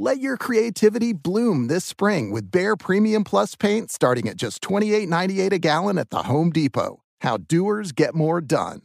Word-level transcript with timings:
Let 0.00 0.20
your 0.20 0.36
creativity 0.36 1.12
bloom 1.12 1.66
this 1.66 1.84
spring 1.84 2.30
with 2.30 2.52
Behr 2.52 2.78
Premium 2.78 3.24
Plus 3.24 3.56
paint 3.56 3.90
starting 3.90 4.28
at 4.28 4.36
just 4.36 4.62
$28.98 4.62 5.50
a 5.50 5.58
gallon 5.58 5.98
at 5.98 6.10
the 6.10 6.22
Home 6.22 6.52
Depot. 6.52 7.02
How 7.22 7.38
doers 7.38 7.90
get 7.90 8.14
more 8.14 8.40
done. 8.40 8.82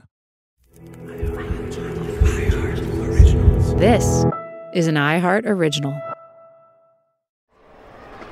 This 3.77 4.25
is 4.73 4.87
an 4.87 4.95
iHeart 4.95 5.45
Original. 5.45 5.93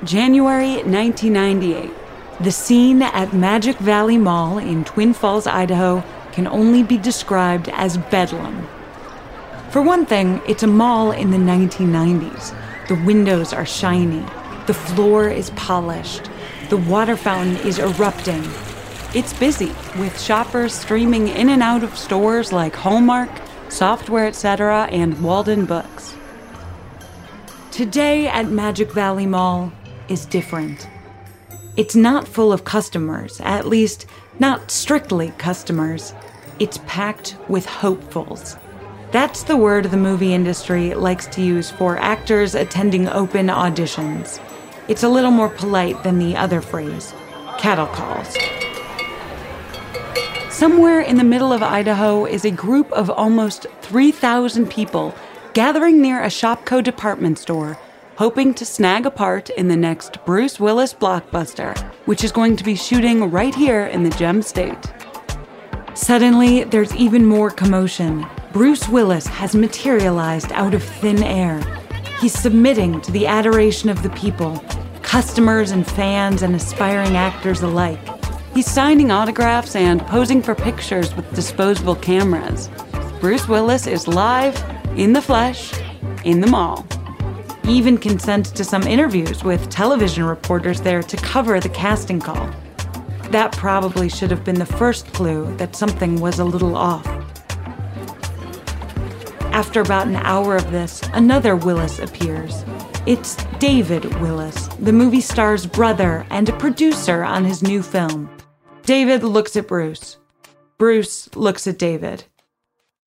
January 0.03 0.77
1998. 0.77 1.91
The 2.39 2.51
scene 2.51 3.03
at 3.03 3.31
Magic 3.31 3.77
Valley 3.77 4.17
Mall 4.17 4.57
in 4.57 4.85
Twin 4.85 5.13
Falls, 5.13 5.45
Idaho 5.45 6.03
can 6.31 6.47
only 6.47 6.81
be 6.81 6.97
described 6.97 7.69
as 7.73 7.99
bedlam. 7.99 8.67
For 9.69 9.83
one 9.83 10.07
thing, 10.07 10.41
it's 10.47 10.63
a 10.63 10.67
mall 10.67 11.11
in 11.11 11.29
the 11.29 11.37
1990s. 11.37 12.57
The 12.91 13.05
windows 13.05 13.53
are 13.53 13.65
shiny. 13.65 14.25
The 14.67 14.73
floor 14.73 15.29
is 15.29 15.51
polished. 15.51 16.29
The 16.67 16.75
water 16.75 17.15
fountain 17.15 17.55
is 17.65 17.79
erupting. 17.79 18.43
It's 19.15 19.31
busy, 19.31 19.71
with 19.97 20.19
shoppers 20.19 20.73
streaming 20.73 21.29
in 21.29 21.47
and 21.47 21.63
out 21.63 21.85
of 21.85 21.97
stores 21.97 22.51
like 22.51 22.75
Hallmark, 22.75 23.29
Software 23.69 24.27
Etc., 24.27 24.89
and 24.91 25.13
Waldenbooks. 25.15 26.17
Today 27.71 28.27
at 28.27 28.49
Magic 28.49 28.91
Valley 28.91 29.25
Mall 29.25 29.71
is 30.09 30.25
different. 30.25 30.89
It's 31.77 31.95
not 31.95 32.27
full 32.27 32.51
of 32.51 32.65
customers, 32.65 33.39
at 33.39 33.67
least, 33.67 34.05
not 34.37 34.69
strictly 34.69 35.31
customers. 35.37 36.13
It's 36.59 36.79
packed 36.87 37.37
with 37.47 37.65
hopefuls. 37.65 38.57
That's 39.11 39.43
the 39.43 39.57
word 39.57 39.85
the 39.85 39.97
movie 39.97 40.33
industry 40.33 40.93
likes 40.93 41.27
to 41.27 41.41
use 41.41 41.69
for 41.69 41.97
actors 41.97 42.55
attending 42.55 43.09
open 43.09 43.47
auditions. 43.47 44.39
It's 44.87 45.03
a 45.03 45.09
little 45.09 45.31
more 45.31 45.49
polite 45.49 46.01
than 46.03 46.17
the 46.17 46.37
other 46.37 46.61
phrase 46.61 47.13
cattle 47.57 47.87
calls. 47.87 48.37
Somewhere 50.49 51.01
in 51.01 51.17
the 51.17 51.25
middle 51.25 51.51
of 51.51 51.61
Idaho 51.61 52.25
is 52.25 52.45
a 52.45 52.51
group 52.51 52.89
of 52.93 53.09
almost 53.09 53.67
3,000 53.81 54.69
people 54.69 55.13
gathering 55.53 56.01
near 56.01 56.23
a 56.23 56.27
Shopko 56.27 56.81
department 56.81 57.37
store, 57.37 57.77
hoping 58.15 58.53
to 58.53 58.65
snag 58.65 59.05
a 59.05 59.11
part 59.11 59.49
in 59.49 59.67
the 59.67 59.75
next 59.75 60.23
Bruce 60.25 60.57
Willis 60.57 60.93
blockbuster, 60.93 61.77
which 62.05 62.23
is 62.23 62.31
going 62.31 62.55
to 62.55 62.63
be 62.63 62.75
shooting 62.75 63.29
right 63.29 63.53
here 63.53 63.87
in 63.87 64.03
the 64.03 64.09
Gem 64.11 64.41
State. 64.41 65.00
Suddenly, 65.93 66.63
there's 66.63 66.95
even 66.95 67.25
more 67.25 67.49
commotion. 67.49 68.25
Bruce 68.53 68.87
Willis 68.87 69.27
has 69.27 69.55
materialized 69.55 70.51
out 70.53 70.73
of 70.73 70.81
thin 70.81 71.21
air. 71.21 71.61
He's 72.19 72.33
submitting 72.33 73.01
to 73.01 73.11
the 73.11 73.27
adoration 73.27 73.89
of 73.89 74.01
the 74.01 74.09
people, 74.11 74.63
customers 75.01 75.71
and 75.71 75.85
fans 75.85 76.43
and 76.43 76.55
aspiring 76.55 77.17
actors 77.17 77.61
alike. 77.61 77.99
He's 78.53 78.69
signing 78.69 79.11
autographs 79.11 79.75
and 79.75 80.01
posing 80.07 80.41
for 80.41 80.55
pictures 80.55 81.15
with 81.15 81.33
disposable 81.33 81.95
cameras. 81.95 82.69
Bruce 83.19 83.47
Willis 83.47 83.85
is 83.85 84.07
live, 84.07 84.61
in 84.97 85.13
the 85.13 85.21
flesh, 85.21 85.73
in 86.23 86.39
the 86.39 86.47
mall. 86.47 86.85
Even 87.67 87.97
consents 87.97 88.51
to 88.51 88.63
some 88.63 88.83
interviews 88.83 89.43
with 89.43 89.69
television 89.69 90.23
reporters 90.23 90.81
there 90.81 91.03
to 91.03 91.17
cover 91.17 91.59
the 91.59 91.69
casting 91.69 92.19
call. 92.19 92.49
That 93.31 93.53
probably 93.53 94.09
should 94.09 94.29
have 94.29 94.43
been 94.43 94.59
the 94.59 94.65
first 94.65 95.13
clue 95.13 95.55
that 95.55 95.73
something 95.73 96.19
was 96.19 96.39
a 96.39 96.43
little 96.43 96.75
off. 96.75 97.07
After 99.53 99.79
about 99.79 100.07
an 100.07 100.17
hour 100.17 100.57
of 100.57 100.69
this, 100.71 101.01
another 101.13 101.55
Willis 101.55 101.99
appears. 101.99 102.65
It's 103.05 103.37
David 103.57 104.03
Willis, 104.19 104.67
the 104.79 104.91
movie 104.91 105.21
star's 105.21 105.65
brother 105.65 106.27
and 106.29 106.49
a 106.49 106.57
producer 106.57 107.23
on 107.23 107.45
his 107.45 107.63
new 107.63 107.81
film. 107.81 108.29
David 108.83 109.23
looks 109.23 109.55
at 109.55 109.67
Bruce. 109.67 110.17
Bruce 110.77 111.33
looks 111.33 111.67
at 111.67 111.79
David. 111.79 112.25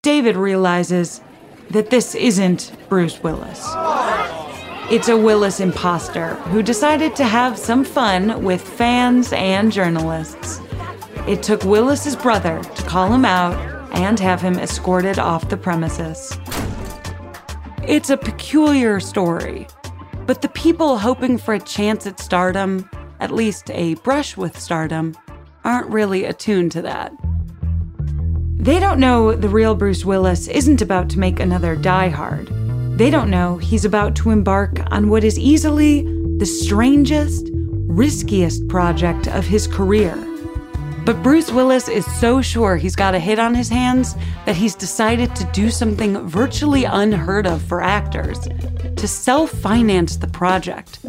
David 0.02 0.36
realizes 0.36 1.20
that 1.68 1.90
this 1.90 2.14
isn't 2.14 2.72
Bruce 2.88 3.22
Willis. 3.22 3.62
It's 4.90 5.08
a 5.08 5.16
Willis 5.16 5.60
imposter 5.60 6.34
who 6.34 6.62
decided 6.62 7.16
to 7.16 7.24
have 7.24 7.58
some 7.58 7.84
fun 7.84 8.44
with 8.44 8.60
fans 8.60 9.32
and 9.32 9.72
journalists. 9.72 10.60
It 11.26 11.42
took 11.42 11.64
Willis's 11.64 12.14
brother 12.14 12.62
to 12.62 12.82
call 12.82 13.10
him 13.10 13.24
out 13.24 13.54
and 13.96 14.20
have 14.20 14.42
him 14.42 14.58
escorted 14.58 15.18
off 15.18 15.48
the 15.48 15.56
premises. 15.56 16.38
It's 17.88 18.10
a 18.10 18.18
peculiar 18.18 19.00
story, 19.00 19.66
but 20.26 20.42
the 20.42 20.50
people 20.50 20.98
hoping 20.98 21.38
for 21.38 21.54
a 21.54 21.60
chance 21.60 22.06
at 22.06 22.20
stardom, 22.20 22.88
at 23.20 23.30
least 23.30 23.70
a 23.70 23.94
brush 23.96 24.36
with 24.36 24.60
stardom, 24.60 25.16
aren't 25.64 25.88
really 25.88 26.24
attuned 26.24 26.72
to 26.72 26.82
that. 26.82 27.10
They 28.58 28.78
don't 28.78 29.00
know 29.00 29.34
the 29.34 29.48
real 29.48 29.74
Bruce 29.74 30.04
Willis 30.04 30.46
isn't 30.46 30.82
about 30.82 31.08
to 31.10 31.18
make 31.18 31.40
another 31.40 31.74
Die 31.74 32.08
Hard. 32.10 32.63
They 32.96 33.10
don't 33.10 33.30
know 33.30 33.58
he's 33.58 33.84
about 33.84 34.14
to 34.16 34.30
embark 34.30 34.80
on 34.92 35.08
what 35.08 35.24
is 35.24 35.38
easily 35.38 36.02
the 36.38 36.46
strangest, 36.46 37.50
riskiest 37.52 38.68
project 38.68 39.28
of 39.28 39.44
his 39.44 39.66
career 39.66 40.14
but 41.04 41.22
Bruce 41.22 41.50
Willis 41.50 41.88
is 41.88 42.06
so 42.18 42.40
sure 42.40 42.76
he's 42.76 42.96
got 42.96 43.14
a 43.14 43.18
hit 43.18 43.38
on 43.38 43.54
his 43.54 43.68
hands 43.68 44.14
that 44.46 44.56
he's 44.56 44.74
decided 44.74 45.36
to 45.36 45.44
do 45.52 45.70
something 45.70 46.26
virtually 46.26 46.84
unheard 46.84 47.46
of 47.46 47.60
for 47.60 47.82
actors 47.82 48.48
to 48.96 49.06
self 49.06 49.50
finance 49.50 50.16
the 50.16 50.28
project. 50.28 51.00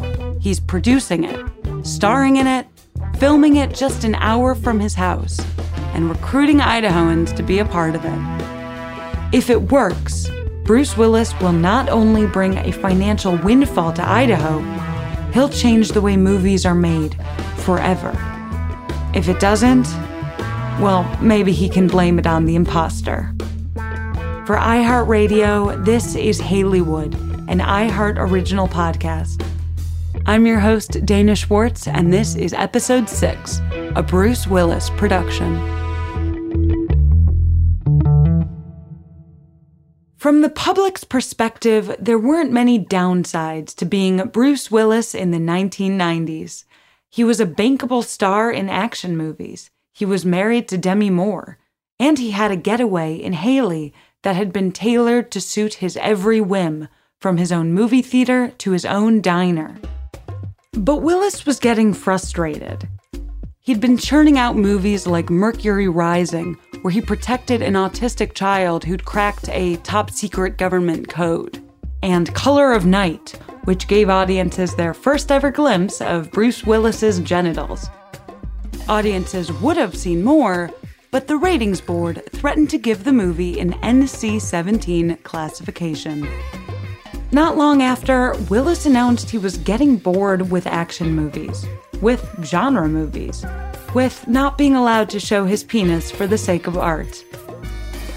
He's 0.42 0.60
producing 0.60 1.24
it, 1.24 1.46
starring 1.84 2.36
in 2.36 2.46
it, 2.46 2.68
filming 3.20 3.56
it 3.56 3.74
just 3.74 4.04
an 4.04 4.16
hour 4.16 4.54
from 4.54 4.82
his 4.82 4.96
house, 4.96 5.40
and 5.94 6.10
recruiting 6.10 6.58
Idahoans 6.58 7.34
to 7.38 7.44
be 7.44 7.60
a 7.60 7.66
part 7.66 7.96
of 7.96 8.04
it. 8.04 9.34
If 9.34 9.50
it 9.50 9.62
works, 9.72 10.30
Bruce 10.66 10.98
Willis 10.98 11.40
will 11.40 11.52
not 11.52 11.90
only 11.90 12.26
bring 12.26 12.58
a 12.58 12.72
financial 12.72 13.38
windfall 13.38 13.94
to 13.94 14.02
Idaho, 14.04 14.62
he'll 15.32 15.48
change 15.48 15.90
the 15.90 16.02
way 16.02 16.18
movies 16.18 16.66
are 16.66 16.74
made 16.74 17.16
forever. 17.58 18.12
If 19.14 19.30
it 19.30 19.40
doesn't, 19.40 19.86
well, 20.82 21.04
maybe 21.22 21.52
he 21.52 21.70
can 21.70 21.88
blame 21.88 22.18
it 22.18 22.26
on 22.26 22.46
the 22.46 22.56
imposter. 22.56 23.32
For 24.48 24.58
iHeartRadio, 24.58 25.86
this 25.86 26.16
is 26.16 26.40
Haley 26.40 26.82
Wood, 26.82 27.14
an 27.48 27.60
iHeart 27.60 28.18
original 28.18 28.68
podcast. 28.68 29.48
I'm 30.26 30.48
your 30.48 30.60
host, 30.60 31.06
Dana 31.06 31.36
Schwartz, 31.36 31.88
and 31.88 32.12
this 32.12 32.34
is 32.36 32.54
episode 32.54 33.08
six, 33.08 33.62
a 33.96 34.02
Bruce 34.02 34.48
Willis 34.48 34.90
production. 34.92 35.75
From 40.26 40.42
the 40.42 40.50
public's 40.50 41.04
perspective, 41.04 41.96
there 42.00 42.18
weren't 42.18 42.52
many 42.52 42.84
downsides 42.84 43.76
to 43.76 43.86
being 43.86 44.26
Bruce 44.30 44.72
Willis 44.72 45.14
in 45.14 45.30
the 45.30 45.38
1990s. 45.38 46.64
He 47.12 47.24
was 47.24 47.40
a 47.40 47.46
bankable 47.46 48.04
star 48.04 48.50
in 48.50 48.68
action 48.68 49.16
movies. 49.16 49.70
He 49.94 50.04
was 50.04 50.26
married 50.26 50.68
to 50.70 50.80
Demi 50.80 51.12
Moore. 51.12 51.60
And 52.00 52.18
he 52.18 52.32
had 52.32 52.50
a 52.50 52.56
getaway 52.56 53.14
in 53.18 53.34
Hailey 53.34 53.94
that 54.24 54.36
had 54.36 54.52
been 54.52 54.72
tailored 54.72 55.30
to 55.30 55.40
suit 55.40 55.76
his 55.76 55.96
every 55.98 56.42
whim, 56.42 56.88
from 57.22 57.38
his 57.38 57.52
own 57.52 57.72
movie 57.72 58.02
theater 58.02 58.52
to 58.58 58.72
his 58.72 58.84
own 58.84 59.22
diner. 59.22 59.78
But 60.74 61.04
Willis 61.04 61.46
was 61.46 61.60
getting 61.60 61.94
frustrated. 61.94 62.90
He'd 63.66 63.82
been 63.82 63.98
churning 63.98 64.38
out 64.38 64.56
movies 64.56 65.08
like 65.08 65.32
Mercury 65.32 65.88
Rising, 65.88 66.56
where 66.84 66.92
he 66.92 67.02
protected 67.02 67.64
an 67.64 67.74
autistic 67.74 68.36
child 68.36 68.84
who'd 68.84 69.06
cracked 69.06 69.50
a 69.50 69.78
top 69.78 70.12
secret 70.12 70.60
government 70.60 71.10
code, 71.10 71.68
and 72.04 72.32
Color 72.36 72.74
of 72.74 72.86
Night, 72.86 73.32
which 73.64 73.88
gave 73.88 74.08
audiences 74.08 74.76
their 74.76 74.94
first 74.94 75.32
ever 75.32 75.50
glimpse 75.50 76.00
of 76.00 76.30
Bruce 76.30 76.64
Willis's 76.64 77.20
genitals. 77.22 77.90
Audiences 78.88 79.52
would 79.54 79.78
have 79.78 79.98
seen 79.98 80.24
more, 80.24 80.70
but 81.10 81.26
the 81.26 81.38
ratings 81.38 81.82
board 81.82 82.22
threatened 82.34 82.70
to 82.70 82.78
give 82.78 83.04
the 83.04 83.14
movie 83.14 83.60
an 83.60 83.74
NC 83.82 84.42
17 84.42 85.18
classification. 85.24 86.30
Not 87.32 87.58
long 87.58 87.82
after, 87.82 88.36
Willis 88.48 88.86
announced 88.86 89.32
he 89.32 89.40
was 89.40 89.58
getting 89.58 89.98
bored 89.98 90.52
with 90.52 90.68
action 90.68 91.16
movies, 91.16 91.66
with 91.98 92.28
genre 92.44 92.88
movies, 92.88 93.46
with 93.94 94.28
not 94.28 94.58
being 94.58 94.76
allowed 94.76 95.10
to 95.10 95.20
show 95.20 95.46
his 95.46 95.64
penis 95.64 96.12
for 96.12 96.28
the 96.28 96.38
sake 96.38 96.68
of 96.68 96.78
art. 96.78 97.24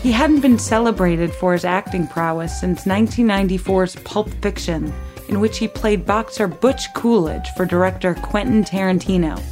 He 0.02 0.12
hadn't 0.12 0.40
been 0.40 0.58
celebrated 0.58 1.32
for 1.32 1.52
his 1.52 1.64
acting 1.64 2.06
prowess 2.06 2.60
since 2.60 2.84
1994's 2.84 3.96
Pulp 3.96 4.30
Fiction, 4.42 4.92
in 5.28 5.40
which 5.40 5.58
he 5.58 5.68
played 5.68 6.06
boxer 6.06 6.46
Butch 6.46 6.92
Coolidge 6.94 7.48
for 7.56 7.66
director 7.66 8.14
Quentin 8.14 8.64
Tarantino. 8.64 9.42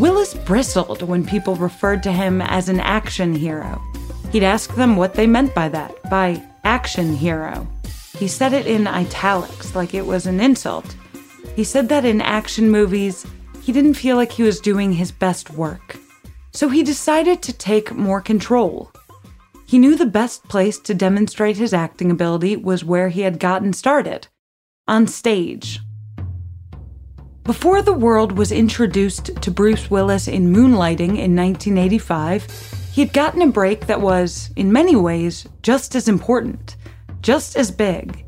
Willis 0.00 0.34
bristled 0.34 1.02
when 1.02 1.24
people 1.24 1.54
referred 1.56 2.02
to 2.02 2.12
him 2.12 2.42
as 2.42 2.68
an 2.68 2.80
action 2.80 3.34
hero. 3.34 3.80
He'd 4.32 4.42
ask 4.42 4.74
them 4.74 4.96
what 4.96 5.14
they 5.14 5.26
meant 5.26 5.54
by 5.54 5.68
that, 5.68 5.94
by 6.10 6.42
action 6.64 7.14
hero. 7.14 7.66
He 8.18 8.28
said 8.28 8.52
it 8.52 8.66
in 8.66 8.86
italics, 8.86 9.74
like 9.74 9.94
it 9.94 10.06
was 10.06 10.26
an 10.26 10.40
insult. 10.40 10.96
He 11.54 11.64
said 11.64 11.88
that 11.90 12.04
in 12.04 12.20
action 12.20 12.70
movies, 12.70 13.26
he 13.66 13.72
didn't 13.72 13.94
feel 13.94 14.14
like 14.14 14.30
he 14.30 14.44
was 14.44 14.60
doing 14.60 14.92
his 14.92 15.10
best 15.10 15.50
work. 15.50 15.96
So 16.52 16.68
he 16.68 16.84
decided 16.84 17.42
to 17.42 17.52
take 17.52 17.92
more 17.92 18.20
control. 18.20 18.92
He 19.66 19.80
knew 19.80 19.96
the 19.96 20.06
best 20.06 20.44
place 20.44 20.78
to 20.78 20.94
demonstrate 20.94 21.56
his 21.56 21.74
acting 21.74 22.12
ability 22.12 22.54
was 22.54 22.84
where 22.84 23.08
he 23.08 23.22
had 23.22 23.40
gotten 23.40 23.72
started 23.72 24.28
on 24.86 25.08
stage. 25.08 25.80
Before 27.42 27.82
the 27.82 27.92
world 27.92 28.38
was 28.38 28.52
introduced 28.52 29.42
to 29.42 29.50
Bruce 29.50 29.90
Willis 29.90 30.28
in 30.28 30.54
Moonlighting 30.54 31.18
in 31.18 31.34
1985, 31.34 32.46
he 32.92 33.00
had 33.00 33.12
gotten 33.12 33.42
a 33.42 33.48
break 33.48 33.88
that 33.88 34.00
was, 34.00 34.50
in 34.54 34.72
many 34.72 34.94
ways, 34.94 35.44
just 35.62 35.96
as 35.96 36.06
important, 36.06 36.76
just 37.20 37.56
as 37.56 37.72
big. 37.72 38.24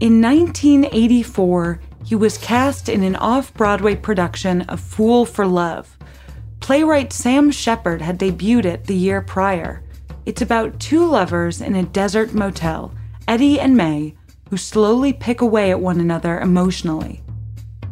In 0.00 0.20
1984, 0.20 1.80
he 2.06 2.14
was 2.14 2.38
cast 2.38 2.88
in 2.88 3.02
an 3.02 3.16
off 3.16 3.52
Broadway 3.54 3.96
production 3.96 4.62
of 4.62 4.78
Fool 4.78 5.26
for 5.26 5.44
Love. 5.44 5.98
Playwright 6.60 7.12
Sam 7.12 7.50
Shepard 7.50 8.00
had 8.00 8.16
debuted 8.16 8.64
it 8.64 8.84
the 8.84 8.94
year 8.94 9.20
prior. 9.20 9.82
It's 10.24 10.40
about 10.40 10.78
two 10.78 11.04
lovers 11.04 11.60
in 11.60 11.74
a 11.74 11.82
desert 11.82 12.32
motel, 12.32 12.94
Eddie 13.26 13.58
and 13.58 13.76
May, 13.76 14.14
who 14.50 14.56
slowly 14.56 15.12
pick 15.12 15.40
away 15.40 15.72
at 15.72 15.80
one 15.80 15.98
another 15.98 16.38
emotionally. 16.38 17.22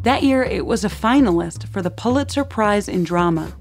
That 0.03 0.23
year, 0.23 0.43
it 0.43 0.65
was 0.65 0.85
a 0.85 0.89
finalist 0.89 1.67
for 1.67 1.81
the 1.81 1.91
Pulitzer 1.91 2.45
Prize 2.45 2.87
in 2.87 3.03
Drama. 3.03 3.53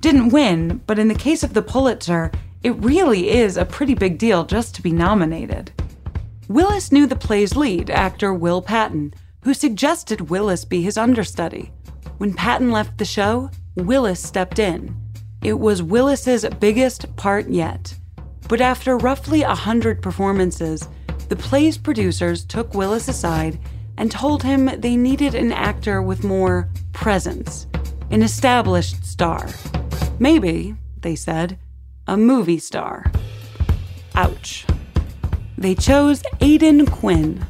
Didn't 0.00 0.30
win, 0.30 0.80
but 0.88 0.98
in 0.98 1.06
the 1.06 1.14
case 1.14 1.44
of 1.44 1.54
the 1.54 1.62
Pulitzer, 1.62 2.32
it 2.64 2.74
really 2.76 3.30
is 3.30 3.56
a 3.56 3.64
pretty 3.64 3.94
big 3.94 4.18
deal 4.18 4.44
just 4.44 4.74
to 4.74 4.82
be 4.82 4.90
nominated. 4.90 5.70
Willis 6.48 6.90
knew 6.90 7.06
the 7.06 7.14
play's 7.14 7.54
lead, 7.54 7.88
actor 7.88 8.34
Will 8.34 8.62
Patton, 8.62 9.14
who 9.42 9.54
suggested 9.54 10.30
Willis 10.30 10.64
be 10.64 10.82
his 10.82 10.96
understudy. 10.96 11.72
When 12.18 12.34
Patton 12.34 12.70
left 12.70 12.98
the 12.98 13.04
show, 13.04 13.50
Willis 13.76 14.22
stepped 14.22 14.58
in. 14.58 14.96
It 15.42 15.58
was 15.58 15.82
Willis's 15.82 16.44
biggest 16.60 17.14
part 17.16 17.48
yet. 17.48 17.94
But 18.48 18.60
after 18.60 18.96
roughly 18.96 19.42
a 19.42 19.54
hundred 19.54 20.02
performances, 20.02 20.88
the 21.28 21.36
play's 21.36 21.78
producers 21.78 22.44
took 22.44 22.74
Willis 22.74 23.08
aside 23.08 23.58
and 23.96 24.10
told 24.10 24.42
him 24.42 24.66
they 24.80 24.96
needed 24.96 25.34
an 25.34 25.52
actor 25.52 26.02
with 26.02 26.24
more 26.24 26.68
presence, 26.92 27.66
an 28.10 28.22
established 28.22 29.04
star. 29.04 29.48
Maybe, 30.18 30.76
they 31.00 31.16
said, 31.16 31.58
a 32.06 32.16
movie 32.16 32.58
star. 32.58 33.10
Ouch. 34.14 34.66
They 35.58 35.74
chose 35.74 36.22
Aidan 36.40 36.86
Quinn, 36.86 37.46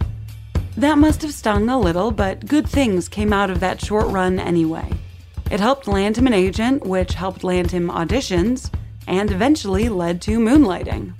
that 0.76 0.98
must 0.98 1.22
have 1.22 1.32
stung 1.32 1.68
a 1.68 1.78
little, 1.78 2.10
but 2.10 2.46
good 2.46 2.68
things 2.68 3.08
came 3.08 3.32
out 3.32 3.50
of 3.50 3.60
that 3.60 3.84
short 3.84 4.06
run 4.08 4.38
anyway. 4.38 4.90
It 5.50 5.60
helped 5.60 5.86
land 5.86 6.16
him 6.16 6.26
an 6.26 6.32
agent, 6.32 6.86
which 6.86 7.14
helped 7.14 7.44
land 7.44 7.70
him 7.70 7.88
auditions, 7.88 8.72
and 9.06 9.30
eventually 9.30 9.88
led 9.88 10.22
to 10.22 10.38
moonlighting. 10.38 11.12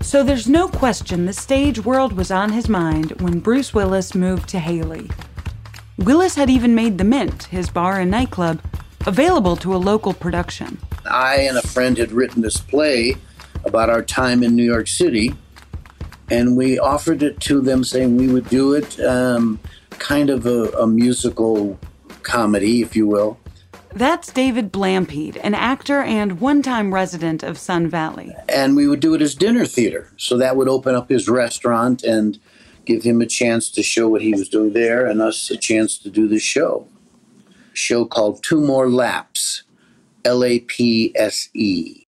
So 0.00 0.24
there's 0.24 0.48
no 0.48 0.68
question 0.68 1.26
the 1.26 1.32
stage 1.32 1.84
world 1.84 2.14
was 2.14 2.30
on 2.30 2.52
his 2.52 2.68
mind 2.68 3.20
when 3.20 3.40
Bruce 3.40 3.74
Willis 3.74 4.14
moved 4.14 4.48
to 4.48 4.58
Hailey. 4.58 5.10
Willis 5.98 6.34
had 6.34 6.50
even 6.50 6.74
made 6.74 6.98
The 6.98 7.04
Mint, 7.04 7.44
his 7.44 7.70
bar 7.70 8.00
and 8.00 8.10
nightclub, 8.10 8.60
available 9.06 9.56
to 9.56 9.74
a 9.74 9.76
local 9.76 10.12
production. 10.12 10.78
I 11.08 11.36
and 11.42 11.58
a 11.58 11.62
friend 11.68 11.98
had 11.98 12.10
written 12.10 12.42
this 12.42 12.56
play 12.56 13.16
about 13.64 13.90
our 13.90 14.02
time 14.02 14.42
in 14.42 14.56
New 14.56 14.64
York 14.64 14.88
City, 14.88 15.34
and 16.32 16.56
we 16.56 16.78
offered 16.78 17.22
it 17.22 17.38
to 17.40 17.60
them 17.60 17.84
saying 17.84 18.16
we 18.16 18.26
would 18.26 18.48
do 18.48 18.72
it 18.72 18.98
um, 19.00 19.60
kind 19.90 20.30
of 20.30 20.46
a, 20.46 20.70
a, 20.78 20.86
musical 20.86 21.78
comedy, 22.22 22.80
if 22.80 22.96
you 22.96 23.06
will. 23.06 23.38
That's 23.94 24.32
David 24.32 24.72
Blampied, 24.72 25.38
an 25.42 25.54
actor 25.54 26.00
and 26.00 26.40
one 26.40 26.62
time 26.62 26.94
resident 26.94 27.42
of 27.42 27.58
Sun 27.58 27.88
Valley. 27.88 28.34
And 28.48 28.74
we 28.74 28.88
would 28.88 29.00
do 29.00 29.12
it 29.12 29.20
as 29.20 29.34
dinner 29.34 29.66
theater. 29.66 30.10
So 30.16 30.38
that 30.38 30.56
would 30.56 30.68
open 30.68 30.94
up 30.94 31.10
his 31.10 31.28
restaurant 31.28 32.02
and 32.02 32.40
give 32.86 33.02
him 33.02 33.20
a 33.20 33.26
chance 33.26 33.70
to 33.72 33.82
show 33.82 34.08
what 34.08 34.22
he 34.22 34.32
was 34.32 34.48
doing 34.48 34.72
there 34.72 35.04
and 35.04 35.20
us 35.20 35.50
a 35.50 35.58
chance 35.58 35.98
to 35.98 36.08
do 36.08 36.26
the 36.26 36.38
show. 36.38 36.88
A 37.46 37.76
show 37.76 38.06
called 38.06 38.42
Two 38.42 38.62
More 38.62 38.88
Laps, 38.88 39.64
L 40.24 40.42
A 40.42 40.60
P 40.60 41.12
S 41.14 41.50
E. 41.52 42.06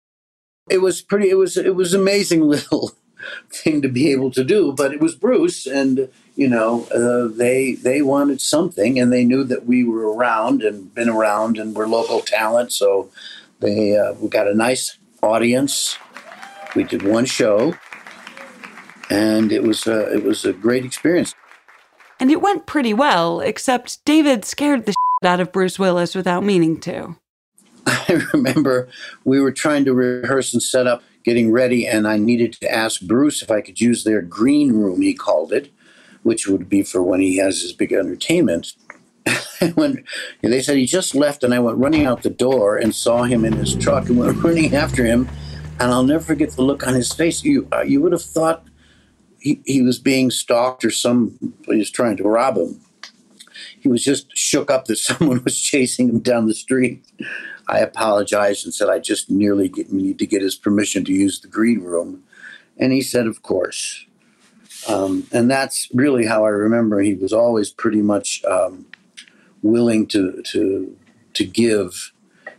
It 0.70 0.78
was 0.78 1.02
pretty, 1.02 1.28
it 1.28 1.36
was, 1.36 1.58
it 1.58 1.74
was 1.74 1.92
amazing 1.92 2.40
little 2.48 2.92
thing 3.50 3.82
to 3.82 3.88
be 3.88 4.10
able 4.12 4.30
to 4.32 4.44
do. 4.44 4.72
But 4.72 4.92
it 4.92 5.00
was 5.00 5.14
Bruce, 5.14 5.66
and 5.66 6.08
you 6.36 6.48
know, 6.48 6.86
uh, 6.86 7.34
they 7.34 7.74
they 7.74 8.02
wanted 8.02 8.40
something, 8.40 8.98
and 8.98 9.12
they 9.12 9.24
knew 9.24 9.44
that 9.44 9.66
we 9.66 9.84
were 9.84 10.14
around 10.14 10.62
and 10.62 10.94
been 10.94 11.08
around, 11.08 11.58
and 11.58 11.74
we're 11.74 11.86
local 11.86 12.20
talent. 12.20 12.72
So 12.72 13.10
they 13.60 13.96
uh, 13.96 14.14
we 14.14 14.28
got 14.28 14.48
a 14.48 14.54
nice 14.54 14.98
audience. 15.22 15.98
We 16.74 16.84
did 16.84 17.02
one 17.02 17.24
show, 17.24 17.74
and 19.10 19.52
it 19.52 19.62
was 19.62 19.86
uh, 19.86 20.10
it 20.12 20.24
was 20.24 20.44
a 20.44 20.52
great 20.52 20.84
experience. 20.84 21.34
And 22.20 22.30
it 22.30 22.40
went 22.40 22.66
pretty 22.66 22.94
well, 22.94 23.40
except 23.40 24.04
David 24.04 24.44
scared 24.44 24.86
the 24.86 24.92
shit 24.92 25.28
out 25.28 25.40
of 25.40 25.52
Bruce 25.52 25.78
Willis 25.78 26.14
without 26.14 26.44
meaning 26.44 26.80
to. 26.80 27.16
I 27.86 28.22
remember 28.32 28.88
we 29.24 29.40
were 29.40 29.52
trying 29.52 29.84
to 29.84 29.94
rehearse 29.94 30.54
and 30.54 30.62
set 30.62 30.86
up 30.86 31.02
getting 31.24 31.50
ready, 31.50 31.86
and 31.86 32.06
I 32.06 32.18
needed 32.18 32.52
to 32.54 32.70
ask 32.72 33.00
Bruce 33.00 33.42
if 33.42 33.50
I 33.50 33.60
could 33.60 33.80
use 33.80 34.04
their 34.04 34.22
green 34.22 34.72
room, 34.72 35.00
he 35.00 35.14
called 35.14 35.52
it, 35.52 35.72
which 36.22 36.46
would 36.46 36.68
be 36.68 36.82
for 36.82 37.02
when 37.02 37.20
he 37.20 37.38
has 37.38 37.62
his 37.62 37.72
big 37.72 37.92
entertainment. 37.92 38.74
when 39.74 40.04
they 40.42 40.60
said 40.60 40.76
he 40.76 40.86
just 40.86 41.14
left, 41.14 41.42
and 41.42 41.54
I 41.54 41.58
went 41.58 41.78
running 41.78 42.04
out 42.04 42.22
the 42.22 42.30
door 42.30 42.76
and 42.76 42.94
saw 42.94 43.22
him 43.22 43.44
in 43.44 43.54
his 43.54 43.74
truck 43.74 44.08
and 44.08 44.18
went 44.18 44.36
running 44.44 44.74
after 44.74 45.04
him. 45.04 45.28
And 45.80 45.90
I'll 45.90 46.04
never 46.04 46.22
forget 46.22 46.50
the 46.50 46.62
look 46.62 46.86
on 46.86 46.94
his 46.94 47.12
face. 47.12 47.42
You 47.42 47.66
uh, 47.72 47.82
you 47.82 48.00
would 48.00 48.12
have 48.12 48.22
thought 48.22 48.64
he, 49.40 49.60
he 49.64 49.82
was 49.82 49.98
being 49.98 50.30
stalked 50.30 50.84
or 50.84 50.90
somebody 50.90 51.78
was 51.78 51.90
trying 51.90 52.16
to 52.18 52.24
rob 52.24 52.56
him. 52.56 52.80
He 53.80 53.88
was 53.88 54.04
just 54.04 54.36
shook 54.36 54.70
up 54.70 54.84
that 54.86 54.96
someone 54.98 55.42
was 55.42 55.60
chasing 55.60 56.08
him 56.08 56.20
down 56.20 56.46
the 56.46 56.54
street. 56.54 57.04
I 57.68 57.78
apologized 57.78 58.64
and 58.64 58.74
said 58.74 58.88
I 58.88 58.98
just 58.98 59.30
nearly 59.30 59.68
get, 59.68 59.92
need 59.92 60.18
to 60.18 60.26
get 60.26 60.42
his 60.42 60.54
permission 60.54 61.04
to 61.04 61.12
use 61.12 61.40
the 61.40 61.48
green 61.48 61.80
room. 61.80 62.22
And 62.76 62.92
he 62.92 63.00
said, 63.00 63.26
Of 63.26 63.42
course. 63.42 64.06
Um, 64.88 65.26
and 65.32 65.50
that's 65.50 65.88
really 65.94 66.26
how 66.26 66.44
I 66.44 66.50
remember 66.50 67.00
he 67.00 67.14
was 67.14 67.32
always 67.32 67.70
pretty 67.70 68.02
much 68.02 68.44
um, 68.44 68.86
willing 69.62 70.06
to 70.08 70.42
to 70.42 70.96
to 71.32 71.44
give 71.44 72.12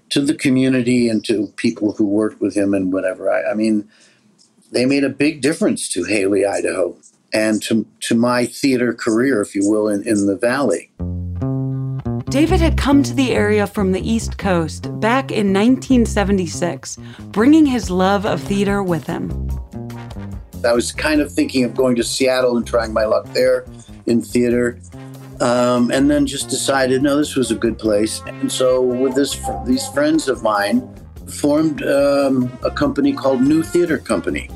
to 0.10 0.22
the 0.22 0.36
community 0.36 1.10
and 1.10 1.24
to 1.26 1.48
people 1.56 1.94
who 1.94 2.06
worked 2.06 2.42
with 2.42 2.56
him 2.56 2.74
and 2.74 2.92
whatever. 2.92 3.32
I, 3.32 3.52
I 3.52 3.54
mean, 3.54 3.90
they 4.72 4.86
made 4.86 5.04
a 5.04 5.10
big 5.10 5.42
difference 5.42 5.90
to 5.90 6.04
Hailey, 6.04 6.46
Idaho, 6.46 6.98
and 7.32 7.62
to 7.64 7.86
to 8.02 8.16
my 8.16 8.46
theater 8.46 8.94
career, 8.94 9.42
if 9.42 9.54
you 9.56 9.70
will, 9.70 9.88
in, 9.88 10.08
in 10.08 10.26
the 10.26 10.38
valley. 10.38 10.92
David 12.36 12.60
had 12.60 12.76
come 12.76 13.02
to 13.02 13.14
the 13.14 13.32
area 13.32 13.66
from 13.66 13.94
the 13.94 14.02
East 14.02 14.38
Coast 14.38 14.90
back 15.00 15.32
in 15.32 15.54
1976, 15.54 16.98
bringing 17.28 17.66
his 17.66 17.90
love 17.90 18.26
of 18.26 18.42
theater 18.42 18.84
with 18.84 19.08
him. 19.08 19.50
I 20.66 20.74
was 20.74 20.92
kind 20.92 21.22
of 21.22 21.32
thinking 21.32 21.64
of 21.64 21.74
going 21.74 21.96
to 21.96 22.04
Seattle 22.04 22.58
and 22.58 22.68
trying 22.68 22.92
my 22.92 23.06
luck 23.06 23.26
there 23.28 23.66
in 24.06 24.22
theater. 24.22 24.78
Um, 25.40 25.90
and 25.92 26.12
then 26.12 26.26
just 26.26 26.50
decided, 26.50 27.02
no, 27.02 27.16
this 27.16 27.38
was 27.38 27.52
a 27.52 27.56
good 27.56 27.80
place. 27.80 28.22
And 28.26 28.52
so, 28.52 28.82
with 28.82 29.16
this, 29.16 29.40
these 29.66 29.88
friends 29.88 30.28
of 30.28 30.44
mine, 30.44 30.94
formed 31.28 31.84
um, 31.84 32.52
a 32.64 32.70
company 32.70 33.14
called 33.14 33.42
New 33.42 33.64
Theater 33.64 33.98
Company. 33.98 34.50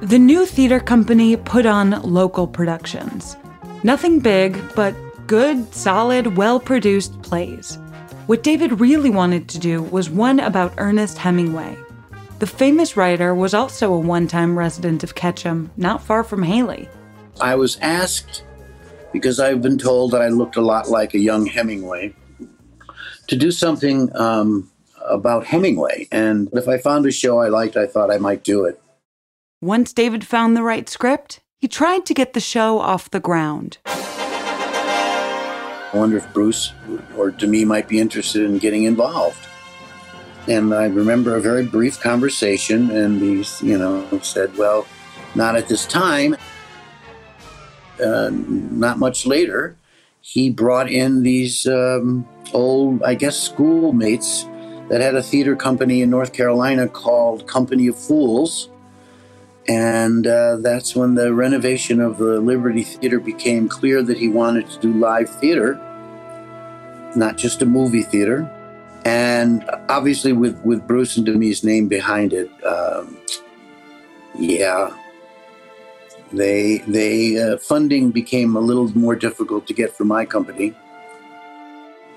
The 0.00 0.18
New 0.18 0.44
Theater 0.44 0.80
Company 0.80 1.36
put 1.36 1.66
on 1.66 2.02
local 2.02 2.48
productions. 2.48 3.36
Nothing 3.84 4.18
big, 4.18 4.60
but 4.74 4.92
good, 5.30 5.72
solid, 5.72 6.36
well 6.36 6.58
produced 6.58 7.22
plays. 7.22 7.78
What 8.26 8.42
David 8.42 8.80
really 8.80 9.10
wanted 9.10 9.48
to 9.50 9.60
do 9.60 9.80
was 9.80 10.10
one 10.10 10.40
about 10.40 10.74
Ernest 10.76 11.18
Hemingway. 11.18 11.78
The 12.40 12.48
famous 12.48 12.96
writer 12.96 13.32
was 13.32 13.54
also 13.54 13.94
a 13.94 13.98
one 14.00 14.26
time 14.26 14.58
resident 14.58 15.04
of 15.04 15.14
Ketchum, 15.14 15.70
not 15.76 16.02
far 16.02 16.24
from 16.24 16.42
Hailey. 16.42 16.88
I 17.40 17.54
was 17.54 17.78
asked, 17.80 18.42
because 19.12 19.38
I've 19.38 19.62
been 19.62 19.78
told 19.78 20.10
that 20.10 20.20
I 20.20 20.30
looked 20.30 20.56
a 20.56 20.62
lot 20.62 20.90
like 20.90 21.14
a 21.14 21.20
young 21.20 21.46
Hemingway, 21.46 22.12
to 23.28 23.36
do 23.36 23.52
something 23.52 24.10
um, 24.16 24.68
about 25.08 25.46
Hemingway. 25.46 26.08
And 26.10 26.48
if 26.54 26.66
I 26.66 26.78
found 26.78 27.06
a 27.06 27.12
show 27.12 27.38
I 27.38 27.46
liked, 27.46 27.76
I 27.76 27.86
thought 27.86 28.10
I 28.10 28.18
might 28.18 28.42
do 28.42 28.64
it. 28.64 28.82
Once 29.62 29.92
David 29.92 30.26
found 30.26 30.56
the 30.56 30.64
right 30.64 30.88
script, 30.88 31.38
he 31.56 31.68
tried 31.68 32.04
to 32.06 32.14
get 32.14 32.32
the 32.32 32.40
show 32.40 32.80
off 32.80 33.12
the 33.12 33.20
ground. 33.20 33.78
I 35.92 35.96
wonder 35.96 36.16
if 36.16 36.32
Bruce 36.32 36.72
or 37.16 37.30
Demi 37.30 37.64
might 37.64 37.88
be 37.88 37.98
interested 37.98 38.44
in 38.44 38.58
getting 38.58 38.84
involved. 38.84 39.46
And 40.48 40.72
I 40.72 40.86
remember 40.86 41.36
a 41.36 41.40
very 41.40 41.64
brief 41.64 42.00
conversation, 42.00 42.90
and 42.90 43.20
he, 43.20 43.44
you 43.66 43.76
know, 43.76 44.06
said, 44.22 44.56
"Well, 44.56 44.86
not 45.34 45.56
at 45.56 45.68
this 45.68 45.86
time." 45.86 46.36
Uh, 48.02 48.30
not 48.32 48.98
much 48.98 49.26
later, 49.26 49.76
he 50.22 50.48
brought 50.48 50.90
in 50.90 51.22
these 51.22 51.66
um, 51.66 52.26
old, 52.54 53.02
I 53.02 53.14
guess, 53.14 53.38
schoolmates 53.38 54.44
that 54.88 55.00
had 55.00 55.14
a 55.14 55.22
theater 55.22 55.54
company 55.54 56.00
in 56.02 56.10
North 56.10 56.32
Carolina 56.32 56.88
called 56.88 57.46
Company 57.46 57.88
of 57.88 57.96
Fools. 57.98 58.70
And 59.70 60.26
uh, 60.26 60.56
that's 60.56 60.96
when 60.96 61.14
the 61.14 61.32
renovation 61.32 62.00
of 62.00 62.18
the 62.18 62.40
Liberty 62.40 62.82
Theater 62.82 63.20
became 63.20 63.68
clear 63.68 64.02
that 64.02 64.18
he 64.18 64.26
wanted 64.26 64.68
to 64.68 64.80
do 64.80 64.92
live 64.92 65.30
theater, 65.38 65.74
not 67.14 67.36
just 67.36 67.62
a 67.62 67.66
movie 67.66 68.02
theater. 68.02 68.50
And 69.04 69.64
obviously, 69.88 70.32
with, 70.32 70.60
with 70.64 70.84
Bruce 70.88 71.16
and 71.16 71.24
Demi's 71.24 71.62
name 71.62 71.86
behind 71.86 72.32
it, 72.32 72.50
um, 72.64 73.16
yeah, 74.36 74.90
they 76.32 76.78
they 76.88 77.40
uh, 77.40 77.58
funding 77.58 78.10
became 78.10 78.56
a 78.56 78.60
little 78.60 78.88
more 78.98 79.14
difficult 79.14 79.68
to 79.68 79.72
get 79.72 79.92
for 79.92 80.04
my 80.04 80.24
company. 80.24 80.74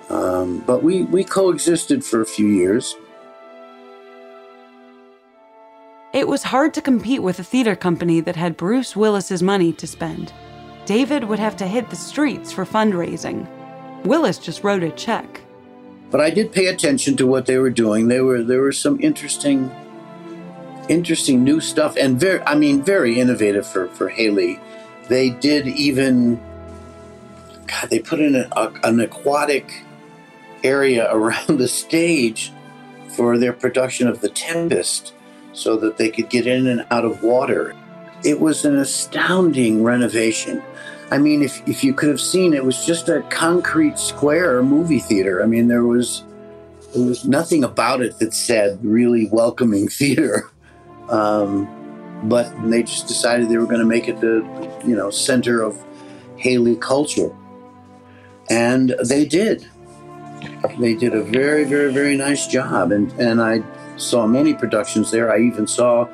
Um, 0.10 0.64
but 0.66 0.82
we 0.82 1.04
we 1.04 1.24
coexisted 1.24 2.04
for 2.04 2.22
a 2.22 2.26
few 2.26 2.48
years. 2.48 2.96
It 6.14 6.28
was 6.28 6.44
hard 6.44 6.76
to 6.76 6.82
compete 6.82 7.24
with 7.24 7.40
a 7.40 7.44
theater 7.44 7.76
company 7.76 8.20
that 8.20 8.36
had 8.36 8.56
Bruce 8.56 8.96
Willis's 8.96 9.42
money 9.42 9.74
to 9.74 9.88
spend. 9.88 10.32
David 10.86 11.24
would 11.24 11.40
have 11.40 11.58
to 11.58 11.66
hit 11.66 11.90
the 11.90 11.96
streets 11.96 12.52
for 12.52 12.66
fundraising. 12.66 13.48
Willis 14.06 14.38
just 14.38 14.64
wrote 14.64 14.84
a 14.84 14.92
check. 14.92 15.42
But 16.12 16.22
I 16.22 16.30
did 16.30 16.52
pay 16.52 16.68
attention 16.68 17.18
to 17.18 17.26
what 17.26 17.48
they 17.48 17.58
were 17.58 17.72
doing. 17.72 18.10
There 18.10 18.24
were 18.24 18.44
there 18.44 18.62
were 18.62 18.72
some 18.72 19.02
interesting 19.02 19.72
interesting 20.88 21.44
new 21.44 21.60
stuff 21.60 21.96
and 21.98 22.20
very 22.20 22.42
I 22.44 22.54
mean 22.54 22.84
very 22.84 23.20
innovative 23.20 23.66
for 23.66 23.88
for 23.88 24.10
Hailey. 24.10 24.60
They 25.08 25.32
did 25.32 25.66
even 25.68 26.40
God, 27.66 27.90
they 27.90 27.98
put 27.98 28.20
in 28.20 28.36
a, 28.36 28.72
an 28.84 29.00
aquatic 29.00 29.84
area 30.64 31.12
around 31.12 31.58
the 31.58 31.68
stage 31.68 32.54
for 33.16 33.40
their 33.40 33.54
production 33.54 34.08
of 34.08 34.22
The 34.22 34.30
Tempest 34.30 35.14
so 35.54 35.78
that 35.78 35.98
they 35.98 36.10
could 36.10 36.30
get 36.30 36.48
in 36.48 36.68
and 36.68 36.86
out 36.92 37.06
of 37.06 37.24
water. 37.24 37.76
It 38.24 38.40
was 38.40 38.66
an 38.66 38.78
astounding 38.78 39.84
renovation. 39.84 40.62
I 41.12 41.18
mean, 41.18 41.44
if, 41.44 41.66
if 41.68 41.84
you 41.84 41.94
could 41.94 42.10
have 42.10 42.22
seen, 42.22 42.54
it 42.54 42.64
was 42.64 42.86
just 42.86 43.10
a 43.10 43.22
concrete 43.30 44.00
square 44.00 44.64
movie 44.64 45.00
theater. 45.00 45.44
I 45.44 45.46
mean, 45.46 45.68
there 45.68 45.84
was 45.84 46.24
there 46.94 47.06
was 47.06 47.26
nothing 47.26 47.64
about 47.64 48.02
it 48.02 48.20
that 48.20 48.34
said 48.34 48.80
really 48.84 49.28
welcoming 49.32 49.88
theater. 49.90 50.50
Um, 51.10 51.68
but 52.24 52.52
they 52.70 52.84
just 52.84 53.08
decided 53.08 53.50
they 53.50 53.58
were 53.58 53.66
going 53.66 53.80
to 53.80 53.86
make 53.86 54.08
it 54.08 54.22
the 54.22 54.38
you 54.86 54.96
know 54.96 55.10
center 55.10 55.62
of 55.62 55.78
Hailey 56.38 56.76
culture, 56.78 57.36
and 58.50 58.96
they 59.04 59.26
did. 59.26 59.68
They 60.80 60.94
did 60.94 61.14
a 61.14 61.24
very, 61.24 61.64
very, 61.64 61.92
very 61.92 62.16
nice 62.16 62.48
job, 62.48 62.92
and 62.92 63.12
and 63.14 63.42
I 63.42 63.60
saw 63.98 64.28
many 64.28 64.54
productions 64.54 65.12
there. 65.12 65.32
I 65.32 65.40
even 65.40 65.68
saw 65.68 66.08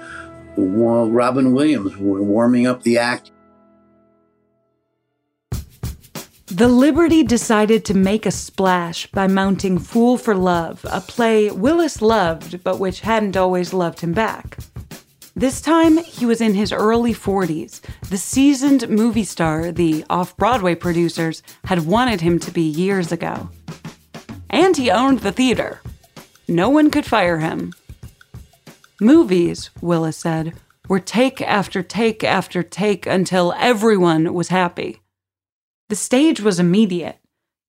Robin 0.56 1.54
Williams 1.54 1.98
warming 1.98 2.68
up 2.68 2.84
the 2.84 2.98
act. 2.98 3.32
The 6.48 6.68
Liberty 6.68 7.24
decided 7.24 7.86
to 7.86 7.94
make 7.94 8.26
a 8.26 8.32
splash 8.32 9.06
by 9.12 9.28
mounting 9.28 9.78
Fool 9.78 10.18
for 10.18 10.34
Love, 10.34 10.84
a 10.90 11.00
play 11.00 11.52
Willis 11.52 12.02
loved, 12.02 12.64
but 12.64 12.80
which 12.80 13.02
hadn't 13.02 13.38
always 13.38 13.72
loved 13.72 14.00
him 14.00 14.14
back. 14.14 14.58
This 15.36 15.62
time, 15.62 15.98
he 15.98 16.26
was 16.26 16.42
in 16.42 16.56
his 16.56 16.74
early 16.74 17.14
40s, 17.14 17.82
the 18.10 18.18
seasoned 18.18 18.90
movie 18.90 19.24
star 19.24 19.72
the 19.72 20.04
off 20.10 20.36
Broadway 20.36 20.76
producers 20.76 21.44
had 21.66 21.86
wanted 21.86 22.20
him 22.20 22.40
to 22.40 22.52
be 22.52 22.64
years 22.64 23.12
ago. 23.12 23.50
And 24.50 24.76
he 24.76 24.90
owned 24.90 25.20
the 25.20 25.32
theater. 25.32 25.82
No 26.50 26.68
one 26.68 26.90
could 26.90 27.06
fire 27.06 27.38
him. 27.38 27.76
Movies, 29.00 29.70
Willis 29.82 30.18
said, 30.18 30.56
were 30.88 31.00
take 31.00 31.44
after 31.44 31.84
take 31.84 32.24
after 32.24 32.64
take 32.64 33.06
until 33.06 33.54
everyone 33.56 34.34
was 34.34 34.48
happy. 34.48 35.00
The 35.90 35.96
stage 35.96 36.42
was 36.42 36.60
immediate. 36.60 37.20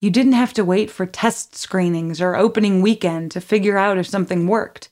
You 0.01 0.09
didn't 0.11 0.33
have 0.33 0.55
to 0.55 0.65
wait 0.65 0.91
for 0.91 1.05
test 1.05 1.55
screenings 1.55 2.23
or 2.23 2.37
opening 2.37 2.81
weekend 2.81 3.33
to 3.33 3.41
figure 3.43 3.77
out 3.77 3.99
if 3.99 4.07
something 4.07 4.47
worked. 4.47 4.89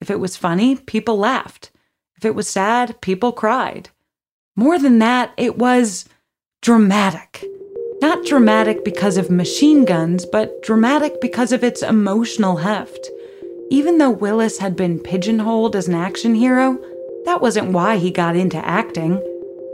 If 0.00 0.08
it 0.08 0.20
was 0.20 0.36
funny, 0.36 0.76
people 0.76 1.16
laughed. 1.16 1.72
If 2.16 2.24
it 2.24 2.36
was 2.36 2.48
sad, 2.48 3.00
people 3.00 3.32
cried. 3.32 3.88
More 4.54 4.78
than 4.78 5.00
that, 5.00 5.32
it 5.36 5.58
was 5.58 6.08
dramatic. 6.60 7.44
Not 8.00 8.24
dramatic 8.24 8.84
because 8.84 9.16
of 9.16 9.32
machine 9.32 9.84
guns, 9.84 10.26
but 10.26 10.62
dramatic 10.62 11.20
because 11.20 11.50
of 11.50 11.64
its 11.64 11.82
emotional 11.82 12.58
heft. 12.58 13.10
Even 13.72 13.96
though 13.96 14.10
Willis 14.10 14.58
had 14.58 14.76
been 14.76 14.98
pigeonholed 14.98 15.74
as 15.74 15.88
an 15.88 15.94
action 15.94 16.34
hero, 16.34 16.78
that 17.24 17.40
wasn't 17.40 17.72
why 17.72 17.96
he 17.96 18.10
got 18.10 18.36
into 18.36 18.58
acting. 18.58 19.14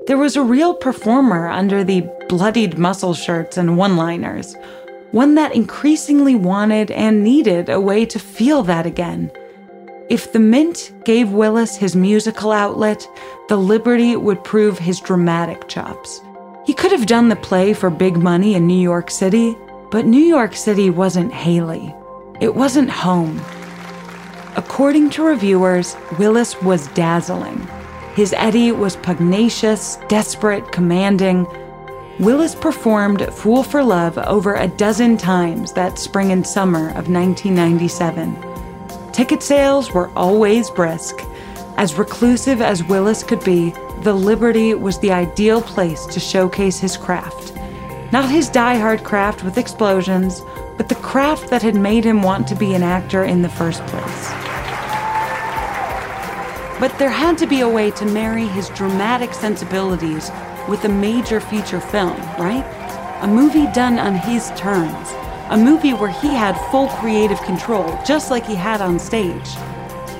There 0.06 0.16
was 0.16 0.36
a 0.36 0.42
real 0.44 0.72
performer 0.72 1.48
under 1.48 1.82
the 1.82 2.08
bloodied 2.28 2.78
muscle 2.78 3.12
shirts 3.12 3.56
and 3.56 3.76
one 3.76 3.96
liners, 3.96 4.54
one 5.10 5.34
that 5.34 5.52
increasingly 5.52 6.36
wanted 6.36 6.92
and 6.92 7.24
needed 7.24 7.68
a 7.68 7.80
way 7.80 8.06
to 8.06 8.20
feel 8.20 8.62
that 8.62 8.86
again. 8.86 9.32
If 10.08 10.32
the 10.32 10.38
Mint 10.38 10.92
gave 11.04 11.32
Willis 11.32 11.74
his 11.74 11.96
musical 11.96 12.52
outlet, 12.52 13.04
the 13.48 13.58
Liberty 13.58 14.14
would 14.14 14.44
prove 14.44 14.78
his 14.78 15.00
dramatic 15.00 15.66
chops. 15.66 16.20
He 16.64 16.72
could 16.72 16.92
have 16.92 17.06
done 17.06 17.30
the 17.30 17.34
play 17.34 17.74
for 17.74 17.90
big 17.90 18.16
money 18.16 18.54
in 18.54 18.68
New 18.68 18.80
York 18.80 19.10
City, 19.10 19.56
but 19.90 20.06
New 20.06 20.22
York 20.22 20.54
City 20.54 20.88
wasn't 20.88 21.32
Hailey. 21.32 21.92
It 22.40 22.54
wasn't 22.54 22.90
home. 22.90 23.40
According 24.58 25.10
to 25.10 25.22
reviewers, 25.22 25.96
Willis 26.18 26.60
was 26.62 26.88
dazzling. 26.88 27.64
His 28.16 28.32
Eddie 28.32 28.72
was 28.72 28.96
pugnacious, 28.96 30.00
desperate, 30.08 30.72
commanding. 30.72 31.46
Willis 32.18 32.56
performed 32.56 33.32
Fool 33.32 33.62
for 33.62 33.84
Love 33.84 34.18
over 34.18 34.56
a 34.56 34.66
dozen 34.66 35.16
times 35.16 35.72
that 35.74 35.96
spring 35.96 36.32
and 36.32 36.44
summer 36.44 36.88
of 36.88 37.08
1997. 37.08 38.36
Ticket 39.12 39.44
sales 39.44 39.92
were 39.92 40.10
always 40.16 40.70
brisk. 40.70 41.20
As 41.76 41.94
reclusive 41.94 42.60
as 42.60 42.82
Willis 42.82 43.22
could 43.22 43.44
be, 43.44 43.72
the 44.02 44.12
Liberty 44.12 44.74
was 44.74 44.98
the 44.98 45.12
ideal 45.12 45.62
place 45.62 46.04
to 46.06 46.18
showcase 46.18 46.80
his 46.80 46.96
craft. 46.96 47.54
Not 48.10 48.28
his 48.28 48.48
die-hard 48.48 49.04
craft 49.04 49.44
with 49.44 49.56
explosions, 49.56 50.42
but 50.76 50.88
the 50.88 50.96
craft 50.96 51.48
that 51.50 51.62
had 51.62 51.76
made 51.76 52.02
him 52.02 52.22
want 52.22 52.48
to 52.48 52.56
be 52.56 52.74
an 52.74 52.82
actor 52.82 53.22
in 53.22 53.42
the 53.42 53.48
first 53.48 53.86
place. 53.86 54.47
But 56.80 56.96
there 56.98 57.10
had 57.10 57.36
to 57.38 57.46
be 57.46 57.60
a 57.60 57.68
way 57.68 57.90
to 57.92 58.06
marry 58.06 58.46
his 58.46 58.68
dramatic 58.70 59.34
sensibilities 59.34 60.30
with 60.68 60.84
a 60.84 60.88
major 60.88 61.40
feature 61.40 61.80
film, 61.80 62.16
right? 62.38 62.64
A 63.22 63.26
movie 63.26 63.66
done 63.72 63.98
on 63.98 64.14
his 64.14 64.52
terms. 64.56 65.08
A 65.50 65.56
movie 65.56 65.94
where 65.94 66.10
he 66.10 66.28
had 66.28 66.56
full 66.70 66.88
creative 66.88 67.40
control, 67.42 67.98
just 68.06 68.30
like 68.30 68.44
he 68.46 68.54
had 68.54 68.80
on 68.80 68.98
stage, 68.98 69.54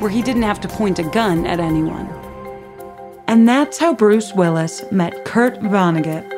where 0.00 0.10
he 0.10 0.22
didn't 0.22 0.42
have 0.42 0.60
to 0.60 0.68
point 0.68 0.98
a 0.98 1.04
gun 1.04 1.46
at 1.46 1.60
anyone. 1.60 2.08
And 3.28 3.46
that's 3.46 3.78
how 3.78 3.94
Bruce 3.94 4.32
Willis 4.32 4.82
met 4.90 5.24
Kurt 5.24 5.60
Vonnegut. 5.60 6.37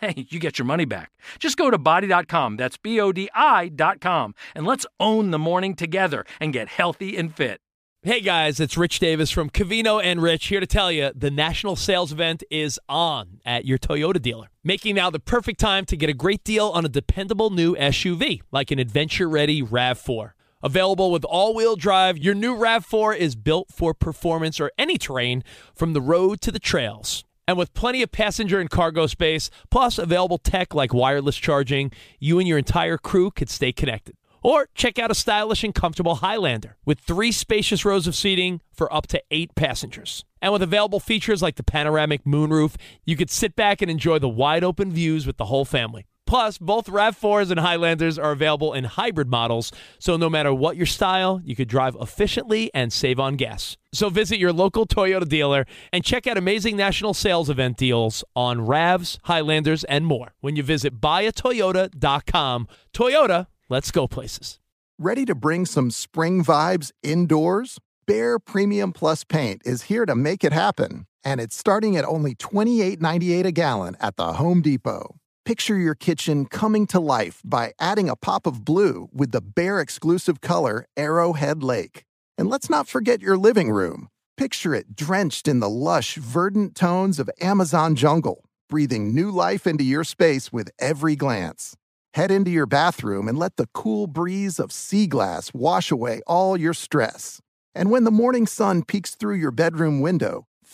hey, 0.00 0.26
you 0.28 0.38
get 0.38 0.58
your 0.58 0.66
money 0.66 0.84
back. 0.84 1.12
Just 1.38 1.56
go 1.56 1.70
to 1.70 1.78
bodi.com, 1.78 2.56
that's 2.56 2.76
B 2.76 3.00
O 3.00 3.12
D 3.12 3.28
I.com, 3.34 4.34
and 4.54 4.66
let's 4.66 4.86
own 4.98 5.30
the 5.30 5.38
morning 5.38 5.74
together 5.74 6.24
and 6.40 6.52
get 6.52 6.68
healthy 6.68 7.16
and 7.16 7.34
fit. 7.34 7.60
Hey 8.02 8.22
guys, 8.22 8.60
it's 8.60 8.78
Rich 8.78 8.98
Davis 8.98 9.30
from 9.30 9.50
Cavino 9.50 10.02
and 10.02 10.22
Rich 10.22 10.46
here 10.46 10.60
to 10.60 10.66
tell 10.66 10.90
you 10.90 11.10
the 11.14 11.30
national 11.30 11.76
sales 11.76 12.12
event 12.12 12.42
is 12.50 12.80
on 12.88 13.40
at 13.44 13.66
your 13.66 13.76
Toyota 13.76 14.22
dealer, 14.22 14.46
making 14.64 14.94
now 14.94 15.10
the 15.10 15.20
perfect 15.20 15.60
time 15.60 15.84
to 15.84 15.98
get 15.98 16.08
a 16.08 16.14
great 16.14 16.42
deal 16.42 16.68
on 16.68 16.86
a 16.86 16.88
dependable 16.88 17.50
new 17.50 17.76
SUV 17.76 18.40
like 18.50 18.70
an 18.70 18.78
adventure 18.78 19.28
ready 19.28 19.62
RAV4. 19.62 20.32
Available 20.62 21.10
with 21.10 21.26
all 21.26 21.54
wheel 21.54 21.76
drive, 21.76 22.16
your 22.16 22.34
new 22.34 22.56
RAV4 22.56 23.16
is 23.18 23.36
built 23.36 23.70
for 23.70 23.92
performance 23.92 24.60
or 24.60 24.72
any 24.78 24.96
terrain 24.96 25.44
from 25.74 25.92
the 25.92 26.00
road 26.00 26.40
to 26.40 26.50
the 26.50 26.58
trails. 26.58 27.24
And 27.50 27.58
with 27.58 27.74
plenty 27.74 28.00
of 28.00 28.12
passenger 28.12 28.60
and 28.60 28.70
cargo 28.70 29.08
space, 29.08 29.50
plus 29.72 29.98
available 29.98 30.38
tech 30.38 30.72
like 30.72 30.94
wireless 30.94 31.34
charging, 31.34 31.90
you 32.20 32.38
and 32.38 32.46
your 32.46 32.58
entire 32.58 32.96
crew 32.96 33.32
could 33.32 33.50
stay 33.50 33.72
connected. 33.72 34.14
Or 34.40 34.68
check 34.76 35.00
out 35.00 35.10
a 35.10 35.16
stylish 35.16 35.64
and 35.64 35.74
comfortable 35.74 36.14
Highlander 36.14 36.76
with 36.84 37.00
three 37.00 37.32
spacious 37.32 37.84
rows 37.84 38.06
of 38.06 38.14
seating 38.14 38.60
for 38.72 38.94
up 38.94 39.08
to 39.08 39.20
eight 39.32 39.56
passengers. 39.56 40.24
And 40.40 40.52
with 40.52 40.62
available 40.62 41.00
features 41.00 41.42
like 41.42 41.56
the 41.56 41.64
panoramic 41.64 42.22
moonroof, 42.22 42.76
you 43.04 43.16
could 43.16 43.30
sit 43.30 43.56
back 43.56 43.82
and 43.82 43.90
enjoy 43.90 44.20
the 44.20 44.28
wide 44.28 44.62
open 44.62 44.92
views 44.92 45.26
with 45.26 45.36
the 45.36 45.46
whole 45.46 45.64
family. 45.64 46.06
Plus, 46.30 46.58
both 46.58 46.86
RAV4s 46.86 47.50
and 47.50 47.58
Highlanders 47.58 48.16
are 48.16 48.30
available 48.30 48.72
in 48.72 48.84
hybrid 48.84 49.28
models, 49.28 49.72
so 49.98 50.16
no 50.16 50.30
matter 50.30 50.54
what 50.54 50.76
your 50.76 50.86
style, 50.86 51.40
you 51.44 51.56
could 51.56 51.66
drive 51.66 51.96
efficiently 52.00 52.70
and 52.72 52.92
save 52.92 53.18
on 53.18 53.34
gas. 53.34 53.76
So 53.92 54.10
visit 54.10 54.38
your 54.38 54.52
local 54.52 54.86
Toyota 54.86 55.28
dealer 55.28 55.66
and 55.92 56.04
check 56.04 56.28
out 56.28 56.38
amazing 56.38 56.76
national 56.76 57.14
sales 57.14 57.50
event 57.50 57.78
deals 57.78 58.22
on 58.36 58.60
RAVs, 58.60 59.18
Highlanders, 59.24 59.82
and 59.82 60.06
more 60.06 60.34
when 60.38 60.54
you 60.54 60.62
visit 60.62 61.00
buyatoyota.com. 61.00 62.68
Toyota, 62.92 63.46
let's 63.68 63.90
go 63.90 64.06
places. 64.06 64.60
Ready 65.00 65.24
to 65.24 65.34
bring 65.34 65.66
some 65.66 65.90
spring 65.90 66.44
vibes 66.44 66.92
indoors? 67.02 67.80
Behr 68.06 68.38
Premium 68.38 68.92
Plus 68.92 69.24
paint 69.24 69.62
is 69.64 69.82
here 69.82 70.06
to 70.06 70.14
make 70.14 70.44
it 70.44 70.52
happen, 70.52 71.06
and 71.24 71.40
it's 71.40 71.56
starting 71.56 71.96
at 71.96 72.04
only 72.04 72.36
$28.98 72.36 73.46
a 73.46 73.50
gallon 73.50 73.96
at 73.98 74.14
the 74.14 74.34
Home 74.34 74.62
Depot. 74.62 75.19
Picture 75.46 75.78
your 75.78 75.94
kitchen 75.94 76.44
coming 76.44 76.86
to 76.86 77.00
life 77.00 77.40
by 77.44 77.72
adding 77.80 78.10
a 78.10 78.16
pop 78.16 78.46
of 78.46 78.62
blue 78.62 79.08
with 79.10 79.32
the 79.32 79.40
Behr 79.40 79.82
exclusive 79.82 80.42
color 80.42 80.84
Arrowhead 80.98 81.62
Lake. 81.62 82.04
And 82.36 82.48
let's 82.48 82.68
not 82.68 82.86
forget 82.86 83.22
your 83.22 83.38
living 83.38 83.70
room. 83.70 84.08
Picture 84.36 84.74
it 84.74 84.94
drenched 84.94 85.48
in 85.48 85.60
the 85.60 85.68
lush, 85.68 86.16
verdant 86.16 86.74
tones 86.74 87.18
of 87.18 87.30
Amazon 87.40 87.96
jungle, 87.96 88.44
breathing 88.68 89.14
new 89.14 89.30
life 89.30 89.66
into 89.66 89.82
your 89.82 90.04
space 90.04 90.52
with 90.52 90.70
every 90.78 91.16
glance. 91.16 91.74
Head 92.14 92.30
into 92.30 92.50
your 92.50 92.66
bathroom 92.66 93.26
and 93.26 93.38
let 93.38 93.56
the 93.56 93.68
cool 93.72 94.06
breeze 94.06 94.58
of 94.58 94.70
sea 94.70 95.06
glass 95.06 95.54
wash 95.54 95.90
away 95.90 96.20
all 96.26 96.56
your 96.56 96.74
stress. 96.74 97.40
And 97.74 97.90
when 97.90 98.04
the 98.04 98.10
morning 98.10 98.46
sun 98.46 98.84
peeks 98.84 99.14
through 99.14 99.36
your 99.36 99.52
bedroom 99.52 100.00
window, 100.00 100.46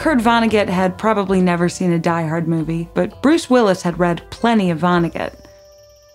Kurt 0.00 0.18
Vonnegut 0.18 0.70
had 0.70 0.96
probably 0.96 1.42
never 1.42 1.68
seen 1.68 1.92
a 1.92 1.98
Die 1.98 2.26
Hard 2.26 2.48
movie, 2.48 2.88
but 2.94 3.20
Bruce 3.20 3.50
Willis 3.50 3.82
had 3.82 3.98
read 3.98 4.22
plenty 4.30 4.70
of 4.70 4.78
Vonnegut. 4.78 5.34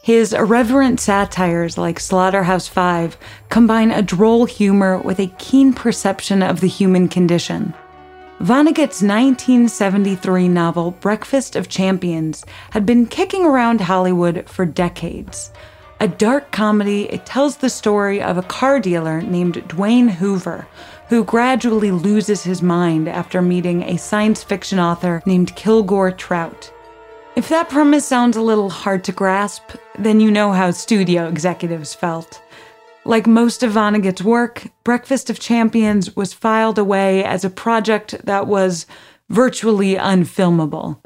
His 0.02 0.34
irreverent 0.34 1.00
satires 1.00 1.78
like 1.78 2.00
Slaughterhouse 2.00 2.68
Five 2.68 3.16
combine 3.50 3.92
a 3.92 4.02
droll 4.02 4.46
humor 4.46 4.98
with 4.98 5.20
a 5.20 5.32
keen 5.38 5.72
perception 5.72 6.42
of 6.42 6.62
the 6.62 6.68
human 6.68 7.08
condition. 7.08 7.76
Vonnegut's 8.40 9.04
1973 9.04 10.48
novel 10.48 10.90
Breakfast 10.90 11.56
of 11.56 11.70
Champions 11.70 12.44
had 12.72 12.88
been 12.88 13.06
kicking 13.06 13.46
around 13.46 13.82
Hollywood 13.82 14.50
for 14.50 14.66
decades. 14.66 15.52
A 16.00 16.08
dark 16.08 16.52
comedy, 16.52 17.04
it 17.04 17.28
tells 17.28 17.58
the 17.58 17.70
story 17.70 18.20
of 18.20 18.40
a 18.40 18.44
car 18.44 18.80
dealer 18.80 19.22
named 19.22 19.64
Dwayne 19.68 20.10
Hoover 20.10 20.66
who 21.10 21.24
gradually 21.24 21.92
loses 21.92 22.44
his 22.44 22.62
mind 22.62 23.08
after 23.08 23.42
meeting 23.42 23.84
a 23.84 23.98
science 23.98 24.44
fiction 24.44 24.80
author 24.80 25.22
named 25.26 25.56
Kilgore 25.56 26.12
Trout. 26.12 26.72
If 27.36 27.50
that 27.50 27.70
premise 27.70 28.06
sounds 28.06 28.38
a 28.38 28.42
little 28.42 28.70
hard 28.70 29.04
to 29.04 29.12
grasp, 29.12 29.72
then 30.00 30.20
you 30.20 30.32
know 30.32 30.52
how 30.52 30.72
studio 30.72 31.28
executives 31.28 31.94
felt. 31.94 32.42
Like 33.04 33.28
most 33.28 33.62
of 33.62 33.74
Vonnegut's 33.74 34.24
work, 34.24 34.68
Breakfast 34.84 35.30
of 35.30 35.40
Champions 35.40 36.16
was 36.16 36.34
filed 36.34 36.80
away 36.80 37.24
as 37.24 37.46
a 37.46 37.50
project 37.50 38.16
that 38.26 38.48
was 38.48 38.88
virtually 39.30 39.96
unfilmable. 39.96 40.98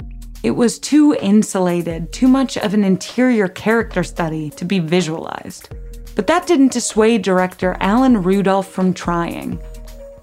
It 0.42 0.52
was 0.52 0.78
too 0.78 1.14
insulated, 1.20 2.12
too 2.12 2.28
much 2.28 2.56
of 2.56 2.72
an 2.72 2.84
interior 2.84 3.48
character 3.48 4.02
study 4.02 4.48
to 4.50 4.64
be 4.64 4.78
visualized. 4.78 5.74
But 6.16 6.26
that 6.28 6.46
didn't 6.46 6.72
dissuade 6.72 7.22
director 7.22 7.76
Alan 7.80 8.22
Rudolph 8.22 8.68
from 8.68 8.94
trying. 8.94 9.60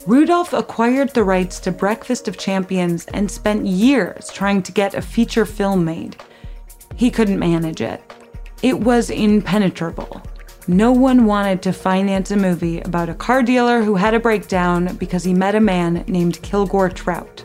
Rudolph 0.08 0.54
acquired 0.54 1.10
the 1.10 1.26
rights 1.26 1.60
to 1.60 1.70
Breakfast 1.70 2.30
of 2.30 2.38
Champions 2.38 3.08
and 3.08 3.30
spent 3.30 3.66
years 3.66 4.30
trying 4.30 4.64
to 4.64 4.72
get 4.72 4.94
a 4.94 5.02
feature 5.02 5.46
film 5.46 5.84
made. 5.84 6.16
He 6.96 7.12
couldn't 7.12 7.38
manage 7.38 7.82
it. 7.82 8.02
It 8.64 8.80
was 8.80 9.10
impenetrable. 9.10 10.22
No 10.66 10.94
one 10.94 11.26
wanted 11.26 11.62
to 11.64 11.74
finance 11.74 12.32
a 12.32 12.38
movie 12.38 12.80
about 12.80 13.10
a 13.10 13.16
car 13.16 13.44
dealer 13.44 13.84
who 13.84 13.96
had 13.96 14.14
a 14.14 14.20
breakdown 14.22 14.96
because 14.96 15.26
he 15.26 15.34
met 15.34 15.56
a 15.56 15.60
man 15.60 16.06
named 16.08 16.42
Kilgore 16.42 16.88
Trout. 16.88 17.44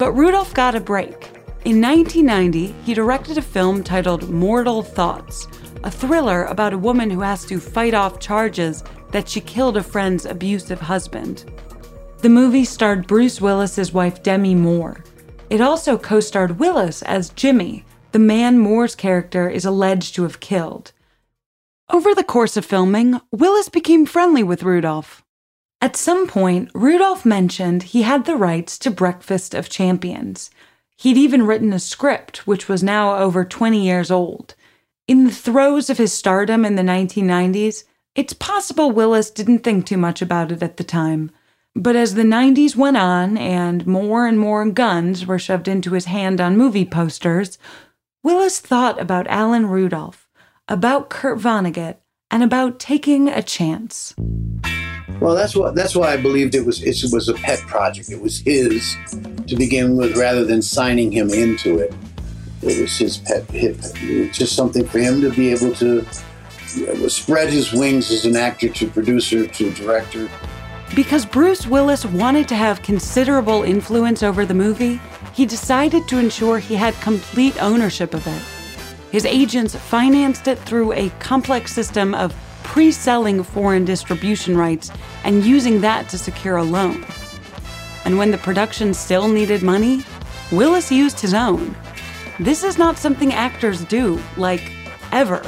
But 0.00 0.14
Rudolph 0.14 0.54
got 0.54 0.74
a 0.74 0.80
break. 0.80 1.30
In 1.64 1.80
1990, 1.80 2.74
he 2.82 2.92
directed 2.92 3.38
a 3.38 3.42
film 3.42 3.84
titled 3.84 4.28
Mortal 4.30 4.82
Thoughts, 4.82 5.46
a 5.84 5.92
thriller 5.92 6.46
about 6.46 6.72
a 6.72 6.78
woman 6.78 7.08
who 7.08 7.20
has 7.20 7.44
to 7.44 7.60
fight 7.60 7.94
off 7.94 8.18
charges 8.18 8.82
that 9.12 9.28
she 9.28 9.40
killed 9.40 9.76
a 9.76 9.82
friend's 9.84 10.26
abusive 10.26 10.80
husband. 10.80 11.44
The 12.20 12.28
movie 12.28 12.64
starred 12.64 13.06
Bruce 13.06 13.40
Willis's 13.40 13.92
wife 13.92 14.24
Demi 14.24 14.56
Moore. 14.56 15.04
It 15.50 15.60
also 15.60 15.96
co 15.96 16.18
starred 16.18 16.58
Willis 16.58 17.00
as 17.02 17.30
Jimmy, 17.30 17.84
the 18.10 18.18
man 18.18 18.58
Moore's 18.58 18.96
character 18.96 19.48
is 19.48 19.64
alleged 19.64 20.16
to 20.16 20.24
have 20.24 20.40
killed. 20.40 20.90
Over 21.88 22.16
the 22.16 22.24
course 22.24 22.56
of 22.56 22.66
filming, 22.66 23.20
Willis 23.30 23.68
became 23.68 24.04
friendly 24.04 24.42
with 24.42 24.64
Rudolph. 24.64 25.22
At 25.80 25.94
some 25.94 26.26
point, 26.26 26.72
Rudolph 26.74 27.24
mentioned 27.24 27.84
he 27.84 28.02
had 28.02 28.24
the 28.24 28.36
rights 28.36 28.78
to 28.80 28.90
Breakfast 28.90 29.54
of 29.54 29.70
Champions. 29.70 30.50
He'd 30.96 31.16
even 31.16 31.46
written 31.46 31.72
a 31.72 31.78
script, 31.78 32.48
which 32.48 32.68
was 32.68 32.82
now 32.82 33.16
over 33.16 33.44
20 33.44 33.80
years 33.80 34.10
old. 34.10 34.56
In 35.06 35.22
the 35.22 35.30
throes 35.30 35.88
of 35.88 35.98
his 35.98 36.12
stardom 36.12 36.64
in 36.64 36.74
the 36.74 36.82
1990s, 36.82 37.84
it's 38.16 38.32
possible 38.32 38.90
Willis 38.90 39.30
didn't 39.30 39.60
think 39.60 39.86
too 39.86 39.96
much 39.96 40.20
about 40.20 40.50
it 40.50 40.64
at 40.64 40.78
the 40.78 40.84
time. 40.84 41.30
But 41.80 41.94
as 41.94 42.14
the 42.14 42.24
90s 42.24 42.74
went 42.74 42.96
on 42.96 43.38
and 43.38 43.86
more 43.86 44.26
and 44.26 44.36
more 44.36 44.68
guns 44.68 45.24
were 45.24 45.38
shoved 45.38 45.68
into 45.68 45.92
his 45.92 46.06
hand 46.06 46.40
on 46.40 46.56
movie 46.56 46.84
posters, 46.84 47.56
Willis 48.24 48.58
thought 48.58 49.00
about 49.00 49.28
Alan 49.28 49.66
Rudolph, 49.66 50.28
about 50.66 51.08
Kurt 51.08 51.38
Vonnegut, 51.38 51.98
and 52.32 52.42
about 52.42 52.80
taking 52.80 53.28
a 53.28 53.44
chance. 53.44 54.12
Well, 55.20 55.36
that's 55.36 55.54
what 55.54 55.76
that's 55.76 55.94
why 55.94 56.14
I 56.14 56.16
believed 56.16 56.56
it 56.56 56.66
was 56.66 56.82
it 56.82 56.96
was 57.12 57.28
a 57.28 57.34
pet 57.34 57.60
project. 57.60 58.10
It 58.10 58.20
was 58.20 58.40
his 58.40 58.96
to 59.46 59.54
begin 59.54 59.96
with, 59.96 60.16
rather 60.16 60.44
than 60.44 60.62
signing 60.62 61.12
him 61.12 61.30
into 61.30 61.78
it. 61.78 61.94
It 62.60 62.82
was 62.82 62.98
his 62.98 63.18
pet. 63.18 63.44
It 63.54 63.78
was 64.02 64.36
just 64.36 64.56
something 64.56 64.84
for 64.84 64.98
him 64.98 65.20
to 65.20 65.30
be 65.30 65.52
able 65.52 65.72
to 65.74 66.04
spread 67.08 67.50
his 67.50 67.72
wings 67.72 68.10
as 68.10 68.24
an 68.24 68.34
actor 68.34 68.68
to 68.68 68.88
producer 68.88 69.46
to 69.46 69.72
director. 69.74 70.28
Because 70.94 71.24
Bruce 71.26 71.66
Willis 71.66 72.04
wanted 72.04 72.48
to 72.48 72.54
have 72.54 72.82
considerable 72.82 73.62
influence 73.62 74.22
over 74.22 74.44
the 74.44 74.54
movie, 74.54 75.00
he 75.32 75.46
decided 75.46 76.08
to 76.08 76.18
ensure 76.18 76.58
he 76.58 76.74
had 76.74 76.94
complete 76.94 77.62
ownership 77.62 78.14
of 78.14 78.26
it. 78.26 78.42
His 79.12 79.24
agents 79.24 79.76
financed 79.76 80.48
it 80.48 80.58
through 80.58 80.92
a 80.92 81.10
complex 81.20 81.72
system 81.72 82.14
of 82.14 82.34
pre 82.64 82.90
selling 82.90 83.42
foreign 83.42 83.84
distribution 83.84 84.56
rights 84.56 84.90
and 85.24 85.44
using 85.44 85.80
that 85.80 86.08
to 86.10 86.18
secure 86.18 86.56
a 86.56 86.64
loan. 86.64 87.06
And 88.04 88.18
when 88.18 88.30
the 88.30 88.38
production 88.38 88.92
still 88.94 89.28
needed 89.28 89.62
money, 89.62 90.02
Willis 90.50 90.90
used 90.90 91.20
his 91.20 91.34
own. 91.34 91.76
This 92.40 92.64
is 92.64 92.78
not 92.78 92.96
something 92.96 93.32
actors 93.32 93.84
do, 93.84 94.20
like, 94.36 94.72
ever. 95.12 95.42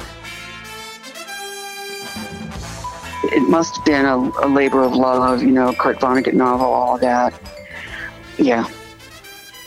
It 3.33 3.49
must 3.49 3.77
have 3.77 3.85
been 3.85 4.05
a, 4.05 4.16
a 4.16 4.49
labor 4.49 4.83
of 4.83 4.95
love, 4.95 5.43
you 5.43 5.51
know, 5.51 5.73
Kurt 5.73 5.99
Vonnegut 5.99 6.35
novel, 6.35 6.66
all 6.66 6.99
that. 6.99 7.38
Yeah. 8.38 8.69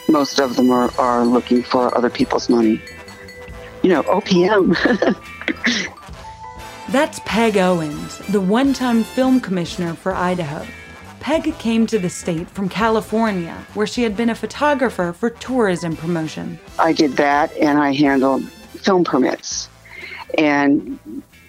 Most 0.10 0.40
of 0.40 0.56
them 0.56 0.70
are, 0.72 0.92
are 1.00 1.26
looking 1.26 1.64
for 1.64 1.96
other 1.98 2.10
people's 2.10 2.50
money. 2.50 2.82
You 3.82 3.90
know, 3.90 4.04
OPM. 4.04 4.76
That's 6.90 7.20
Peg 7.26 7.58
Owens, 7.58 8.18
the 8.30 8.42
one 8.42 8.74
time 8.74 9.04
film 9.04 9.40
commissioner 9.40 9.94
for 9.94 10.14
Idaho. 10.14 10.66
Peg 11.22 11.58
came 11.58 11.88
to 11.88 11.98
the 11.98 12.10
state 12.10 12.50
from 12.50 12.68
California, 12.68 13.66
where 13.76 13.88
she 13.88 14.04
had 14.04 14.18
been 14.18 14.30
a 14.30 14.36
photographer 14.36 15.14
for 15.14 15.30
tourism 15.30 15.96
promotion. 15.96 16.60
I 16.78 16.92
did 16.92 17.14
that 17.14 17.56
and 17.58 17.80
I 17.80 17.94
handled 17.94 18.44
film 18.44 19.06
permits. 19.06 19.70
And 20.38 21.00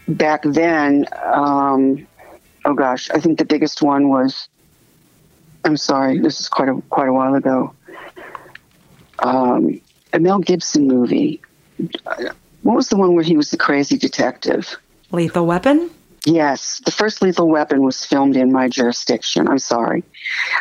back 0.09 0.43
then, 0.45 1.07
um, 1.25 2.07
oh 2.64 2.75
gosh, 2.75 3.11
I 3.11 3.21
think 3.21 3.38
the 3.38 3.45
biggest 3.45 3.83
one 3.83 4.09
was. 4.09 4.49
I'm 5.64 5.77
sorry, 5.77 6.19
this 6.19 6.40
is 6.40 6.49
quite 6.49 6.69
a 6.69 6.81
quite 6.90 7.09
a 7.09 7.12
while 7.12 7.35
ago. 7.35 7.75
Um, 9.21 9.81
a 10.12 10.19
Mel 10.19 10.38
Gibson 10.38 10.87
movie. 10.87 11.40
What 12.62 12.77
was 12.77 12.88
the 12.88 12.97
one 12.97 13.14
where 13.14 13.25
he 13.25 13.37
was 13.37 13.51
the 13.51 13.57
crazy 13.57 13.97
detective? 13.97 14.77
Lethal 15.11 15.47
Weapon. 15.47 15.90
Yes, 16.27 16.81
the 16.85 16.90
first 16.90 17.21
Lethal 17.21 17.49
Weapon 17.49 17.83
was 17.83 18.05
filmed 18.05 18.37
in 18.37 18.53
my 18.53 18.69
jurisdiction. 18.69 19.49
I'm 19.49 19.59
sorry. 19.59 20.03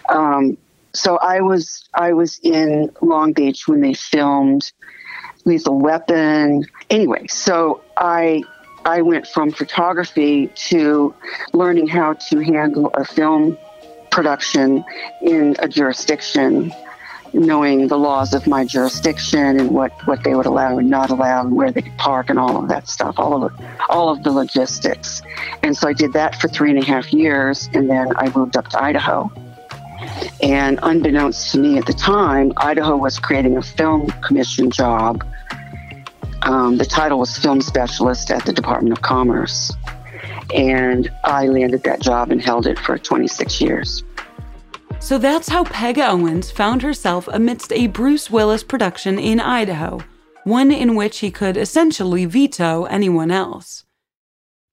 Um, 0.10 0.58
so 0.94 1.18
I 1.18 1.42
was 1.42 1.88
I 1.94 2.14
was 2.14 2.40
in 2.44 2.92
Long 3.02 3.34
Beach 3.34 3.68
when 3.68 3.82
they 3.82 3.94
filmed 3.94 4.72
Lethal 5.46 5.80
Weapon. 5.80 6.66
Anyway, 6.90 7.28
so 7.28 7.82
I 7.98 8.44
I 8.86 9.02
went 9.02 9.28
from 9.28 9.52
photography 9.52 10.48
to 10.48 11.16
learning 11.54 11.88
how 11.88 12.14
to 12.14 12.40
handle 12.40 12.92
a 12.94 13.06
film 13.06 13.58
production 14.12 14.84
in 15.22 15.56
a 15.60 15.68
jurisdiction, 15.68 16.72
knowing 17.34 17.88
the 17.88 17.98
laws 17.98 18.34
of 18.34 18.46
my 18.46 18.66
jurisdiction 18.66 19.60
and 19.60 19.72
what, 19.72 19.92
what 20.06 20.24
they 20.24 20.36
would 20.36 20.46
allow 20.46 20.78
and 20.78 20.90
not 20.90 21.10
allow 21.10 21.42
and 21.42 21.56
where 21.56 21.72
they 21.72 21.82
could 21.82 21.98
park 21.98 22.30
and 22.30 22.38
all 22.38 22.62
of 22.62 22.68
that 22.68 22.88
stuff, 22.88 23.16
all 23.18 23.44
of 23.44 23.54
all 23.90 24.10
of 24.10 24.22
the 24.24 24.32
logistics. 24.32 25.22
And 25.64 25.76
so 25.76 25.88
I 25.88 25.94
did 25.94 26.14
that 26.14 26.40
for 26.40 26.48
three 26.48 26.70
and 26.70 26.80
a 26.80 26.86
half 26.86 27.14
years, 27.14 27.70
and 27.74 27.90
then 27.90 28.08
I 28.18 28.30
moved 28.36 28.58
up 28.58 28.68
to 28.70 28.84
Idaho. 28.84 29.32
And 30.42 30.80
unbeknownst 30.84 31.54
to 31.54 31.60
me 31.60 31.78
at 31.78 31.86
the 31.86 31.94
time, 31.94 32.52
Idaho 32.58 32.98
was 32.98 33.18
creating 33.18 33.56
a 33.56 33.62
film 33.62 34.08
commission 34.22 34.70
job 34.70 35.24
um, 36.46 36.78
the 36.78 36.86
title 36.86 37.20
was 37.20 37.38
film 37.38 37.62
specialist 37.62 38.30
at 38.32 38.46
the 38.46 38.54
Department 38.54 38.96
of 38.96 39.02
Commerce. 39.02 39.72
And 40.54 41.10
I 41.24 41.48
landed 41.48 41.84
that 41.84 42.02
job 42.02 42.32
and 42.32 42.42
held 42.42 42.68
it 42.68 42.78
for 42.78 42.98
26 42.98 43.62
years. 43.62 44.04
So 45.00 45.18
that's 45.18 45.50
how 45.50 45.64
Peg 45.66 46.00
Owens 46.00 46.52
found 46.52 46.82
herself 46.82 47.28
amidst 47.32 47.74
a 47.74 47.88
Bruce 47.88 48.30
Willis 48.30 48.64
production 48.64 49.20
in 49.20 49.40
Idaho, 49.40 50.02
one 50.44 50.72
in 50.72 50.96
which 50.96 51.20
he 51.20 51.32
could 51.32 51.58
essentially 51.58 52.26
veto 52.26 52.86
anyone 52.86 53.32
else. 53.32 53.86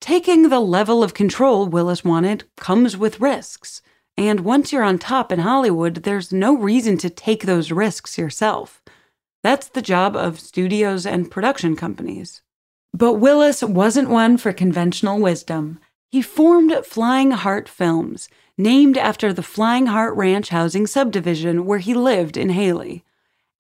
Taking 0.01 0.49
the 0.49 0.61
level 0.61 1.03
of 1.03 1.15
control 1.15 1.67
Willis 1.67 2.05
wanted 2.05 2.45
comes 2.57 2.97
with 2.97 3.21
risks, 3.21 3.83
and 4.17 4.41
once 4.41 4.73
you're 4.73 4.83
on 4.83 4.99
top 4.99 5.33
in 5.33 5.41
Hollywood, 5.41 5.97
there's 5.97 6.33
no 6.33 6.57
reason 6.57 6.97
to 6.99 7.11
take 7.11 7.45
those 7.45 7.73
risks 7.73 8.17
yourself. 8.17 8.83
That's 9.43 9.69
the 9.69 9.83
job 9.83 10.17
of 10.17 10.41
studios 10.41 11.07
and 11.07 11.31
production 11.31 11.77
companies. 11.77 12.43
But 12.93 13.15
Willis 13.15 13.63
wasn't 13.63 14.11
one 14.11 14.37
for 14.37 14.53
conventional 14.53 15.19
wisdom. 15.19 15.79
He 16.11 16.23
formed 16.23 16.75
Flying 16.85 17.31
Heart 17.31 17.69
Films, 17.69 18.29
named 18.59 18.99
after 18.99 19.33
the 19.33 19.43
Flying 19.43 19.87
Heart 19.87 20.15
Ranch 20.17 20.51
housing 20.51 20.87
subdivision 20.87 21.65
where 21.65 21.79
he 21.79 21.95
lived 21.95 22.37
in 22.37 22.51
Hailey. 22.51 23.05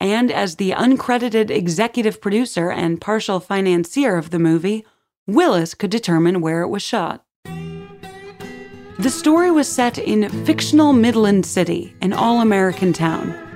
And 0.00 0.30
as 0.30 0.56
the 0.56 0.72
uncredited 0.72 1.50
executive 1.50 2.20
producer 2.20 2.70
and 2.70 3.00
partial 3.00 3.40
financier 3.40 4.16
of 4.16 4.30
the 4.30 4.38
movie, 4.38 4.84
Willis 5.26 5.74
could 5.74 5.90
determine 5.90 6.40
where 6.40 6.62
it 6.62 6.68
was 6.68 6.82
shot. 6.82 7.24
The 7.44 9.10
story 9.10 9.50
was 9.50 9.68
set 9.68 9.96
in 9.96 10.28
fictional 10.44 10.92
Midland 10.92 11.46
City, 11.46 11.94
an 12.02 12.12
all 12.12 12.40
American 12.40 12.92
town. 12.92 13.49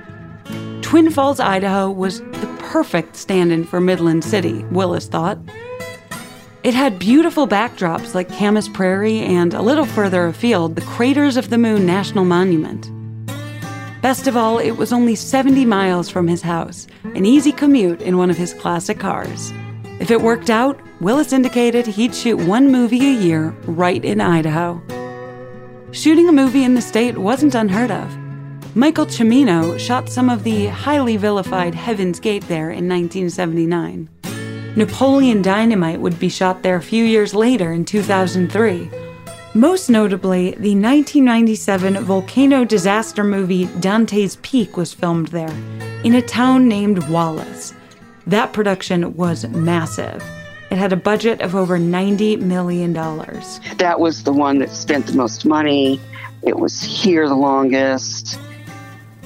Twin 0.81 1.09
Falls, 1.09 1.39
Idaho 1.39 1.89
was 1.89 2.19
the 2.19 2.55
perfect 2.59 3.15
stand 3.15 3.51
in 3.51 3.63
for 3.63 3.79
Midland 3.79 4.23
City, 4.23 4.63
Willis 4.65 5.07
thought. 5.07 5.39
It 6.63 6.73
had 6.73 6.97
beautiful 6.97 7.47
backdrops 7.47 8.15
like 8.15 8.29
Camas 8.29 8.67
Prairie 8.67 9.19
and, 9.19 9.53
a 9.53 9.61
little 9.61 9.85
further 9.85 10.25
afield, 10.25 10.75
the 10.75 10.81
Craters 10.81 11.37
of 11.37 11.49
the 11.49 11.57
Moon 11.57 11.85
National 11.85 12.25
Monument. 12.25 12.89
Best 14.01 14.27
of 14.27 14.35
all, 14.35 14.59
it 14.59 14.71
was 14.71 14.91
only 14.91 15.15
70 15.15 15.65
miles 15.65 16.09
from 16.09 16.27
his 16.27 16.41
house, 16.41 16.87
an 17.03 17.25
easy 17.25 17.51
commute 17.51 18.01
in 18.01 18.17
one 18.17 18.29
of 18.29 18.37
his 18.37 18.53
classic 18.53 18.99
cars. 18.99 19.51
If 19.99 20.11
it 20.11 20.21
worked 20.21 20.49
out, 20.49 20.79
Willis 21.01 21.33
indicated 21.33 21.87
he'd 21.87 22.15
shoot 22.15 22.37
one 22.37 22.71
movie 22.71 23.05
a 23.05 23.19
year 23.19 23.49
right 23.65 24.03
in 24.03 24.21
Idaho. 24.21 24.81
Shooting 25.91 26.27
a 26.27 26.33
movie 26.33 26.63
in 26.63 26.73
the 26.73 26.81
state 26.81 27.17
wasn't 27.17 27.55
unheard 27.55 27.91
of. 27.91 28.24
Michael 28.77 29.05
Cimino 29.05 29.79
shot 29.79 30.09
some 30.09 30.29
of 30.29 30.43
the 30.43 30.65
highly 30.65 31.15
vilified 31.15 31.73
Heaven's 31.73 32.19
Gate 32.19 32.45
there 32.49 32.71
in 32.71 32.89
1979. 32.89 34.09
Napoleon 34.75 35.41
Dynamite 35.41 36.01
would 36.01 36.19
be 36.19 36.27
shot 36.27 36.61
there 36.61 36.75
a 36.75 36.81
few 36.81 37.05
years 37.05 37.33
later 37.33 37.71
in 37.71 37.85
2003. 37.85 38.89
Most 39.53 39.89
notably, 39.89 40.51
the 40.51 40.75
1997 40.75 42.03
volcano 42.03 42.65
disaster 42.65 43.23
movie 43.23 43.67
Dante's 43.79 44.35
Peak 44.41 44.75
was 44.75 44.93
filmed 44.93 45.29
there, 45.29 45.55
in 46.03 46.13
a 46.13 46.21
town 46.21 46.67
named 46.67 47.07
Wallace. 47.07 47.73
That 48.27 48.51
production 48.51 49.15
was 49.15 49.47
massive. 49.47 50.21
It 50.69 50.77
had 50.77 50.91
a 50.91 50.97
budget 50.97 51.39
of 51.39 51.55
over 51.55 51.79
$90 51.79 52.41
million. 52.41 52.91
That 52.91 54.01
was 54.01 54.23
the 54.23 54.33
one 54.33 54.59
that 54.59 54.71
spent 54.71 55.07
the 55.07 55.15
most 55.15 55.45
money. 55.45 56.01
It 56.41 56.59
was 56.59 56.81
here 56.81 57.29
the 57.29 57.35
longest 57.35 58.37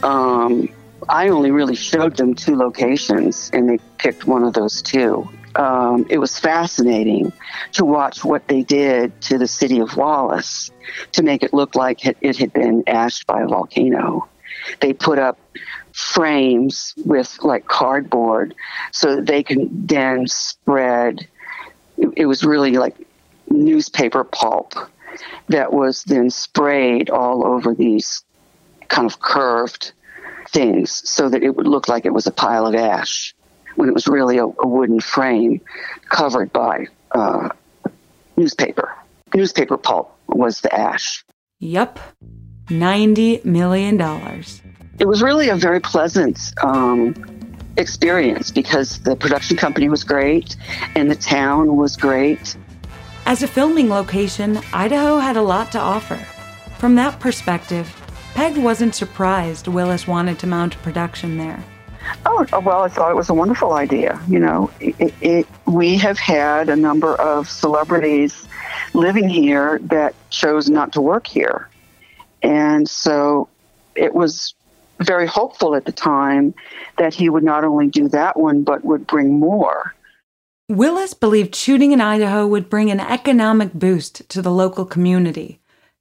um, 0.04 0.70
I 1.08 1.30
only 1.30 1.52
really 1.52 1.76
showed 1.76 2.18
them 2.18 2.36
two 2.36 2.56
locations, 2.56 3.50
and 3.54 3.70
they 3.70 3.80
picked 3.98 4.26
one 4.26 4.44
of 4.44 4.54
those 4.54 4.82
two. 4.82 5.30
um, 5.56 6.06
it 6.10 6.20
was 6.20 6.40
fascinating 6.40 7.34
to 7.74 7.84
watch 7.86 8.24
what 8.24 8.48
they 8.48 8.62
did 8.64 9.20
to 9.22 9.38
the 9.38 9.48
city 9.48 9.80
of 9.80 9.98
Wallace 9.98 10.72
to 11.14 11.24
make 11.24 11.44
it 11.44 11.54
look 11.54 11.76
like 11.76 12.06
it 12.06 12.38
had 12.38 12.54
been 12.54 12.84
ashed 12.88 13.26
by 13.28 13.42
a 13.42 13.48
volcano. 13.48 14.28
They 14.80 14.94
put 14.94 15.20
up 15.20 15.40
frames 15.94 16.94
with 17.06 17.38
like 17.42 17.66
cardboard 17.66 18.54
so 18.92 19.16
that 19.18 19.26
they 19.26 19.44
can 19.44 19.70
then 19.88 20.28
spread. 20.28 21.28
It 21.98 22.26
was 22.26 22.44
really 22.44 22.74
like 22.74 22.96
newspaper 23.50 24.24
pulp 24.24 24.76
that 25.50 25.74
was 25.74 26.04
then 26.04 26.30
sprayed 26.30 27.10
all 27.10 27.46
over 27.46 27.74
these 27.74 28.24
kind 28.90 29.06
of 29.06 29.20
curved 29.22 29.94
things 30.50 31.10
so 31.10 31.30
that 31.30 31.44
it 31.44 31.56
would 31.56 31.68
look 31.68 31.88
like 31.88 32.06
it 32.06 32.14
was 32.14 32.28
a 32.28 32.32
pile 32.32 32.66
of 32.66 32.76
ash 32.76 33.34
when 33.76 33.88
it 33.88 33.94
was 33.94 34.08
really 34.08 34.38
a, 34.38 34.46
a 34.46 34.68
wooden 34.68 35.00
frame 35.00 35.62
covered 36.10 36.52
by 36.52 36.86
uh, 37.12 37.50
newspaper. 38.36 38.94
Newspaper 39.34 39.78
pulp 39.78 40.18
was 40.28 40.62
the 40.62 40.74
ash. 40.74 41.24
Yep, 41.60 42.00
$90 42.68 43.46
million. 43.46 44.00
It 45.00 45.08
was 45.08 45.22
really 45.22 45.50
a 45.50 45.56
very 45.56 45.80
pleasant 45.80 46.40
um, 46.64 47.16
experience 47.78 48.52
because 48.52 49.00
the 49.04 49.16
production 49.16 49.56
company 49.56 49.90
was 49.90 50.04
great 50.04 50.56
and 50.96 51.10
the 51.10 51.16
town 51.16 51.78
was 51.78 51.96
great. 51.96 52.58
As 53.26 53.44
a 53.44 53.48
filming 53.48 53.90
location, 53.90 54.60
Idaho 54.74 55.20
had 55.20 55.38
a 55.38 55.42
lot 55.42 55.72
to 55.74 55.80
offer. 55.80 56.18
From 56.80 56.96
that 56.96 57.20
perspective, 57.20 57.88
Peg 58.34 58.58
wasn't 58.58 58.96
surprised 58.96 59.68
Willis 59.68 60.08
wanted 60.08 60.40
to 60.40 60.48
mount 60.48 60.76
a 60.76 60.78
production 60.80 61.38
there. 61.38 61.64
Oh, 62.26 62.46
well, 62.64 62.82
I 62.82 62.88
thought 62.88 63.12
it 63.12 63.16
was 63.16 63.30
a 63.30 63.34
wonderful 63.34 63.74
idea. 63.74 64.20
You 64.28 64.40
know, 64.40 64.72
it, 64.80 65.14
it, 65.22 65.48
we 65.66 65.98
have 65.98 66.18
had 66.18 66.70
a 66.70 66.76
number 66.76 67.16
of 67.16 67.50
celebrities 67.50 68.48
living 68.94 69.30
here 69.30 69.80
that 69.84 70.16
chose 70.30 70.70
not 70.70 70.94
to 70.94 71.02
work 71.02 71.28
here. 71.28 71.70
And 72.42 72.88
so 72.90 73.50
it 73.96 74.14
was 74.14 74.54
very 75.00 75.28
hopeful 75.28 75.76
at 75.76 75.86
the 75.86 75.92
time 75.92 76.54
that 76.98 77.14
he 77.14 77.30
would 77.30 77.44
not 77.44 77.64
only 77.64 77.88
do 77.88 78.08
that 78.10 78.38
one, 78.38 78.64
but 78.64 78.84
would 78.84 79.08
bring 79.08 79.40
more. 79.40 79.94
Willis 80.68 81.14
believed 81.14 81.56
shooting 81.56 81.92
in 81.92 82.02
Idaho 82.02 82.46
would 82.46 82.70
bring 82.70 82.92
an 82.92 83.00
economic 83.00 83.74
boost 83.74 84.28
to 84.30 84.42
the 84.42 84.52
local 84.52 84.86
community. 84.86 85.59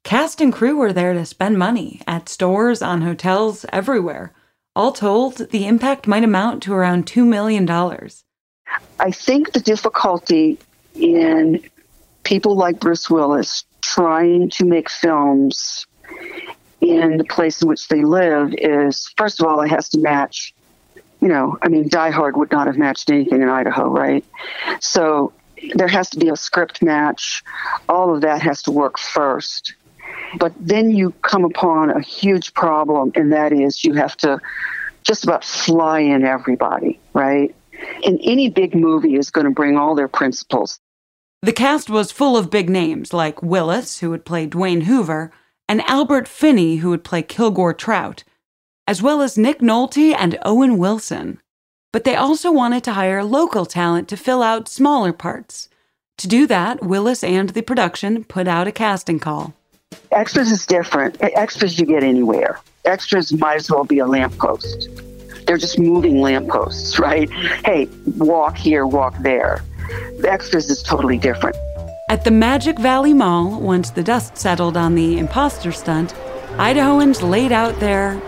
Cast 0.09 0.41
and 0.41 0.51
crew 0.51 0.79
were 0.79 0.95
there 0.95 1.13
to 1.13 1.27
spend 1.27 1.59
money 1.59 2.01
at 2.07 2.31
stores, 2.31 2.81
on 2.81 3.03
hotels, 3.03 3.67
everywhere. 3.71 4.33
All 4.75 4.91
told, 4.91 5.51
the 5.51 5.67
impact 5.67 6.07
might 6.07 6.25
amount 6.25 6.63
to 6.63 6.73
around 6.73 7.05
$2 7.05 7.27
million. 7.27 7.69
I 8.99 9.11
think 9.11 9.53
the 9.53 9.61
difficulty 9.61 10.57
in 10.95 11.63
people 12.23 12.57
like 12.57 12.81
Bruce 12.81 13.11
Willis 13.11 13.65
trying 13.83 14.49
to 14.49 14.65
make 14.65 14.89
films 14.89 15.87
in 16.81 17.19
the 17.19 17.25
place 17.25 17.61
in 17.61 17.69
which 17.69 17.89
they 17.89 18.03
live 18.03 18.55
is, 18.57 19.13
first 19.19 19.43
of 19.43 19.47
all, 19.47 19.61
it 19.61 19.69
has 19.69 19.91
to 19.91 19.99
match. 19.99 20.55
You 21.21 21.29
know, 21.29 21.59
I 21.61 21.69
mean, 21.69 21.87
Die 21.91 22.11
Hard 22.11 22.35
would 22.39 22.51
not 22.51 22.67
have 22.67 22.79
matched 22.79 23.11
anything 23.11 23.43
in 23.43 23.51
Idaho, 23.51 23.91
right? 23.91 24.25
So 24.81 25.35
there 25.75 25.89
has 25.89 26.09
to 26.11 26.19
be 26.19 26.29
a 26.31 26.37
script 26.37 26.83
match. 26.83 27.43
All 27.91 28.15
of 28.15 28.23
that 28.23 28.41
has 28.41 28.63
to 28.63 28.71
work 28.71 28.99
first. 28.99 29.75
But 30.39 30.53
then 30.61 30.91
you 30.91 31.13
come 31.23 31.45
upon 31.45 31.91
a 31.91 32.01
huge 32.01 32.53
problem, 32.55 33.13
and 33.15 33.33
that 33.33 33.53
is 33.53 33.85
you 33.85 33.95
have 33.95 34.17
to 34.19 34.41
just 35.03 35.25
about 35.25 35.45
fly 35.45 36.01
in 36.01 36.25
everybody, 36.25 37.01
right? 37.15 37.55
And 38.05 38.19
any 38.23 38.51
big 38.51 38.75
movie 38.75 39.17
is 39.17 39.31
going 39.31 39.47
to 39.47 39.51
bring 39.53 39.77
all 39.77 39.95
their 39.95 40.09
principals. 40.09 40.81
The 41.43 41.53
cast 41.53 41.89
was 41.89 42.11
full 42.11 42.37
of 42.37 42.51
big 42.51 42.69
names 42.69 43.13
like 43.13 43.43
Willis, 43.43 44.01
who 44.01 44.11
would 44.11 44.25
play 44.25 44.47
Dwayne 44.47 44.83
Hoover, 44.83 45.31
and 45.69 45.83
Albert 45.83 46.27
Finney, 46.27 46.77
who 46.77 46.91
would 46.91 47.05
play 47.05 47.23
Kilgore 47.23 47.75
Trout, 47.75 48.25
as 48.87 49.01
well 49.03 49.23
as 49.23 49.39
Nick 49.39 49.61
Nolte 49.61 50.15
and 50.19 50.39
Owen 50.45 50.79
Wilson. 50.79 51.41
But 51.93 52.05
they 52.05 52.17
also 52.17 52.51
wanted 52.51 52.83
to 52.85 52.95
hire 52.95 53.23
local 53.23 53.67
talent 53.67 54.09
to 54.09 54.17
fill 54.17 54.43
out 54.43 54.69
smaller 54.69 55.13
parts. 55.13 55.69
To 56.19 56.27
do 56.27 56.47
that, 56.49 56.83
Willis 56.83 57.23
and 57.23 57.51
the 57.51 57.63
production 57.63 58.25
put 58.25 58.49
out 58.49 58.67
a 58.67 58.73
casting 58.73 59.21
call. 59.21 59.55
Extras 60.13 60.51
is 60.51 60.65
different. 60.65 61.17
Extras 61.21 61.79
you 61.79 61.87
get 61.87 62.03
anywhere. 62.03 62.61
Extras 62.85 63.33
might 63.33 63.57
as 63.57 63.71
well 63.71 63.85
be 63.85 63.99
a 63.99 64.07
lamppost. 64.07 64.89
They're 65.47 65.59
just 65.59 65.79
moving 65.79 66.21
lampposts, 66.21 66.99
right? 66.99 67.31
Hey, 67.65 67.89
walk 68.17 68.57
here, 68.57 68.87
walk 68.87 69.17
there. 69.21 69.63
The 70.21 70.31
extras 70.31 70.71
is 70.71 70.83
totally 70.83 71.19
different. 71.19 71.57
At 72.11 72.25
the 72.25 72.31
Magic 72.31 72.79
Valley 72.79 73.13
Mall, 73.13 73.61
once 73.61 73.91
the 73.91 74.03
dust 74.03 74.39
settled 74.39 74.77
on 74.77 74.95
the 74.95 75.19
imposter 75.19 75.73
stunt, 75.73 76.15
Idahoans 76.57 77.23
laid 77.23 77.53
out 77.53 77.79
their 77.81 78.21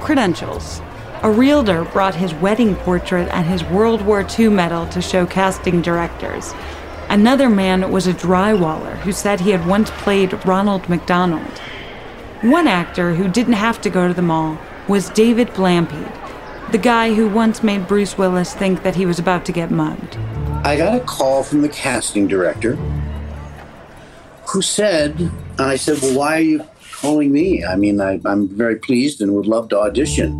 credentials. 0.00 0.82
A 1.22 1.30
realtor 1.30 1.84
brought 1.84 2.14
his 2.14 2.34
wedding 2.34 2.74
portrait 2.76 3.28
and 3.28 3.46
his 3.46 3.64
World 3.64 4.02
War 4.02 4.26
II 4.38 4.50
medal 4.50 4.86
to 4.88 5.00
show 5.00 5.24
casting 5.24 5.80
directors. 5.80 6.52
Another 7.12 7.50
man 7.50 7.92
was 7.92 8.06
a 8.06 8.14
drywaller 8.14 8.96
who 9.00 9.12
said 9.12 9.40
he 9.40 9.50
had 9.50 9.66
once 9.66 9.90
played 9.90 10.46
Ronald 10.46 10.88
McDonald. 10.88 11.58
One 12.40 12.66
actor 12.66 13.12
who 13.12 13.28
didn't 13.28 13.52
have 13.52 13.82
to 13.82 13.90
go 13.90 14.08
to 14.08 14.14
the 14.14 14.22
mall 14.22 14.56
was 14.88 15.10
David 15.10 15.48
Blampied, 15.48 16.10
the 16.72 16.78
guy 16.78 17.12
who 17.12 17.28
once 17.28 17.62
made 17.62 17.86
Bruce 17.86 18.16
Willis 18.16 18.54
think 18.54 18.82
that 18.82 18.96
he 18.96 19.04
was 19.04 19.18
about 19.18 19.44
to 19.44 19.52
get 19.52 19.70
mugged. 19.70 20.16
I 20.64 20.74
got 20.74 20.96
a 20.96 21.04
call 21.04 21.42
from 21.42 21.60
the 21.60 21.68
casting 21.68 22.28
director 22.28 22.76
who 24.46 24.62
said, 24.62 25.20
and 25.20 25.60
I 25.60 25.76
said, 25.76 26.00
Well, 26.00 26.18
why 26.18 26.38
are 26.38 26.40
you 26.40 26.66
calling 26.92 27.30
me? 27.30 27.62
I 27.62 27.76
mean, 27.76 28.00
I, 28.00 28.20
am 28.24 28.48
very 28.48 28.76
pleased 28.76 29.20
and 29.20 29.34
would 29.34 29.46
love 29.46 29.68
to 29.68 29.78
audition. 29.78 30.32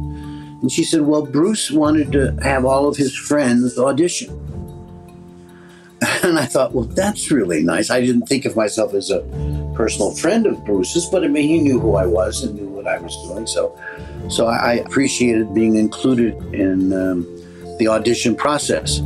And 0.62 0.72
she 0.72 0.85
said, 0.85 1.02
Well, 1.02 1.26
Bruce 1.26 1.70
wanted 1.70 2.12
to 2.12 2.35
have 2.42 2.64
all 2.64 2.88
of 2.88 2.96
his 2.96 3.14
friends 3.14 3.78
audition. 3.78 4.51
And 6.22 6.38
I 6.38 6.46
thought, 6.46 6.72
well, 6.72 6.84
that's 6.84 7.30
really 7.30 7.62
nice. 7.62 7.90
I 7.90 8.00
didn't 8.00 8.26
think 8.26 8.44
of 8.44 8.56
myself 8.56 8.94
as 8.94 9.10
a 9.10 9.20
personal 9.74 10.12
friend 10.12 10.46
of 10.46 10.64
Bruce's, 10.64 11.06
but 11.06 11.24
I 11.24 11.28
mean, 11.28 11.48
he 11.48 11.60
knew 11.60 11.80
who 11.80 11.94
I 11.94 12.06
was 12.06 12.42
and 12.42 12.54
knew 12.54 12.68
what 12.68 12.86
I 12.86 12.98
was 12.98 13.16
doing. 13.28 13.46
So, 13.46 13.76
so 14.28 14.46
I 14.46 14.74
appreciated 14.74 15.54
being 15.54 15.76
included 15.76 16.34
in 16.54 16.92
um, 16.92 17.26
the 17.78 17.88
audition 17.88 18.34
process. 18.34 18.98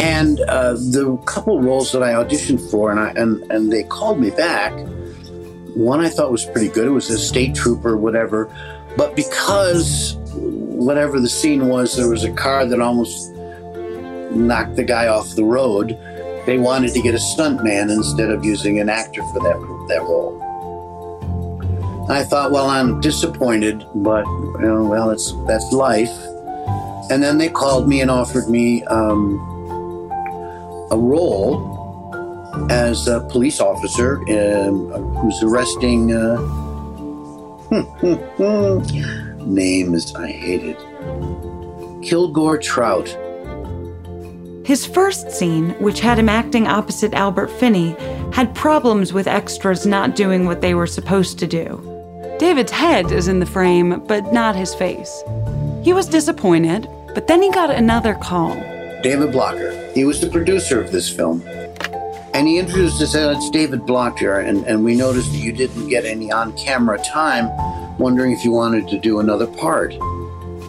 And 0.00 0.40
uh, 0.40 0.74
the 0.74 1.20
couple 1.26 1.60
roles 1.60 1.90
that 1.92 2.02
I 2.04 2.12
auditioned 2.12 2.70
for, 2.70 2.92
and 2.92 3.00
I 3.00 3.10
and 3.20 3.42
and 3.50 3.72
they 3.72 3.82
called 3.82 4.20
me 4.20 4.30
back. 4.30 4.72
One 5.74 6.00
I 6.00 6.08
thought 6.08 6.30
was 6.30 6.44
pretty 6.44 6.68
good. 6.68 6.86
It 6.86 6.90
was 6.90 7.10
a 7.10 7.18
state 7.18 7.56
trooper, 7.56 7.96
whatever. 7.96 8.48
But 8.96 9.16
because 9.16 10.16
whatever 10.34 11.18
the 11.18 11.28
scene 11.28 11.68
was, 11.68 11.96
there 11.96 12.08
was 12.08 12.22
a 12.22 12.32
car 12.32 12.64
that 12.64 12.80
almost 12.80 13.32
knock 14.30 14.74
the 14.74 14.84
guy 14.84 15.08
off 15.08 15.34
the 15.34 15.44
road. 15.44 15.98
They 16.46 16.58
wanted 16.58 16.92
to 16.94 17.02
get 17.02 17.14
a 17.14 17.18
stuntman 17.18 17.90
instead 17.90 18.30
of 18.30 18.44
using 18.44 18.80
an 18.80 18.88
actor 18.88 19.22
for 19.22 19.40
that 19.40 19.58
that 19.88 20.00
role. 20.02 20.36
I 22.10 22.24
thought, 22.24 22.52
well, 22.52 22.68
I'm 22.68 23.00
disappointed, 23.00 23.84
but 23.94 24.24
you 24.26 24.58
know, 24.60 24.84
well, 24.84 25.10
it's 25.10 25.32
that's 25.46 25.72
life. 25.72 26.16
And 27.10 27.22
then 27.22 27.38
they 27.38 27.48
called 27.48 27.88
me 27.88 28.00
and 28.00 28.10
offered 28.10 28.48
me 28.48 28.82
um, 28.84 29.38
a 30.90 30.96
role 30.96 31.76
as 32.70 33.08
a 33.08 33.20
police 33.28 33.60
officer 33.60 34.18
um, 34.28 34.90
who's 35.16 35.42
arresting. 35.42 36.12
Uh, 36.12 36.38
names 39.48 40.14
I 40.14 40.30
hated. 40.30 40.76
Kilgore 42.02 42.58
Trout. 42.58 43.08
His 44.68 44.84
first 44.84 45.32
scene, 45.32 45.70
which 45.80 46.00
had 46.00 46.18
him 46.18 46.28
acting 46.28 46.66
opposite 46.66 47.14
Albert 47.14 47.48
Finney, 47.48 47.96
had 48.34 48.54
problems 48.54 49.14
with 49.14 49.26
extras 49.26 49.86
not 49.86 50.14
doing 50.14 50.44
what 50.44 50.60
they 50.60 50.74
were 50.74 50.86
supposed 50.86 51.38
to 51.38 51.46
do. 51.46 51.80
David's 52.38 52.70
head 52.70 53.10
is 53.10 53.28
in 53.28 53.40
the 53.40 53.46
frame, 53.46 54.04
but 54.06 54.30
not 54.30 54.54
his 54.54 54.74
face. 54.74 55.24
He 55.82 55.94
was 55.94 56.06
disappointed, 56.06 56.86
but 57.14 57.28
then 57.28 57.40
he 57.40 57.50
got 57.50 57.70
another 57.70 58.14
call. 58.16 58.56
David 59.02 59.32
Blocker. 59.32 59.72
He 59.94 60.04
was 60.04 60.20
the 60.20 60.28
producer 60.28 60.78
of 60.78 60.92
this 60.92 61.08
film. 61.08 61.42
And 62.34 62.46
he 62.46 62.58
introduced 62.58 63.00
us 63.00 63.14
as 63.14 63.38
it's 63.38 63.48
David 63.48 63.86
Blocker, 63.86 64.40
and, 64.40 64.66
and 64.66 64.84
we 64.84 64.94
noticed 64.94 65.32
that 65.32 65.38
you 65.38 65.52
didn't 65.52 65.88
get 65.88 66.04
any 66.04 66.30
on 66.30 66.54
camera 66.58 66.98
time, 67.02 67.48
wondering 67.96 68.32
if 68.32 68.44
you 68.44 68.52
wanted 68.52 68.86
to 68.88 68.98
do 68.98 69.20
another 69.20 69.46
part. 69.46 69.94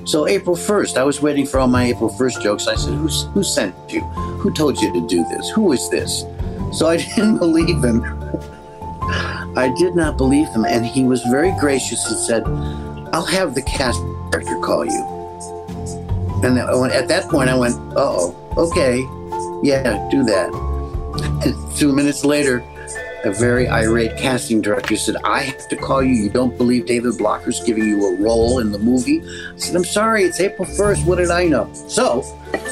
So 0.09 0.27
April 0.27 0.55
1st, 0.55 0.97
I 0.97 1.03
was 1.03 1.21
waiting 1.21 1.45
for 1.45 1.59
all 1.59 1.67
my 1.67 1.83
April 1.83 2.09
1st 2.09 2.41
jokes. 2.41 2.65
I 2.65 2.73
said, 2.73 2.95
Who's, 2.95 3.25
Who 3.35 3.43
sent 3.43 3.75
you? 3.89 4.01
Who 4.41 4.51
told 4.51 4.81
you 4.81 4.91
to 4.91 5.07
do 5.07 5.23
this? 5.25 5.51
Who 5.51 5.71
is 5.71 5.87
this? 5.91 6.25
So 6.73 6.87
I 6.87 6.97
didn't 7.15 7.37
believe 7.37 7.83
him. 7.83 8.03
I 9.55 9.71
did 9.77 9.95
not 9.95 10.17
believe 10.17 10.47
him. 10.47 10.65
And 10.65 10.83
he 10.83 11.03
was 11.03 11.21
very 11.25 11.51
gracious 11.59 12.03
and 12.09 12.17
said, 12.17 12.43
I'll 13.13 13.23
have 13.23 13.53
the 13.53 13.61
cast 13.61 14.01
director 14.31 14.57
call 14.61 14.83
you. 14.83 15.05
And 16.41 16.57
at 16.57 17.07
that 17.07 17.29
point, 17.29 17.51
I 17.51 17.55
went, 17.55 17.75
oh, 17.95 18.35
okay, 18.57 19.01
yeah, 19.61 20.07
do 20.09 20.23
that. 20.23 20.49
Two 21.77 21.93
minutes 21.93 22.25
later, 22.25 22.63
a 23.23 23.31
very 23.31 23.67
irate 23.67 24.17
casting 24.17 24.61
director 24.61 24.95
said, 24.95 25.17
I 25.23 25.41
have 25.41 25.67
to 25.69 25.75
call 25.75 26.01
you. 26.01 26.13
You 26.13 26.29
don't 26.29 26.57
believe 26.57 26.85
David 26.85 27.17
Blocker's 27.17 27.61
giving 27.63 27.85
you 27.85 28.05
a 28.05 28.15
role 28.15 28.59
in 28.59 28.71
the 28.71 28.79
movie? 28.79 29.21
I 29.21 29.57
said, 29.57 29.75
I'm 29.75 29.83
sorry, 29.83 30.23
it's 30.23 30.39
April 30.39 30.67
1st. 30.67 31.05
What 31.05 31.17
did 31.17 31.29
I 31.29 31.45
know? 31.45 31.71
So 31.73 32.23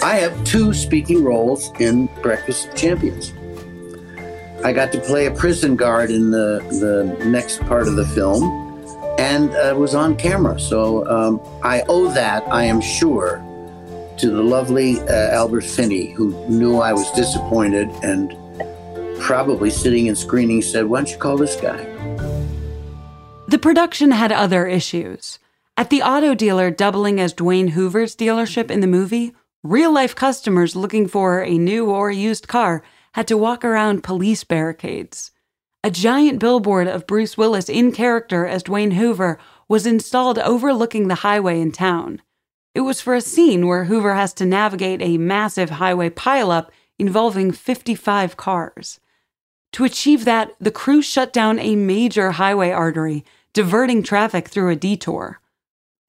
I 0.04 0.16
have 0.16 0.44
two 0.46 0.74
speaking 0.74 1.24
roles 1.24 1.72
in 1.80 2.08
Breakfast 2.22 2.70
of 2.70 2.76
Champions. 2.76 3.34
I 4.64 4.74
got 4.74 4.92
to 4.94 5.00
play 5.02 5.26
a 5.28 5.32
prison 5.32 5.76
guard 5.76 6.10
in 6.10 6.32
the, 6.32 6.64
the 6.80 7.26
next 7.26 7.60
part 7.62 7.88
of 7.88 7.96
the 7.96 8.06
film 8.08 8.66
and 9.20 9.52
uh, 9.52 9.76
was 9.78 9.96
on 9.96 10.16
camera. 10.16 10.60
So 10.60 11.08
um, 11.08 11.42
I 11.64 11.84
owe 11.90 12.12
that, 12.14 12.44
I 12.48 12.64
am 12.64 12.82
sure, 12.82 13.44
to 14.18 14.30
the 14.30 14.42
lovely 14.42 15.00
uh, 15.02 15.32
Albert 15.32 15.64
Finney, 15.64 16.12
who 16.12 16.34
knew 16.48 16.78
I 16.78 16.94
was 16.94 17.10
disappointed 17.12 17.90
and 18.04 18.36
probably 19.28 19.70
sitting 19.70 20.06
in 20.08 20.16
screening 20.16 20.62
said, 20.62 20.86
Why 20.86 21.00
don't 21.00 21.12
you 21.12 21.18
call 21.18 21.36
this 21.36 21.58
guy? 21.58 21.84
The 23.50 23.60
production 23.62 24.12
had 24.12 24.32
other 24.32 24.66
issues. 24.66 25.38
At 25.76 25.90
the 25.90 26.02
auto 26.02 26.34
dealer 26.34 26.72
doubling 26.72 27.20
as 27.20 27.34
Dwayne 27.34 27.72
Hoover's 27.72 28.16
dealership 28.16 28.72
in 28.72 28.80
the 28.80 28.88
movie, 28.88 29.36
real 29.64 29.92
life 29.92 30.16
customers 30.16 30.78
looking 30.78 31.10
for 31.10 31.44
a 31.44 31.58
new 31.58 31.90
or 31.90 32.10
used 32.10 32.48
car 32.48 32.84
had 33.16 33.28
to 33.28 33.36
walk 33.36 33.66
around 33.66 34.02
police 34.02 34.46
barricades. 34.46 35.32
A 35.84 35.92
giant 35.92 36.40
billboard 36.40 36.88
of 36.88 37.06
Bruce 37.06 37.38
Willis 37.38 37.68
in 37.68 37.92
character 37.92 38.46
as 38.46 38.64
Dwayne 38.64 38.94
Hoover 38.94 39.38
was 39.68 39.86
installed 39.86 40.40
overlooking 40.40 41.10
the 41.10 41.16
highway 41.16 41.60
in 41.60 41.74
town. 41.74 42.22
It 42.74 42.82
was 42.82 43.02
for 43.02 43.14
a 43.14 43.20
scene 43.20 43.68
where 43.68 43.84
Hoover 43.84 44.16
has 44.16 44.34
to 44.36 44.46
navigate 44.46 45.02
a 45.02 45.18
massive 45.18 45.72
highway 45.72 46.10
pileup 46.10 46.70
involving 46.98 47.52
55 47.52 48.38
cars. 48.38 49.02
To 49.74 49.84
achieve 49.84 50.26
that, 50.26 50.56
the 50.60 50.72
crew 50.72 51.02
shut 51.02 51.34
down 51.34 51.60
a 51.60 51.76
major 51.76 52.32
highway 52.32 52.72
artery, 52.72 53.26
diverting 53.54 54.04
traffic 54.04 54.48
through 54.48 54.72
a 54.72 54.76
detour. 54.76 55.40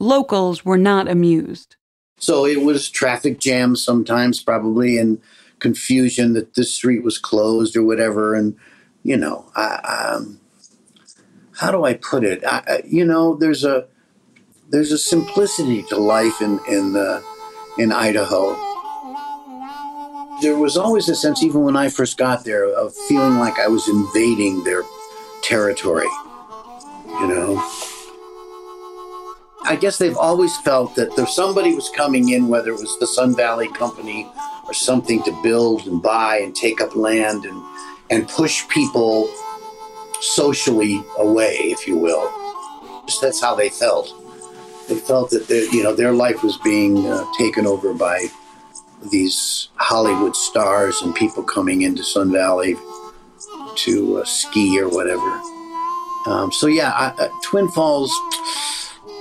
Locals 0.00 0.64
were 0.64 0.78
not 0.78 1.08
amused. 1.08 1.76
So 2.18 2.46
it 2.46 2.62
was 2.62 2.88
traffic 2.88 3.38
jams 3.38 3.84
sometimes, 3.84 4.42
probably, 4.42 4.98
and 4.98 5.20
confusion 5.58 6.34
that 6.34 6.54
this 6.54 6.74
street 6.74 7.02
was 7.02 7.18
closed 7.18 7.76
or 7.76 7.82
whatever. 7.82 8.34
And, 8.34 8.56
you 9.02 9.16
know, 9.16 9.50
I, 9.56 10.14
um, 10.14 10.40
how 11.58 11.70
do 11.72 11.84
I 11.84 11.94
put 11.94 12.24
it? 12.24 12.44
I, 12.46 12.82
you 12.86 13.04
know, 13.04 13.34
there's 13.34 13.64
a 13.64 13.86
there's 14.70 14.92
a 14.92 14.98
simplicity 14.98 15.82
to 15.84 15.96
life 15.96 16.40
in 16.40 16.60
in 16.68 16.96
uh, 16.96 17.20
in 17.78 17.90
Idaho 17.90 18.56
there 20.40 20.56
was 20.56 20.76
always 20.76 21.08
a 21.08 21.14
sense, 21.14 21.42
even 21.42 21.62
when 21.62 21.76
I 21.76 21.88
first 21.88 22.16
got 22.16 22.44
there, 22.44 22.68
of 22.72 22.94
feeling 23.08 23.38
like 23.38 23.58
I 23.58 23.68
was 23.68 23.88
invading 23.88 24.64
their 24.64 24.82
territory. 25.42 26.08
You 27.06 27.28
know? 27.28 27.56
I 29.64 29.76
guess 29.78 29.98
they've 29.98 30.16
always 30.16 30.56
felt 30.58 30.94
that 30.94 31.18
if 31.18 31.28
somebody 31.28 31.74
was 31.74 31.90
coming 31.90 32.30
in, 32.30 32.48
whether 32.48 32.70
it 32.70 32.80
was 32.80 32.98
the 33.00 33.06
Sun 33.06 33.36
Valley 33.36 33.68
Company 33.68 34.30
or 34.66 34.72
something 34.72 35.22
to 35.24 35.42
build 35.42 35.86
and 35.86 36.02
buy 36.02 36.38
and 36.38 36.54
take 36.54 36.80
up 36.80 36.94
land 36.94 37.44
and, 37.44 37.62
and 38.10 38.28
push 38.28 38.66
people 38.68 39.28
socially 40.20 41.02
away, 41.18 41.54
if 41.56 41.86
you 41.86 41.98
will. 41.98 42.32
Just 43.06 43.20
that's 43.20 43.40
how 43.40 43.54
they 43.54 43.68
felt. 43.68 44.12
They 44.88 44.96
felt 44.96 45.30
that 45.30 45.48
their, 45.48 45.64
you 45.64 45.82
know 45.82 45.94
their 45.94 46.12
life 46.12 46.42
was 46.42 46.56
being 46.58 47.06
uh, 47.06 47.24
taken 47.36 47.66
over 47.66 47.92
by 47.92 48.28
these 49.10 49.68
Hollywood 49.76 50.34
stars 50.36 51.00
and 51.02 51.14
people 51.14 51.42
coming 51.42 51.82
into 51.82 52.02
Sun 52.02 52.32
Valley 52.32 52.76
to 53.76 54.18
uh, 54.18 54.24
ski 54.24 54.80
or 54.80 54.88
whatever. 54.88 55.40
Um, 56.26 56.50
so 56.52 56.66
yeah, 56.66 56.90
I, 56.90 57.24
uh, 57.24 57.28
Twin 57.44 57.68
Falls. 57.68 58.12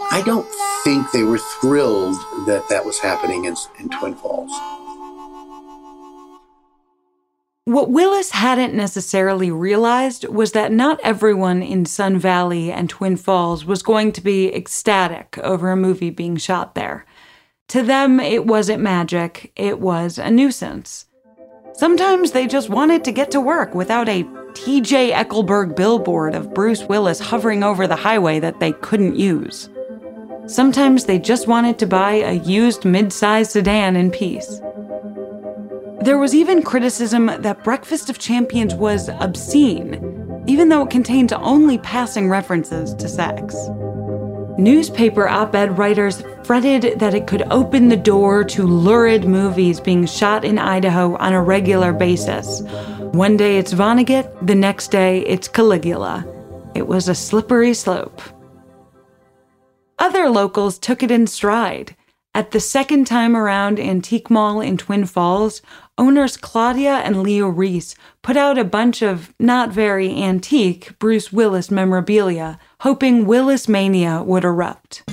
I 0.10 0.22
don't 0.26 0.48
think 0.84 1.12
they 1.12 1.24
were 1.24 1.40
thrilled 1.62 2.16
that 2.48 2.66
that 2.70 2.86
was 2.86 3.00
happening 3.00 3.46
in, 3.46 3.56
in 3.80 3.90
Twin 3.90 4.16
Falls. 4.16 4.52
What 7.66 7.90
Willis 7.90 8.32
hadn't 8.32 8.74
necessarily 8.74 9.52
realized 9.52 10.26
was 10.30 10.54
that 10.54 10.72
not 10.72 11.02
everyone 11.04 11.62
in 11.62 11.86
Sun 11.86 12.18
Valley 12.18 12.72
and 12.72 12.90
Twin 12.90 13.18
Falls 13.18 13.66
was 13.66 13.84
going 13.84 14.14
to 14.14 14.22
be 14.22 14.56
ecstatic 14.56 15.38
over 15.40 15.70
a 15.70 15.76
movie 15.76 16.10
being 16.10 16.38
shot 16.38 16.76
there. 16.76 17.06
To 17.70 17.84
them, 17.84 18.22
it 18.22 18.46
wasn't 18.46 18.82
magic, 18.82 19.52
it 19.58 19.82
was 19.82 20.18
a 20.18 20.32
nuisance. 20.32 21.06
Sometimes 21.74 22.32
they 22.32 22.48
just 22.48 22.70
wanted 22.70 23.04
to 23.04 23.12
get 23.12 23.30
to 23.32 23.42
work 23.42 23.76
without 23.76 24.08
a 24.08 24.24
TJ 24.24 25.12
Eckleburg 25.12 25.76
billboard 25.76 26.34
of 26.34 26.54
Bruce 26.54 26.84
Willis 26.84 27.20
hovering 27.20 27.64
over 27.64 27.86
the 27.86 27.96
highway 27.96 28.40
that 28.40 28.62
they 28.62 28.72
couldn't 28.72 29.18
use. 29.18 29.70
Sometimes 30.46 31.06
they 31.06 31.20
just 31.20 31.50
wanted 31.50 31.78
to 31.80 31.86
buy 31.86 32.14
a 32.14 32.40
used 32.40 32.86
mid 32.86 33.12
sized 33.12 33.52
sedan 33.52 33.98
in 33.98 34.12
peace. 34.12 34.62
There 36.02 36.18
was 36.18 36.34
even 36.34 36.64
criticism 36.64 37.26
that 37.26 37.66
Breakfast 37.66 38.10
of 38.10 38.18
Champions 38.18 38.76
was 38.76 39.10
obscene, 39.10 40.44
even 40.48 40.70
though 40.70 40.84
it 40.84 40.90
contained 40.90 41.34
only 41.34 41.80
passing 41.80 42.30
references 42.30 42.94
to 42.94 43.10
sex. 43.10 43.58
Newspaper 44.58 45.28
op 45.28 45.54
ed 45.54 45.78
writers 45.78 46.24
fretted 46.48 46.98
that 46.98 47.14
it 47.14 47.28
could 47.28 47.42
open 47.52 47.90
the 47.90 47.98
door 47.98 48.42
to 48.42 48.64
lurid 48.64 49.26
movies 49.26 49.82
being 49.82 50.06
shot 50.06 50.46
in 50.46 50.58
Idaho 50.58 51.18
on 51.18 51.34
a 51.34 51.44
regular 51.44 51.92
basis. 51.92 52.62
One 53.12 53.36
day 53.36 53.58
it's 53.58 53.74
Vonnegut, 53.74 54.48
the 54.48 54.56
next 54.56 54.90
day 54.90 55.26
it's 55.26 55.50
Caligula. 55.50 56.26
It 56.74 56.88
was 56.88 57.10
a 57.10 57.16
slippery 57.16 57.74
slope. 57.74 58.22
Other 60.00 60.30
locals 60.30 60.80
took 60.80 61.04
it 61.04 61.12
in 61.12 61.28
stride. 61.28 61.98
At 62.34 62.52
the 62.52 62.62
second 62.62 63.08
time 63.08 63.36
around 63.36 63.78
Antique 63.78 64.30
Mall 64.30 64.62
in 64.62 64.78
Twin 64.78 65.06
Falls, 65.06 65.62
owners 65.98 66.38
Claudia 66.38 67.00
and 67.00 67.24
Leo 67.24 67.50
Reese 67.50 67.94
put 68.22 68.38
out 68.38 68.58
a 68.58 68.64
bunch 68.64 69.02
of 69.02 69.34
not 69.38 69.72
very 69.72 70.24
antique 70.24 70.98
Bruce 70.98 71.34
Willis 71.34 71.70
memorabilia, 71.70 72.58
hoping 72.80 73.26
Willis 73.26 73.68
mania 73.68 74.24
would 74.24 74.46
erupt. 74.46 75.04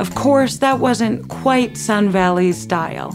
Of 0.00 0.14
course, 0.14 0.56
that 0.56 0.78
wasn't 0.78 1.28
quite 1.28 1.76
Sun 1.76 2.08
Valley's 2.08 2.56
style. 2.56 3.12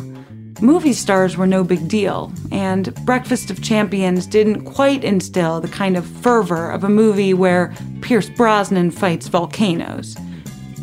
Movie 0.62 0.94
stars 0.94 1.36
were 1.36 1.48
no 1.48 1.64
big 1.64 1.88
deal, 1.88 2.32
and 2.52 2.94
Breakfast 3.04 3.50
of 3.50 3.64
Champions 3.64 4.28
didn't 4.28 4.66
quite 4.66 5.04
instill 5.04 5.60
the 5.60 5.68
kind 5.68 5.98
of 5.98 6.06
fervor 6.06 6.70
of 6.70 6.84
a 6.84 6.90
movie 6.90 7.34
where 7.34 7.74
Pierce 8.02 8.30
Brosnan 8.30 8.92
fights 8.92 9.28
volcanoes. 9.30 10.14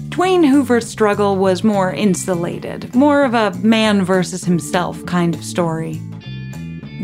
Dwayne 0.08 0.44
Hoover's 0.44 0.88
struggle 0.88 1.36
was 1.36 1.62
more 1.62 1.92
insulated, 1.92 2.92
more 2.96 3.22
of 3.22 3.34
a 3.34 3.52
man 3.58 4.04
versus 4.04 4.42
himself 4.42 5.06
kind 5.06 5.36
of 5.36 5.44
story. 5.44 6.02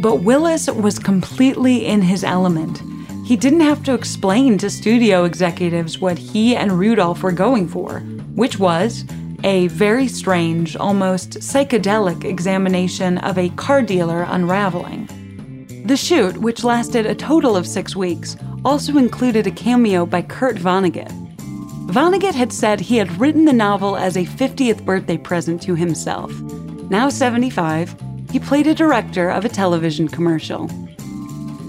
But 0.03 0.25
Willis 0.25 0.69
was 0.69 0.99
completely 0.99 1.87
in 1.87 2.03
his 2.03 2.25
element. 2.25 2.83
He 3.29 3.37
didn't 3.37 3.61
have 3.61 3.83
to 3.83 3.93
explain 3.93 4.57
to 4.57 4.71
studio 4.71 5.25
executives 5.25 5.99
what 5.99 6.17
he 6.17 6.57
and 6.57 6.73
Rudolph 6.73 7.23
were 7.23 7.31
going 7.31 7.69
for, 7.69 7.99
which 8.35 8.59
was 8.59 9.05
a 9.45 9.67
very 9.67 10.09
strange, 10.09 10.79
almost 10.79 11.33
psychedelic 11.41 12.25
examination 12.25 13.19
of 13.19 13.37
a 13.37 13.51
car 13.51 13.83
dealer 13.83 14.23
unraveling. 14.23 15.85
The 15.85 15.95
shoot, 15.99 16.39
which 16.39 16.65
lasted 16.65 17.05
a 17.05 17.15
total 17.15 17.55
of 17.55 17.67
six 17.67 17.95
weeks, 17.95 18.35
also 18.65 18.97
included 18.97 19.47
a 19.47 19.51
cameo 19.51 20.07
by 20.07 20.23
Kurt 20.23 20.57
Vonnegut. 20.57 21.13
Vonnegut 21.89 22.35
had 22.35 22.51
said 22.51 22.81
he 22.81 22.97
had 22.97 23.21
written 23.21 23.45
the 23.45 23.53
novel 23.53 23.95
as 23.95 24.17
a 24.17 24.25
50th 24.25 24.87
birthday 24.87 25.19
present 25.19 25.61
to 25.65 25.75
himself. 25.75 26.33
Now 26.89 27.11
75, 27.11 27.95
he 28.31 28.41
played 28.41 28.67
a 28.67 28.75
director 28.75 29.29
of 29.29 29.45
a 29.45 29.51
television 29.51 30.09
commercial. 30.09 30.71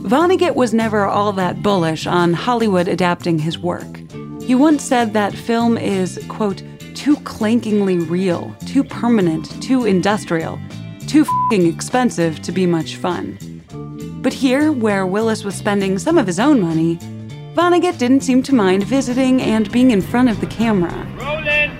Vonnegut 0.09 0.55
was 0.55 0.73
never 0.73 1.05
all 1.05 1.31
that 1.33 1.61
bullish 1.61 2.07
on 2.07 2.33
Hollywood 2.33 2.87
adapting 2.87 3.37
his 3.37 3.59
work. 3.59 4.01
He 4.41 4.55
once 4.55 4.83
said 4.83 5.13
that 5.13 5.35
film 5.35 5.77
is, 5.77 6.19
quote, 6.27 6.63
too 6.95 7.15
clankingly 7.17 8.09
real, 8.09 8.55
too 8.65 8.83
permanent, 8.83 9.61
too 9.61 9.85
industrial, 9.85 10.59
too 11.05 11.27
fing 11.51 11.67
expensive 11.67 12.41
to 12.41 12.51
be 12.51 12.65
much 12.65 12.95
fun. 12.95 13.37
But 14.23 14.33
here, 14.33 14.71
where 14.71 15.05
Willis 15.05 15.43
was 15.43 15.53
spending 15.53 15.99
some 15.99 16.17
of 16.17 16.25
his 16.25 16.39
own 16.39 16.59
money, 16.59 16.95
Vonnegut 17.53 17.99
didn't 17.99 18.21
seem 18.23 18.41
to 18.43 18.55
mind 18.55 18.85
visiting 18.85 19.43
and 19.43 19.71
being 19.71 19.91
in 19.91 20.01
front 20.01 20.29
of 20.29 20.41
the 20.41 20.47
camera. 20.47 21.07
Rolling. 21.19 21.77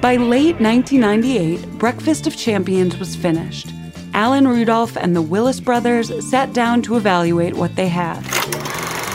By 0.00 0.14
late 0.14 0.60
1998, 0.60 1.76
Breakfast 1.80 2.28
of 2.28 2.36
Champions 2.36 2.98
was 2.98 3.16
finished. 3.16 3.72
Alan 4.14 4.46
Rudolph 4.46 4.96
and 4.96 5.14
the 5.14 5.20
Willis 5.20 5.58
brothers 5.58 6.12
sat 6.30 6.52
down 6.52 6.82
to 6.82 6.96
evaluate 6.96 7.54
what 7.54 7.74
they 7.74 7.88
had. 7.88 8.22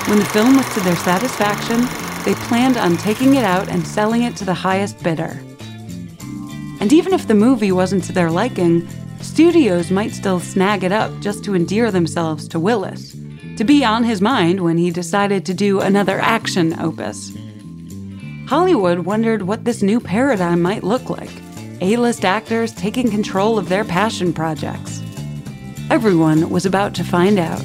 When 0.09 0.19
the 0.19 0.25
film 0.25 0.57
was 0.57 0.73
to 0.73 0.81
their 0.81 0.97
satisfaction, 0.97 1.79
they 2.25 2.35
planned 2.47 2.75
on 2.75 2.97
taking 2.97 3.35
it 3.35 3.45
out 3.45 3.69
and 3.69 3.87
selling 3.87 4.23
it 4.23 4.35
to 4.35 4.45
the 4.45 4.53
highest 4.53 5.01
bidder. 5.01 5.39
And 6.81 6.91
even 6.91 7.13
if 7.13 7.27
the 7.29 7.33
movie 7.33 7.71
wasn't 7.71 8.03
to 8.05 8.11
their 8.11 8.29
liking, 8.29 8.85
studios 9.21 9.89
might 9.89 10.11
still 10.11 10.41
snag 10.41 10.83
it 10.83 10.91
up 10.91 11.17
just 11.21 11.45
to 11.45 11.55
endear 11.55 11.91
themselves 11.91 12.45
to 12.49 12.59
Willis, 12.59 13.15
to 13.55 13.63
be 13.63 13.85
on 13.85 14.03
his 14.03 14.19
mind 14.19 14.59
when 14.59 14.77
he 14.77 14.91
decided 14.91 15.45
to 15.45 15.53
do 15.53 15.79
another 15.79 16.19
action 16.19 16.77
opus. 16.77 17.31
Hollywood 18.47 18.99
wondered 18.99 19.43
what 19.43 19.63
this 19.63 19.81
new 19.81 20.01
paradigm 20.01 20.61
might 20.61 20.83
look 20.83 21.09
like 21.09 21.31
A 21.81 21.95
list 21.95 22.25
actors 22.25 22.73
taking 22.73 23.09
control 23.09 23.57
of 23.57 23.69
their 23.69 23.85
passion 23.85 24.33
projects. 24.33 25.01
Everyone 25.89 26.49
was 26.49 26.65
about 26.65 26.93
to 26.95 27.03
find 27.05 27.39
out. 27.39 27.63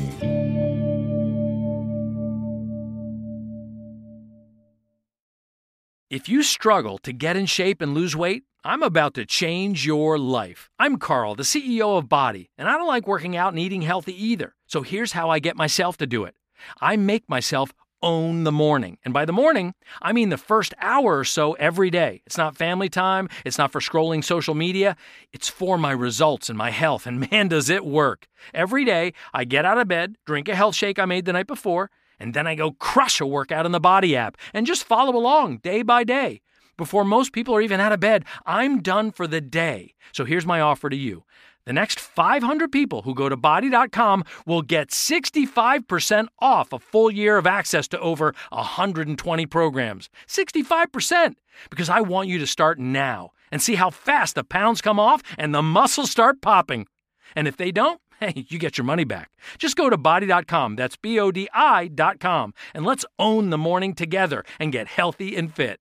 If 6.11 6.29
you 6.29 6.45
struggle 6.45 6.99
to 6.99 7.13
get 7.13 7.37
in 7.37 7.47
shape 7.47 7.83
and 7.83 7.93
lose 7.93 8.15
weight, 8.15 8.45
I'm 8.63 8.85
about 8.85 9.15
to 9.15 9.27
change 9.27 9.85
your 9.85 10.17
life. 10.17 10.71
I'm 10.79 10.97
Carl, 10.97 11.35
the 11.35 11.43
CEO 11.43 11.99
of 11.99 12.09
Bodi, 12.09 12.51
and 12.57 12.69
I 12.69 12.79
don't 12.79 12.87
like 12.87 13.09
working 13.09 13.37
out 13.37 13.53
and 13.53 13.59
eating 13.59 13.83
healthy 13.83 14.15
either. 14.25 14.55
So 14.69 14.83
here's 14.83 15.13
how 15.13 15.29
I 15.29 15.41
get 15.41 15.57
myself 15.57 15.97
to 15.97 16.07
do 16.07 16.23
it 16.23 16.37
I 16.81 16.97
make 16.97 17.29
myself 17.29 17.75
own 18.05 18.45
the 18.45 18.53
morning. 18.53 18.99
And 19.03 19.15
by 19.15 19.25
the 19.25 19.33
morning, 19.33 19.75
I 20.03 20.13
mean 20.13 20.29
the 20.29 20.37
first 20.37 20.75
hour 20.79 21.19
or 21.19 21.25
so 21.25 21.55
every 21.55 21.91
day. 21.91 22.21
It's 22.27 22.37
not 22.37 22.55
family 22.55 22.91
time, 22.91 23.29
it's 23.45 23.57
not 23.57 23.73
for 23.73 23.81
scrolling 23.81 24.23
social 24.23 24.55
media, 24.55 24.95
it's 25.33 25.49
for 25.49 25.79
my 25.79 25.91
results 25.91 26.51
and 26.51 26.59
my 26.59 26.71
health. 26.71 27.07
And 27.07 27.29
man, 27.31 27.49
does 27.49 27.71
it 27.71 27.85
work. 27.85 28.29
Every 28.53 28.85
day, 28.85 29.15
I 29.33 29.45
get 29.45 29.65
out 29.65 29.79
of 29.79 29.89
bed, 29.89 30.17
drink 30.27 30.49
a 30.49 30.55
health 30.55 30.75
shake 30.75 30.99
I 30.99 31.07
made 31.07 31.25
the 31.25 31.33
night 31.33 31.47
before, 31.47 31.91
and 32.21 32.35
then 32.35 32.47
I 32.47 32.55
go 32.55 32.73
crush 32.73 33.21
a 33.21 33.27
workout 33.27 33.67
in 33.67 33.73
the 33.73 33.81
Bodi 33.81 34.15
app 34.15 34.37
and 34.53 34.67
just 34.67 34.85
follow 34.85 35.17
along 35.17 35.59
day 35.59 35.83
by 35.83 36.05
day. 36.05 36.43
Before 36.77 37.05
most 37.05 37.33
people 37.33 37.55
are 37.55 37.63
even 37.63 37.81
out 37.81 37.93
of 37.93 38.01
bed, 38.01 38.25
I'm 38.45 38.83
done 38.83 39.13
for 39.13 39.27
the 39.27 39.41
day. 39.41 39.95
So 40.13 40.25
here's 40.25 40.45
my 40.45 40.61
offer 40.61 40.91
to 40.91 40.97
you. 40.97 41.25
The 41.67 41.73
next 41.73 41.99
500 41.99 42.71
people 42.71 43.03
who 43.03 43.15
go 43.15 43.29
to 43.29 43.37
bodi.com 43.37 44.25
will 44.45 44.63
get 44.63 44.91
65% 44.91 46.29
off 46.39 46.73
a 46.73 46.79
full 46.79 47.11
year 47.11 47.39
of 47.39 47.47
access 47.47 47.89
to 47.89 48.01
over 48.01 48.35
120 48.51 49.47
programs. 49.47 50.11
65%! 50.29 51.37
Because 51.71 51.89
I 51.89 52.01
want 52.01 52.29
you 52.29 52.39
to 52.39 52.47
start 52.47 52.79
now 52.79 53.31
and 53.51 53.63
see 53.63 53.77
how 53.77 53.91
fast 53.91 54.35
the 54.35 54.45
pounds 54.45 54.83
come 54.83 55.01
off 55.01 55.23
and 55.39 55.55
the 55.55 55.63
muscles 55.63 56.11
start 56.11 56.43
popping. 56.43 56.87
And 57.35 57.49
if 57.49 57.57
they 57.57 57.71
don't, 57.71 58.01
hey, 58.21 58.45
you 58.49 58.59
get 58.59 58.77
your 58.77 58.85
money 58.85 59.05
back. 59.05 59.31
Just 59.57 59.77
go 59.77 59.89
to 59.89 59.97
bodi.com, 59.97 60.77
that's 60.77 60.97
B 60.97 61.19
O 61.19 61.31
D 61.31 61.49
I.com, 61.55 62.53
and 62.75 62.85
let's 62.85 63.07
own 63.19 63.51
the 63.51 63.59
morning 63.59 63.95
together 63.95 64.45
and 64.61 64.73
get 64.73 64.87
healthy 64.89 65.35
and 65.35 65.53
fit. 65.55 65.81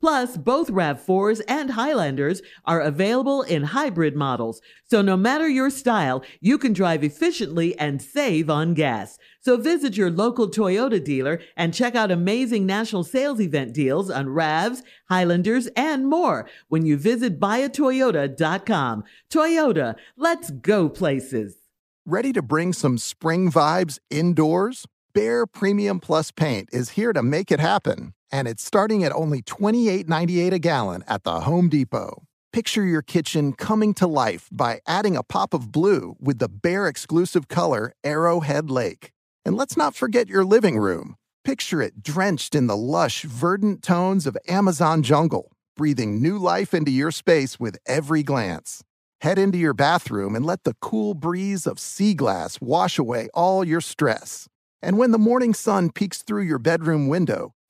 Plus, 0.00 0.36
both 0.36 0.70
RAV4s 0.70 1.40
and 1.48 1.70
Highlanders 1.70 2.42
are 2.64 2.80
available 2.80 3.42
in 3.42 3.62
hybrid 3.62 4.14
models, 4.14 4.60
so 4.84 5.00
no 5.00 5.16
matter 5.16 5.48
your 5.48 5.70
style, 5.70 6.22
you 6.40 6.58
can 6.58 6.72
drive 6.72 7.02
efficiently 7.02 7.78
and 7.78 8.02
save 8.02 8.50
on 8.50 8.74
gas. 8.74 9.18
So 9.40 9.56
visit 9.56 9.96
your 9.96 10.10
local 10.10 10.50
Toyota 10.50 11.02
dealer 11.02 11.40
and 11.56 11.72
check 11.72 11.94
out 11.94 12.10
amazing 12.10 12.66
national 12.66 13.04
sales 13.04 13.40
event 13.40 13.72
deals 13.72 14.10
on 14.10 14.26
RAVs, 14.26 14.82
Highlanders, 15.08 15.66
and 15.76 16.06
more 16.06 16.48
when 16.68 16.84
you 16.84 16.96
visit 16.98 17.40
buyatoyota.com. 17.40 19.04
Toyota, 19.30 19.96
let's 20.16 20.50
go 20.50 20.88
places. 20.88 21.56
Ready 22.04 22.32
to 22.34 22.42
bring 22.42 22.72
some 22.72 22.98
spring 22.98 23.50
vibes 23.50 23.98
indoors? 24.10 24.86
Behr 25.16 25.46
Premium 25.50 25.98
Plus 25.98 26.30
paint 26.30 26.68
is 26.72 26.90
here 26.90 27.14
to 27.14 27.22
make 27.22 27.50
it 27.50 27.58
happen, 27.58 28.12
and 28.30 28.48
it's 28.48 28.64
starting 28.64 29.04
at 29.04 29.12
only 29.12 29.42
$28.98 29.42 30.52
a 30.52 30.58
gallon 30.58 31.04
at 31.06 31.24
the 31.24 31.40
Home 31.40 31.68
Depot. 31.68 32.24
Picture 32.52 32.84
your 32.84 33.02
kitchen 33.02 33.52
coming 33.52 33.92
to 33.94 34.06
life 34.06 34.48
by 34.50 34.80
adding 34.86 35.16
a 35.16 35.22
pop 35.22 35.52
of 35.52 35.70
blue 35.70 36.16
with 36.18 36.38
the 36.38 36.48
Behr 36.48 36.88
exclusive 36.88 37.48
color 37.48 37.92
Arrowhead 38.02 38.70
Lake. 38.70 39.12
And 39.44 39.56
let's 39.56 39.76
not 39.76 39.94
forget 39.94 40.28
your 40.28 40.44
living 40.44 40.78
room. 40.78 41.16
Picture 41.44 41.82
it 41.82 42.02
drenched 42.02 42.54
in 42.54 42.66
the 42.66 42.76
lush, 42.76 43.22
verdant 43.22 43.82
tones 43.82 44.26
of 44.26 44.36
Amazon 44.48 45.02
jungle, 45.02 45.52
breathing 45.76 46.20
new 46.20 46.38
life 46.38 46.72
into 46.72 46.90
your 46.90 47.10
space 47.10 47.60
with 47.60 47.76
every 47.86 48.22
glance. 48.22 48.82
Head 49.20 49.38
into 49.38 49.58
your 49.58 49.74
bathroom 49.74 50.34
and 50.34 50.44
let 50.44 50.64
the 50.64 50.74
cool 50.80 51.14
breeze 51.14 51.66
of 51.66 51.78
sea 51.78 52.14
glass 52.14 52.60
wash 52.60 52.98
away 52.98 53.28
all 53.34 53.64
your 53.64 53.80
stress. 53.80 54.48
And 54.82 54.98
when 54.98 55.10
the 55.10 55.18
morning 55.18 55.54
sun 55.54 55.90
peeks 55.90 56.22
through 56.22 56.42
your 56.42 56.58
bedroom 56.58 57.08
window, 57.08 57.52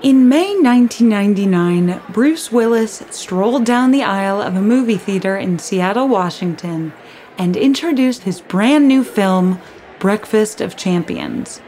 In 0.00 0.28
May 0.28 0.54
1999, 0.54 2.00
Bruce 2.10 2.52
Willis 2.52 3.02
strolled 3.10 3.64
down 3.64 3.90
the 3.90 4.04
aisle 4.04 4.40
of 4.40 4.54
a 4.54 4.62
movie 4.62 4.96
theater 4.96 5.36
in 5.36 5.58
Seattle, 5.58 6.06
Washington, 6.06 6.92
and 7.36 7.56
introduced 7.56 8.22
his 8.22 8.40
brand 8.40 8.86
new 8.86 9.02
film, 9.02 9.60
Breakfast 9.98 10.60
of 10.60 10.76
Champions. 10.76 11.60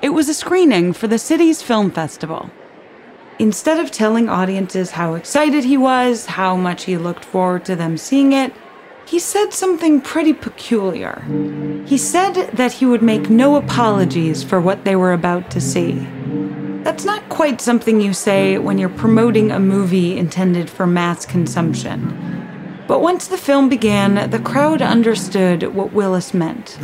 It 0.00 0.08
was 0.10 0.30
a 0.30 0.34
screening 0.34 0.94
for 0.94 1.08
the 1.08 1.18
city's 1.18 1.60
film 1.60 1.90
festival. 1.90 2.48
Instead 3.38 3.78
of 3.78 3.90
telling 3.90 4.30
audiences 4.30 4.92
how 4.92 5.12
excited 5.12 5.64
he 5.64 5.76
was, 5.76 6.24
how 6.24 6.56
much 6.56 6.84
he 6.84 6.96
looked 6.96 7.24
forward 7.24 7.66
to 7.66 7.76
them 7.76 7.98
seeing 7.98 8.32
it, 8.32 8.54
he 9.08 9.18
said 9.18 9.54
something 9.54 10.02
pretty 10.02 10.34
peculiar. 10.34 11.24
He 11.86 11.96
said 11.96 12.50
that 12.52 12.72
he 12.72 12.84
would 12.84 13.02
make 13.02 13.30
no 13.30 13.56
apologies 13.56 14.42
for 14.42 14.60
what 14.60 14.84
they 14.84 14.94
were 14.94 15.14
about 15.14 15.50
to 15.52 15.62
see. 15.62 16.06
That's 16.84 17.06
not 17.06 17.26
quite 17.30 17.62
something 17.62 18.02
you 18.02 18.12
say 18.12 18.58
when 18.58 18.76
you're 18.76 18.90
promoting 18.90 19.50
a 19.50 19.58
movie 19.58 20.18
intended 20.18 20.68
for 20.68 20.86
mass 20.86 21.24
consumption. 21.24 22.84
But 22.86 23.00
once 23.00 23.26
the 23.26 23.38
film 23.38 23.70
began, 23.70 24.28
the 24.28 24.38
crowd 24.38 24.82
understood 24.82 25.74
what 25.74 25.94
Willis 25.94 26.34
meant. 26.34 26.76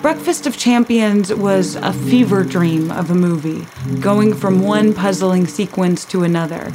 Breakfast 0.00 0.46
of 0.46 0.56
Champions 0.56 1.34
was 1.34 1.76
a 1.76 1.92
fever 1.92 2.44
dream 2.44 2.90
of 2.90 3.10
a 3.10 3.14
movie, 3.14 3.66
going 4.00 4.32
from 4.32 4.62
one 4.62 4.94
puzzling 4.94 5.46
sequence 5.46 6.06
to 6.06 6.22
another. 6.22 6.72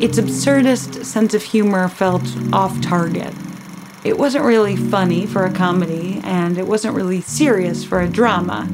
Its 0.00 0.20
absurdist 0.20 1.04
sense 1.04 1.34
of 1.34 1.42
humor 1.42 1.88
felt 1.88 2.22
off 2.52 2.80
target. 2.80 3.34
It 4.06 4.18
wasn't 4.18 4.44
really 4.44 4.76
funny 4.76 5.26
for 5.26 5.44
a 5.44 5.52
comedy, 5.52 6.20
and 6.22 6.58
it 6.58 6.68
wasn't 6.68 6.94
really 6.94 7.20
serious 7.20 7.82
for 7.82 8.00
a 8.00 8.08
drama. 8.08 8.68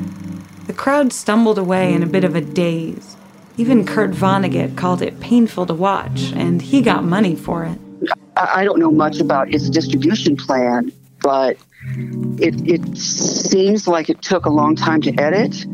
The 0.66 0.74
crowd 0.74 1.11
stumbled 1.11 1.57
away 1.57 1.95
in 1.95 2.03
a 2.03 2.07
bit 2.07 2.22
of 2.22 2.37
a 2.37 2.43
daze. 2.43 3.16
Even 3.57 3.87
Kurt 3.87 4.11
Vonnegut 4.11 4.76
called 4.76 5.01
it 5.01 5.20
painful 5.20 5.64
to 5.66 5.74
watch, 5.74 6.33
and 6.37 6.61
he 6.61 6.83
got 6.83 7.03
money 7.03 7.35
for 7.35 7.64
it. 7.64 7.78
I 8.37 8.62
don't 8.62 8.78
know 8.78 8.91
much 8.91 9.20
about 9.20 9.55
its 9.55 9.70
distribution 9.70 10.37
plan, 10.37 10.93
but 11.22 11.57
it, 12.39 12.68
it 12.68 12.99
seems 12.99 13.89
like 13.89 14.11
it 14.11 14.20
took 14.20 14.45
a 14.45 14.51
long 14.51 14.76
time 14.76 15.01
to 15.01 15.18
edit, 15.18 15.64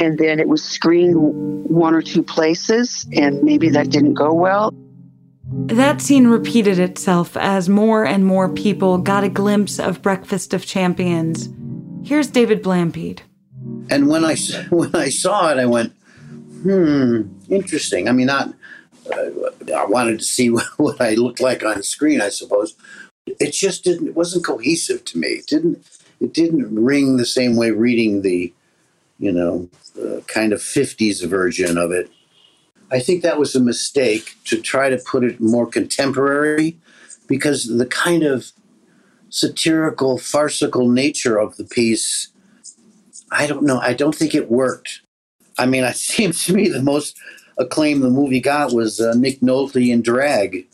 and 0.00 0.18
then 0.18 0.40
it 0.40 0.48
was 0.48 0.64
screened 0.64 1.14
one 1.16 1.94
or 1.94 2.02
two 2.02 2.24
places, 2.24 3.06
and 3.12 3.40
maybe 3.44 3.68
that 3.68 3.88
didn't 3.90 4.14
go 4.14 4.32
well. 4.32 4.74
That 5.48 6.00
scene 6.00 6.26
repeated 6.26 6.78
itself 6.78 7.36
as 7.36 7.68
more 7.68 8.04
and 8.04 8.24
more 8.24 8.48
people 8.48 8.98
got 8.98 9.24
a 9.24 9.28
glimpse 9.28 9.78
of 9.78 10.02
Breakfast 10.02 10.52
of 10.52 10.66
Champions 10.66 11.48
Here's 12.06 12.28
David 12.28 12.62
Blampede. 12.62 13.22
And 13.90 14.06
when 14.06 14.24
I 14.24 14.36
when 14.70 14.94
I 14.94 15.08
saw 15.08 15.50
it, 15.50 15.58
I 15.58 15.66
went, 15.66 15.92
"Hmm, 16.62 17.22
interesting." 17.48 18.08
I 18.08 18.12
mean, 18.12 18.28
not. 18.28 18.54
Uh, 19.12 19.30
I 19.76 19.84
wanted 19.86 20.20
to 20.20 20.24
see 20.24 20.48
what 20.76 21.00
I 21.00 21.14
looked 21.14 21.40
like 21.40 21.64
on 21.64 21.82
screen, 21.82 22.20
I 22.20 22.28
suppose. 22.28 22.76
It 23.26 23.52
just 23.52 23.82
didn't. 23.82 24.06
It 24.06 24.14
wasn't 24.14 24.46
cohesive 24.46 25.04
to 25.06 25.18
me. 25.18 25.28
It 25.28 25.48
didn't. 25.48 25.84
It 26.20 26.32
didn't 26.32 26.72
ring 26.72 27.16
the 27.16 27.26
same 27.26 27.56
way 27.56 27.72
reading 27.72 28.22
the, 28.22 28.54
you 29.18 29.32
know, 29.32 29.68
uh, 30.00 30.20
kind 30.28 30.52
of 30.52 30.60
'50s 30.60 31.26
version 31.26 31.76
of 31.76 31.90
it. 31.90 32.08
I 32.90 33.00
think 33.00 33.22
that 33.22 33.38
was 33.38 33.54
a 33.54 33.60
mistake 33.60 34.36
to 34.44 34.60
try 34.60 34.88
to 34.88 34.98
put 34.98 35.24
it 35.24 35.40
more 35.40 35.66
contemporary, 35.66 36.78
because 37.26 37.66
the 37.66 37.86
kind 37.86 38.22
of 38.22 38.52
satirical, 39.28 40.18
farcical 40.18 40.88
nature 40.88 41.38
of 41.38 41.56
the 41.56 41.64
piece 41.64 42.30
I 43.30 43.46
don't 43.46 43.64
know. 43.64 43.78
I 43.78 43.92
don't 43.92 44.14
think 44.14 44.34
it 44.34 44.50
worked. 44.50 45.02
I 45.58 45.66
mean, 45.66 45.84
it 45.84 45.96
seems 45.96 46.44
to 46.44 46.54
me 46.54 46.68
the 46.68 46.82
most 46.82 47.18
acclaim 47.58 48.00
the 48.00 48.10
movie 48.10 48.40
got 48.40 48.72
was 48.72 49.00
uh, 49.00 49.14
Nick 49.14 49.40
Nolte 49.40 49.90
in 49.90 50.02
drag. 50.02 50.66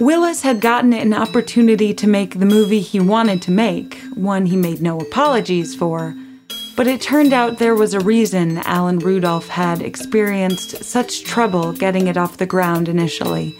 Willis 0.00 0.42
had 0.42 0.60
gotten 0.60 0.92
an 0.92 1.12
opportunity 1.12 1.92
to 1.92 2.06
make 2.06 2.38
the 2.38 2.46
movie 2.46 2.80
he 2.80 3.00
wanted 3.00 3.42
to 3.42 3.50
make, 3.50 3.98
one 4.14 4.46
he 4.46 4.56
made 4.56 4.80
no 4.80 5.00
apologies 5.00 5.74
for. 5.74 6.14
But 6.78 6.86
it 6.86 7.00
turned 7.00 7.32
out 7.32 7.58
there 7.58 7.74
was 7.74 7.92
a 7.92 7.98
reason 7.98 8.58
Alan 8.58 9.00
Rudolph 9.00 9.48
had 9.48 9.82
experienced 9.82 10.84
such 10.84 11.24
trouble 11.24 11.72
getting 11.72 12.06
it 12.06 12.16
off 12.16 12.36
the 12.36 12.46
ground 12.46 12.88
initially. 12.88 13.56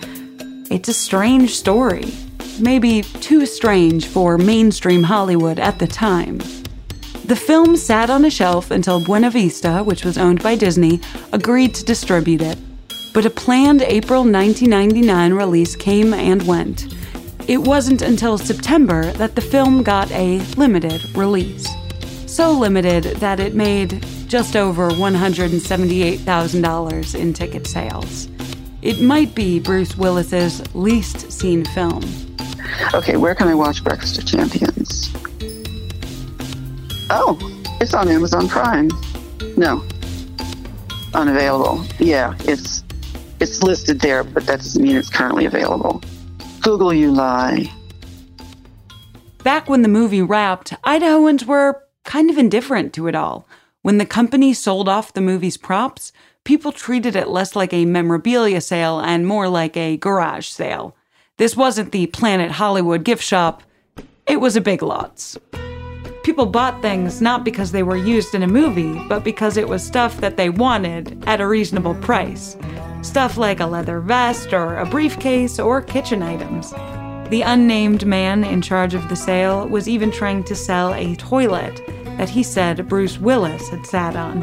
It's 0.70 0.88
a 0.88 0.94
strange 0.94 1.56
story. 1.56 2.12
Maybe 2.60 3.02
too 3.02 3.44
strange 3.44 4.06
for 4.06 4.38
mainstream 4.38 5.02
Hollywood 5.02 5.58
at 5.58 5.80
the 5.80 5.88
time. 5.88 6.38
The 7.24 7.34
film 7.34 7.76
sat 7.76 8.08
on 8.08 8.24
a 8.24 8.30
shelf 8.30 8.70
until 8.70 9.04
Buena 9.04 9.32
Vista, 9.32 9.82
which 9.82 10.04
was 10.04 10.16
owned 10.16 10.40
by 10.40 10.54
Disney, 10.54 11.00
agreed 11.32 11.74
to 11.74 11.84
distribute 11.84 12.40
it. 12.40 12.56
But 13.12 13.26
a 13.26 13.30
planned 13.30 13.82
April 13.82 14.20
1999 14.20 15.32
release 15.32 15.74
came 15.74 16.14
and 16.14 16.46
went. 16.46 16.94
It 17.48 17.58
wasn't 17.58 18.00
until 18.00 18.38
September 18.38 19.10
that 19.14 19.34
the 19.34 19.40
film 19.40 19.82
got 19.82 20.08
a 20.12 20.38
limited 20.54 21.04
release. 21.16 21.66
So 22.38 22.52
limited 22.52 23.02
that 23.16 23.40
it 23.40 23.56
made 23.56 24.06
just 24.28 24.54
over 24.54 24.90
$178,000 24.90 27.14
in 27.18 27.34
ticket 27.34 27.66
sales. 27.66 28.28
It 28.80 29.00
might 29.00 29.34
be 29.34 29.58
Bruce 29.58 29.96
Willis's 29.96 30.62
least 30.72 31.32
seen 31.32 31.64
film. 31.64 32.04
Okay, 32.94 33.16
where 33.16 33.34
can 33.34 33.48
I 33.48 33.56
watch 33.56 33.82
Breakfast 33.82 34.18
of 34.18 34.26
Champions? 34.26 35.12
Oh, 37.10 37.36
it's 37.80 37.92
on 37.92 38.06
Amazon 38.06 38.46
Prime. 38.46 38.88
No, 39.56 39.84
unavailable. 41.14 41.84
Yeah, 41.98 42.36
it's 42.42 42.84
it's 43.40 43.64
listed 43.64 43.98
there, 43.98 44.22
but 44.22 44.46
that 44.46 44.58
doesn't 44.58 44.80
mean 44.80 44.94
it's 44.94 45.10
currently 45.10 45.46
available. 45.46 46.04
Google, 46.62 46.94
you 46.94 47.10
lie. 47.10 47.68
Back 49.42 49.68
when 49.68 49.82
the 49.82 49.88
movie 49.88 50.22
wrapped, 50.22 50.72
Idahoans 50.84 51.44
were 51.44 51.82
kind 52.08 52.30
of 52.30 52.38
indifferent 52.38 52.92
to 52.94 53.06
it 53.06 53.14
all. 53.14 53.46
When 53.82 53.98
the 53.98 54.06
company 54.06 54.54
sold 54.54 54.88
off 54.88 55.12
the 55.12 55.20
movie's 55.20 55.58
props, 55.58 56.10
people 56.42 56.72
treated 56.72 57.14
it 57.14 57.28
less 57.28 57.54
like 57.54 57.74
a 57.74 57.84
memorabilia 57.84 58.62
sale 58.62 58.98
and 58.98 59.26
more 59.26 59.48
like 59.48 59.76
a 59.76 59.98
garage 59.98 60.48
sale. 60.48 60.96
This 61.36 61.54
wasn't 61.54 61.92
the 61.92 62.06
Planet 62.06 62.52
Hollywood 62.52 63.04
gift 63.04 63.22
shop, 63.22 63.62
it 64.26 64.40
was 64.40 64.56
a 64.56 64.60
Big 64.60 64.82
Lots 64.82 65.38
people 66.28 66.44
bought 66.44 66.82
things 66.82 67.22
not 67.22 67.42
because 67.42 67.72
they 67.72 67.82
were 67.82 67.96
used 67.96 68.34
in 68.34 68.42
a 68.42 68.46
movie, 68.46 69.02
but 69.08 69.24
because 69.24 69.56
it 69.56 69.66
was 69.66 69.82
stuff 69.82 70.20
that 70.20 70.36
they 70.36 70.50
wanted 70.50 71.24
at 71.26 71.40
a 71.40 71.46
reasonable 71.48 71.94
price. 71.94 72.54
Stuff 73.00 73.38
like 73.38 73.60
a 73.60 73.66
leather 73.66 73.98
vest 74.00 74.52
or 74.52 74.76
a 74.76 74.84
briefcase 74.84 75.58
or 75.58 75.80
kitchen 75.80 76.22
items. 76.22 76.72
The 77.30 77.40
unnamed 77.46 78.04
man 78.04 78.44
in 78.44 78.60
charge 78.60 78.92
of 78.92 79.08
the 79.08 79.16
sale 79.16 79.66
was 79.68 79.88
even 79.88 80.10
trying 80.10 80.44
to 80.44 80.54
sell 80.54 80.92
a 80.92 81.16
toilet 81.16 81.80
that 82.18 82.28
he 82.28 82.42
said 82.42 82.88
Bruce 82.88 83.18
Willis 83.18 83.68
had 83.68 83.86
sat 83.86 84.16
on. 84.16 84.42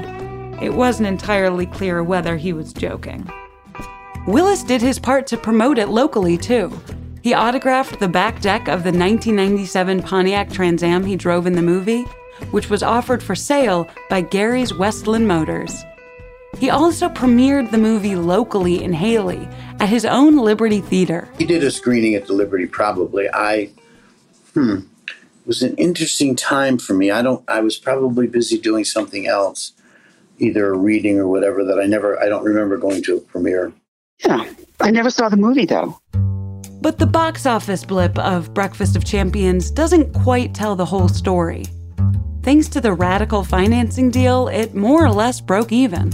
It 0.61 0.73
wasn't 0.73 1.07
entirely 1.07 1.65
clear 1.65 2.03
whether 2.03 2.37
he 2.37 2.53
was 2.53 2.73
joking. 2.73 3.29
Willis 4.25 4.63
did 4.63 4.81
his 4.81 4.97
part 4.97 5.27
to 5.27 5.37
promote 5.37 5.77
it 5.77 5.89
locally, 5.89 6.37
too. 6.37 6.71
He 7.21 7.33
autographed 7.33 7.99
the 7.99 8.07
back 8.07 8.41
deck 8.41 8.61
of 8.67 8.83
the 8.83 8.91
1997 8.91 10.01
Pontiac 10.03 10.49
Trans 10.49 10.81
Am 10.81 11.03
he 11.03 11.15
drove 11.15 11.45
in 11.45 11.53
the 11.53 11.61
movie, 11.61 12.03
which 12.51 12.69
was 12.69 12.81
offered 12.81 13.21
for 13.21 13.35
sale 13.35 13.87
by 14.09 14.21
Gary's 14.21 14.73
Westland 14.73 15.27
Motors. 15.27 15.83
He 16.57 16.69
also 16.69 17.09
premiered 17.09 17.71
the 17.71 17.77
movie 17.77 18.15
locally 18.15 18.81
in 18.81 18.93
Hailey 18.93 19.47
at 19.79 19.89
his 19.89 20.05
own 20.05 20.37
Liberty 20.37 20.79
Theater. 20.79 21.27
He 21.37 21.45
did 21.45 21.63
a 21.63 21.71
screening 21.71 22.15
at 22.15 22.27
the 22.27 22.33
Liberty, 22.33 22.65
probably. 22.65 23.27
I, 23.33 23.69
hmm, 24.53 24.79
was 25.45 25.61
an 25.61 25.75
interesting 25.75 26.35
time 26.35 26.77
for 26.77 26.93
me. 26.93 27.11
I 27.11 27.21
don't, 27.21 27.43
I 27.47 27.61
was 27.61 27.77
probably 27.77 28.27
busy 28.27 28.57
doing 28.57 28.83
something 28.83 29.27
else, 29.27 29.73
either 30.37 30.73
reading 30.75 31.19
or 31.19 31.27
whatever, 31.27 31.63
that 31.63 31.79
I 31.79 31.85
never, 31.85 32.21
I 32.21 32.27
don't 32.29 32.43
remember 32.43 32.77
going 32.77 33.03
to 33.03 33.17
a 33.17 33.21
premiere. 33.21 33.73
Yeah, 34.25 34.45
I 34.79 34.91
never 34.91 35.09
saw 35.09 35.29
the 35.29 35.37
movie 35.37 35.65
though. 35.65 35.99
But 36.81 36.99
the 36.99 37.07
box 37.07 37.45
office 37.45 37.83
blip 37.83 38.17
of 38.19 38.53
Breakfast 38.53 38.95
of 38.95 39.03
Champions 39.05 39.71
doesn't 39.71 40.13
quite 40.13 40.53
tell 40.53 40.75
the 40.75 40.85
whole 40.85 41.07
story. 41.07 41.65
Thanks 42.43 42.67
to 42.69 42.81
the 42.81 42.93
radical 42.93 43.43
financing 43.43 44.11
deal, 44.11 44.49
it 44.49 44.75
more 44.75 45.03
or 45.03 45.11
less 45.11 45.41
broke 45.41 45.71
even. 45.71 46.11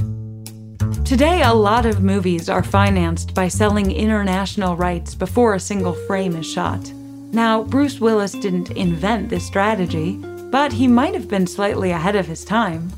Today, 1.04 1.42
a 1.44 1.54
lot 1.54 1.86
of 1.86 2.02
movies 2.02 2.48
are 2.48 2.64
financed 2.64 3.34
by 3.34 3.50
selling 3.50 3.92
international 3.92 4.78
rights 4.78 5.14
before 5.14 5.56
a 5.56 5.60
single 5.60 5.94
frame 5.94 6.38
is 6.38 6.50
shot. 6.50 6.90
Now, 7.34 7.64
Bruce 7.64 8.00
Willis 8.02 8.34
didn't 8.34 8.72
invent 8.72 9.30
this 9.30 9.48
strategy, 9.48 10.18
but 10.52 10.74
he 10.74 10.88
might 10.88 11.14
have 11.14 11.30
been 11.30 11.48
slightly 11.48 11.92
ahead 11.92 12.18
of 12.18 12.28
his 12.28 12.44
time. 12.44 12.92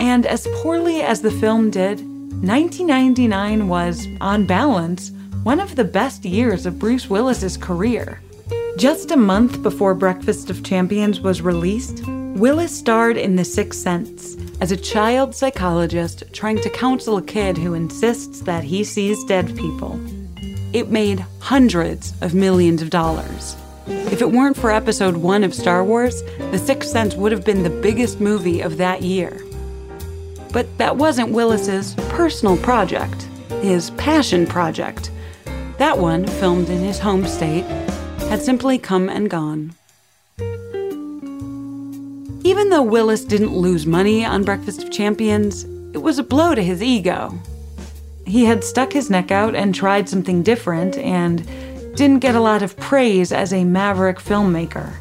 And 0.00 0.26
as 0.26 0.48
poorly 0.56 1.02
as 1.02 1.22
the 1.22 1.30
film 1.30 1.70
did, 1.70 2.00
1999 2.00 3.68
was, 3.68 4.06
on 4.20 4.44
balance, 4.44 5.12
one 5.44 5.60
of 5.60 5.76
the 5.76 5.84
best 5.84 6.24
years 6.24 6.66
of 6.66 6.78
Bruce 6.80 7.08
Willis's 7.08 7.56
career. 7.56 8.20
Just 8.76 9.12
a 9.12 9.16
month 9.16 9.62
before 9.62 9.94
Breakfast 9.94 10.50
of 10.50 10.64
Champions 10.64 11.20
was 11.20 11.40
released, 11.40 12.04
Willis 12.06 12.76
starred 12.76 13.16
in 13.16 13.36
The 13.36 13.44
Sixth 13.44 13.80
Sense 13.80 14.36
as 14.60 14.72
a 14.72 14.76
child 14.76 15.34
psychologist 15.34 16.24
trying 16.32 16.60
to 16.60 16.70
counsel 16.70 17.16
a 17.18 17.22
kid 17.22 17.56
who 17.56 17.74
insists 17.74 18.40
that 18.40 18.64
he 18.64 18.82
sees 18.84 19.24
dead 19.24 19.56
people. 19.56 19.98
It 20.74 20.90
made 20.90 21.24
hundreds 21.38 22.12
of 22.20 22.34
millions 22.34 22.82
of 22.82 22.90
dollars. 22.90 23.56
If 23.86 24.20
it 24.20 24.32
weren't 24.32 24.56
for 24.56 24.70
episode 24.72 25.16
one 25.16 25.44
of 25.44 25.54
Star 25.54 25.84
Wars, 25.84 26.22
The 26.50 26.58
Sixth 26.58 26.90
Sense 26.90 27.14
would 27.14 27.30
have 27.30 27.44
been 27.44 27.62
the 27.62 27.70
biggest 27.70 28.20
movie 28.20 28.60
of 28.60 28.78
that 28.78 29.02
year. 29.02 29.44
But 30.52 30.66
that 30.78 30.96
wasn't 30.96 31.32
Willis's 31.32 31.94
personal 32.08 32.56
project, 32.56 33.28
his 33.62 33.90
passion 33.90 34.46
project. 34.46 35.12
That 35.78 35.98
one, 35.98 36.26
filmed 36.26 36.68
in 36.68 36.78
his 36.78 36.98
home 36.98 37.26
state, 37.26 37.64
had 38.28 38.42
simply 38.42 38.76
come 38.76 39.08
and 39.08 39.30
gone. 39.30 39.74
Even 42.42 42.70
though 42.70 42.82
Willis 42.82 43.24
didn't 43.24 43.56
lose 43.56 43.86
money 43.86 44.24
on 44.24 44.42
Breakfast 44.42 44.82
of 44.82 44.90
Champions, 44.90 45.64
it 45.92 46.02
was 46.02 46.18
a 46.18 46.24
blow 46.24 46.54
to 46.56 46.62
his 46.62 46.82
ego. 46.82 47.38
He 48.24 48.46
had 48.46 48.64
stuck 48.64 48.92
his 48.92 49.10
neck 49.10 49.30
out 49.30 49.54
and 49.54 49.72
tried 49.72 50.08
something 50.08 50.42
different 50.42 50.96
and 50.98 51.46
didn't 51.96 52.18
get 52.18 52.34
a 52.34 52.40
lot 52.40 52.62
of 52.62 52.76
praise 52.76 53.32
as 53.32 53.54
a 53.54 53.64
maverick 53.64 54.18
filmmaker. 54.18 54.92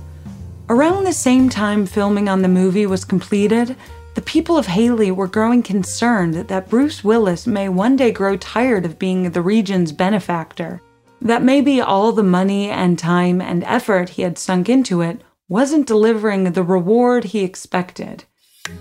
Around 0.70 1.04
the 1.04 1.14
same 1.14 1.50
time 1.50 1.86
filming 1.86 2.30
on 2.30 2.42
the 2.42 2.48
movie 2.48 2.86
was 2.86 3.04
completed, 3.04 3.76
the 4.16 4.22
people 4.22 4.58
of 4.58 4.68
Hailey 4.68 5.12
were 5.12 5.28
growing 5.28 5.62
concerned 5.62 6.36
that 6.36 6.70
Bruce 6.70 7.04
Willis 7.04 7.46
may 7.46 7.68
one 7.68 7.98
day 7.98 8.14
grow 8.14 8.38
tired 8.38 8.86
of 8.86 8.98
being 8.98 9.30
the 9.30 9.42
region's 9.42 9.92
benefactor, 9.92 10.82
that 11.22 11.44
maybe 11.44 11.82
all 11.82 12.14
the 12.14 12.24
money 12.24 12.70
and 12.70 12.98
time 12.98 13.42
and 13.42 13.66
effort 13.66 14.10
he 14.10 14.22
had 14.22 14.38
sunk 14.38 14.70
into 14.70 15.02
it 15.02 15.22
wasn't 15.50 15.88
delivering 15.88 16.46
the 16.46 16.64
reward 16.64 17.26
he 17.26 17.42
expected. 17.42 18.24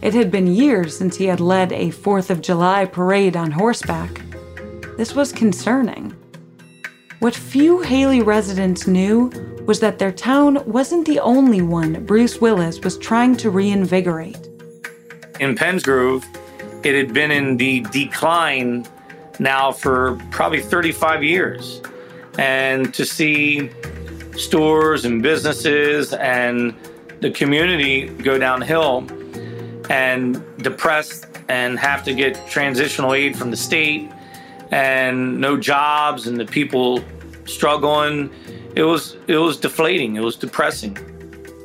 It 0.01 0.15
had 0.15 0.31
been 0.31 0.47
years 0.47 0.97
since 0.97 1.17
he 1.17 1.27
had 1.27 1.41
led 1.41 1.73
a 1.73 1.91
4th 1.91 2.31
of 2.31 2.41
July 2.41 2.85
parade 2.85 3.37
on 3.37 3.51
horseback. 3.51 4.23
This 4.97 5.17
was 5.17 5.33
concerning. 5.33 6.15
What 7.25 7.35
few 7.35 7.81
Hailey 7.81 8.21
residents 8.21 8.87
knew 8.87 9.31
was 9.65 9.81
that 9.81 9.99
their 9.99 10.13
town 10.13 10.63
wasn't 10.71 11.07
the 11.07 11.21
only 11.21 11.63
one 11.63 12.05
Bruce 12.05 12.39
Willis 12.39 12.79
was 12.81 12.99
trying 12.99 13.35
to 13.39 13.49
reinvigorate 13.49 14.51
in 15.41 15.55
Penns 15.57 15.83
Grove, 15.83 16.27
it 16.83 16.95
had 16.95 17.15
been 17.15 17.31
in 17.31 17.57
the 17.57 17.81
decline 17.93 18.87
now 19.39 19.73
for 19.73 20.19
probably 20.31 20.61
35 20.61 21.25
years. 21.25 21.81
And 22.39 22.93
to 22.93 23.07
see 23.07 23.71
stores 24.37 25.07
and 25.07 25.23
businesses 25.23 26.13
and 26.13 26.77
the 27.21 27.31
community 27.31 28.09
go 28.09 28.37
downhill 28.37 29.07
and 29.89 30.45
depressed 30.59 31.27
and 31.49 31.79
have 31.79 32.05
to 32.05 32.13
get 32.13 32.47
transitional 32.49 33.15
aid 33.15 33.35
from 33.35 33.51
the 33.51 33.57
state 33.57 34.11
and 34.71 35.41
no 35.41 35.57
jobs 35.57 36.27
and 36.27 36.39
the 36.39 36.45
people 36.45 37.03
struggling. 37.47 38.31
It 38.75 38.85
was 38.85 39.17
it 39.27 39.37
was 39.37 39.57
deflating. 39.57 40.17
It 40.17 40.23
was 40.23 40.37
depressing. 40.37 40.99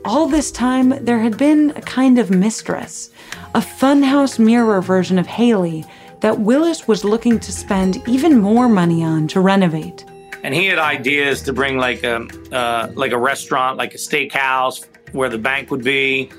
All 0.05 0.27
this 0.27 0.51
time, 0.51 0.89
there 1.03 1.19
had 1.19 1.37
been 1.37 1.71
a 1.75 1.81
kind 1.81 2.19
of 2.19 2.29
mistress, 2.31 3.11
a 3.53 3.59
funhouse 3.59 4.39
mirror 4.39 4.81
version 4.81 5.19
of 5.19 5.27
Hailey 5.27 5.85
that 6.21 6.39
Willis 6.39 6.87
was 6.87 7.03
looking 7.03 7.39
to 7.39 7.51
spend 7.51 8.01
even 8.07 8.39
more 8.39 8.69
money 8.69 9.03
on 9.03 9.27
to 9.29 9.39
renovate. 9.39 10.05
And 10.43 10.53
he 10.53 10.65
had 10.67 10.79
ideas 10.79 11.41
to 11.43 11.53
bring 11.53 11.77
like 11.77 12.03
a 12.03 12.25
uh, 12.51 12.91
like 12.95 13.11
a 13.11 13.17
restaurant, 13.17 13.77
like 13.77 13.93
a 13.93 13.97
steakhouse, 13.97 14.85
where 15.11 15.29
the 15.29 15.37
bank 15.37 15.69
would 15.69 15.83
be. 15.83 16.31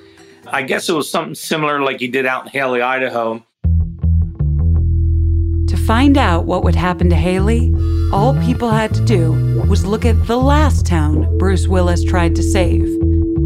I 0.46 0.62
guess 0.62 0.88
it 0.88 0.94
was 0.94 1.10
something 1.10 1.34
similar 1.34 1.80
like 1.80 2.00
he 2.00 2.08
did 2.08 2.26
out 2.26 2.44
in 2.44 2.50
Hailey, 2.50 2.80
Idaho. 2.80 3.44
To 5.68 5.76
find 5.76 6.16
out 6.18 6.46
what 6.46 6.64
would 6.64 6.74
happen 6.74 7.10
to 7.10 7.16
Hailey, 7.16 7.72
all 8.12 8.34
people 8.40 8.70
had 8.70 8.92
to 8.94 9.04
do 9.04 9.62
was 9.68 9.86
look 9.86 10.04
at 10.04 10.26
the 10.26 10.36
last 10.36 10.84
town 10.84 11.38
Bruce 11.38 11.68
Willis 11.68 12.02
tried 12.02 12.34
to 12.36 12.42
save 12.42 12.82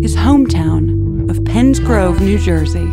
his 0.00 0.16
hometown 0.16 1.30
of 1.30 1.44
Penns 1.44 1.78
Grove, 1.78 2.20
New 2.20 2.38
Jersey. 2.38 2.90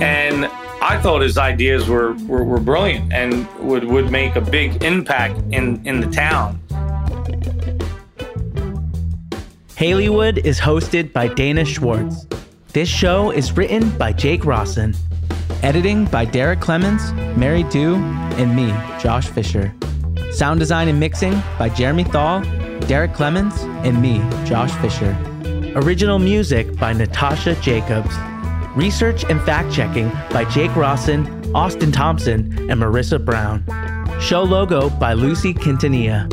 And 0.00 0.46
I 0.82 1.00
thought 1.00 1.22
his 1.22 1.38
ideas 1.38 1.88
were, 1.88 2.14
were, 2.26 2.44
were 2.44 2.60
brilliant 2.60 3.12
and 3.12 3.48
would, 3.60 3.84
would 3.84 4.10
make 4.10 4.36
a 4.36 4.40
big 4.40 4.82
impact 4.82 5.40
in, 5.52 5.84
in 5.86 6.00
the 6.00 6.08
town. 6.08 6.60
Haileywood 9.76 10.44
is 10.44 10.60
hosted 10.60 11.12
by 11.12 11.28
Dana 11.28 11.64
Schwartz. 11.64 12.26
This 12.68 12.88
show 12.88 13.30
is 13.30 13.56
written 13.56 13.90
by 13.96 14.12
Jake 14.12 14.44
Rawson. 14.44 14.94
Editing 15.62 16.04
by 16.06 16.24
Derek 16.24 16.60
Clemens, 16.60 17.12
Mary 17.38 17.62
Dew, 17.64 17.94
and 17.94 18.54
me, 18.54 18.68
Josh 19.00 19.28
Fisher. 19.28 19.74
Sound 20.32 20.60
design 20.60 20.88
and 20.88 20.98
mixing 20.98 21.34
by 21.58 21.68
Jeremy 21.68 22.04
Thal, 22.04 22.40
Derek 22.86 23.12
Clemens, 23.12 23.54
and 23.84 24.00
me, 24.00 24.18
Josh 24.46 24.72
Fisher. 24.80 25.14
Original 25.76 26.18
music 26.18 26.74
by 26.78 26.94
Natasha 26.94 27.54
Jacobs. 27.56 28.16
Research 28.74 29.24
and 29.24 29.38
fact 29.42 29.70
checking 29.74 30.08
by 30.30 30.46
Jake 30.46 30.74
Rawson, 30.74 31.54
Austin 31.54 31.92
Thompson, 31.92 32.70
and 32.70 32.80
Marissa 32.80 33.22
Brown. 33.22 33.62
Show 34.22 34.42
logo 34.42 34.88
by 34.88 35.12
Lucy 35.12 35.52
Quintanilla. 35.52 36.26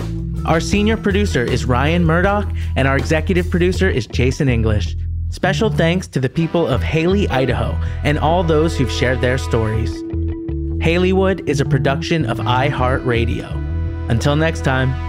Our 0.45 0.61
senior 0.61 0.95
producer 0.95 1.43
is 1.43 1.65
Ryan 1.65 2.05
Murdoch, 2.05 2.49
and 2.77 2.87
our 2.87 2.95
executive 2.95 3.49
producer 3.49 3.89
is 3.89 4.07
Jason 4.07 4.47
English. 4.47 4.95
Special 5.29 5.69
thanks 5.69 6.07
to 6.07 6.21
the 6.21 6.29
people 6.29 6.65
of 6.65 6.81
Hailey, 6.81 7.27
Idaho, 7.27 7.77
and 8.05 8.17
all 8.17 8.43
those 8.43 8.77
who've 8.77 8.89
shared 8.91 9.19
their 9.19 9.37
stories. 9.37 9.93
Haileywood 10.81 11.49
is 11.49 11.59
a 11.59 11.65
production 11.65 12.25
of 12.25 12.37
iHeartRadio. 12.37 13.68
Until 14.09 14.35
next 14.35 14.63
time. 14.63 15.08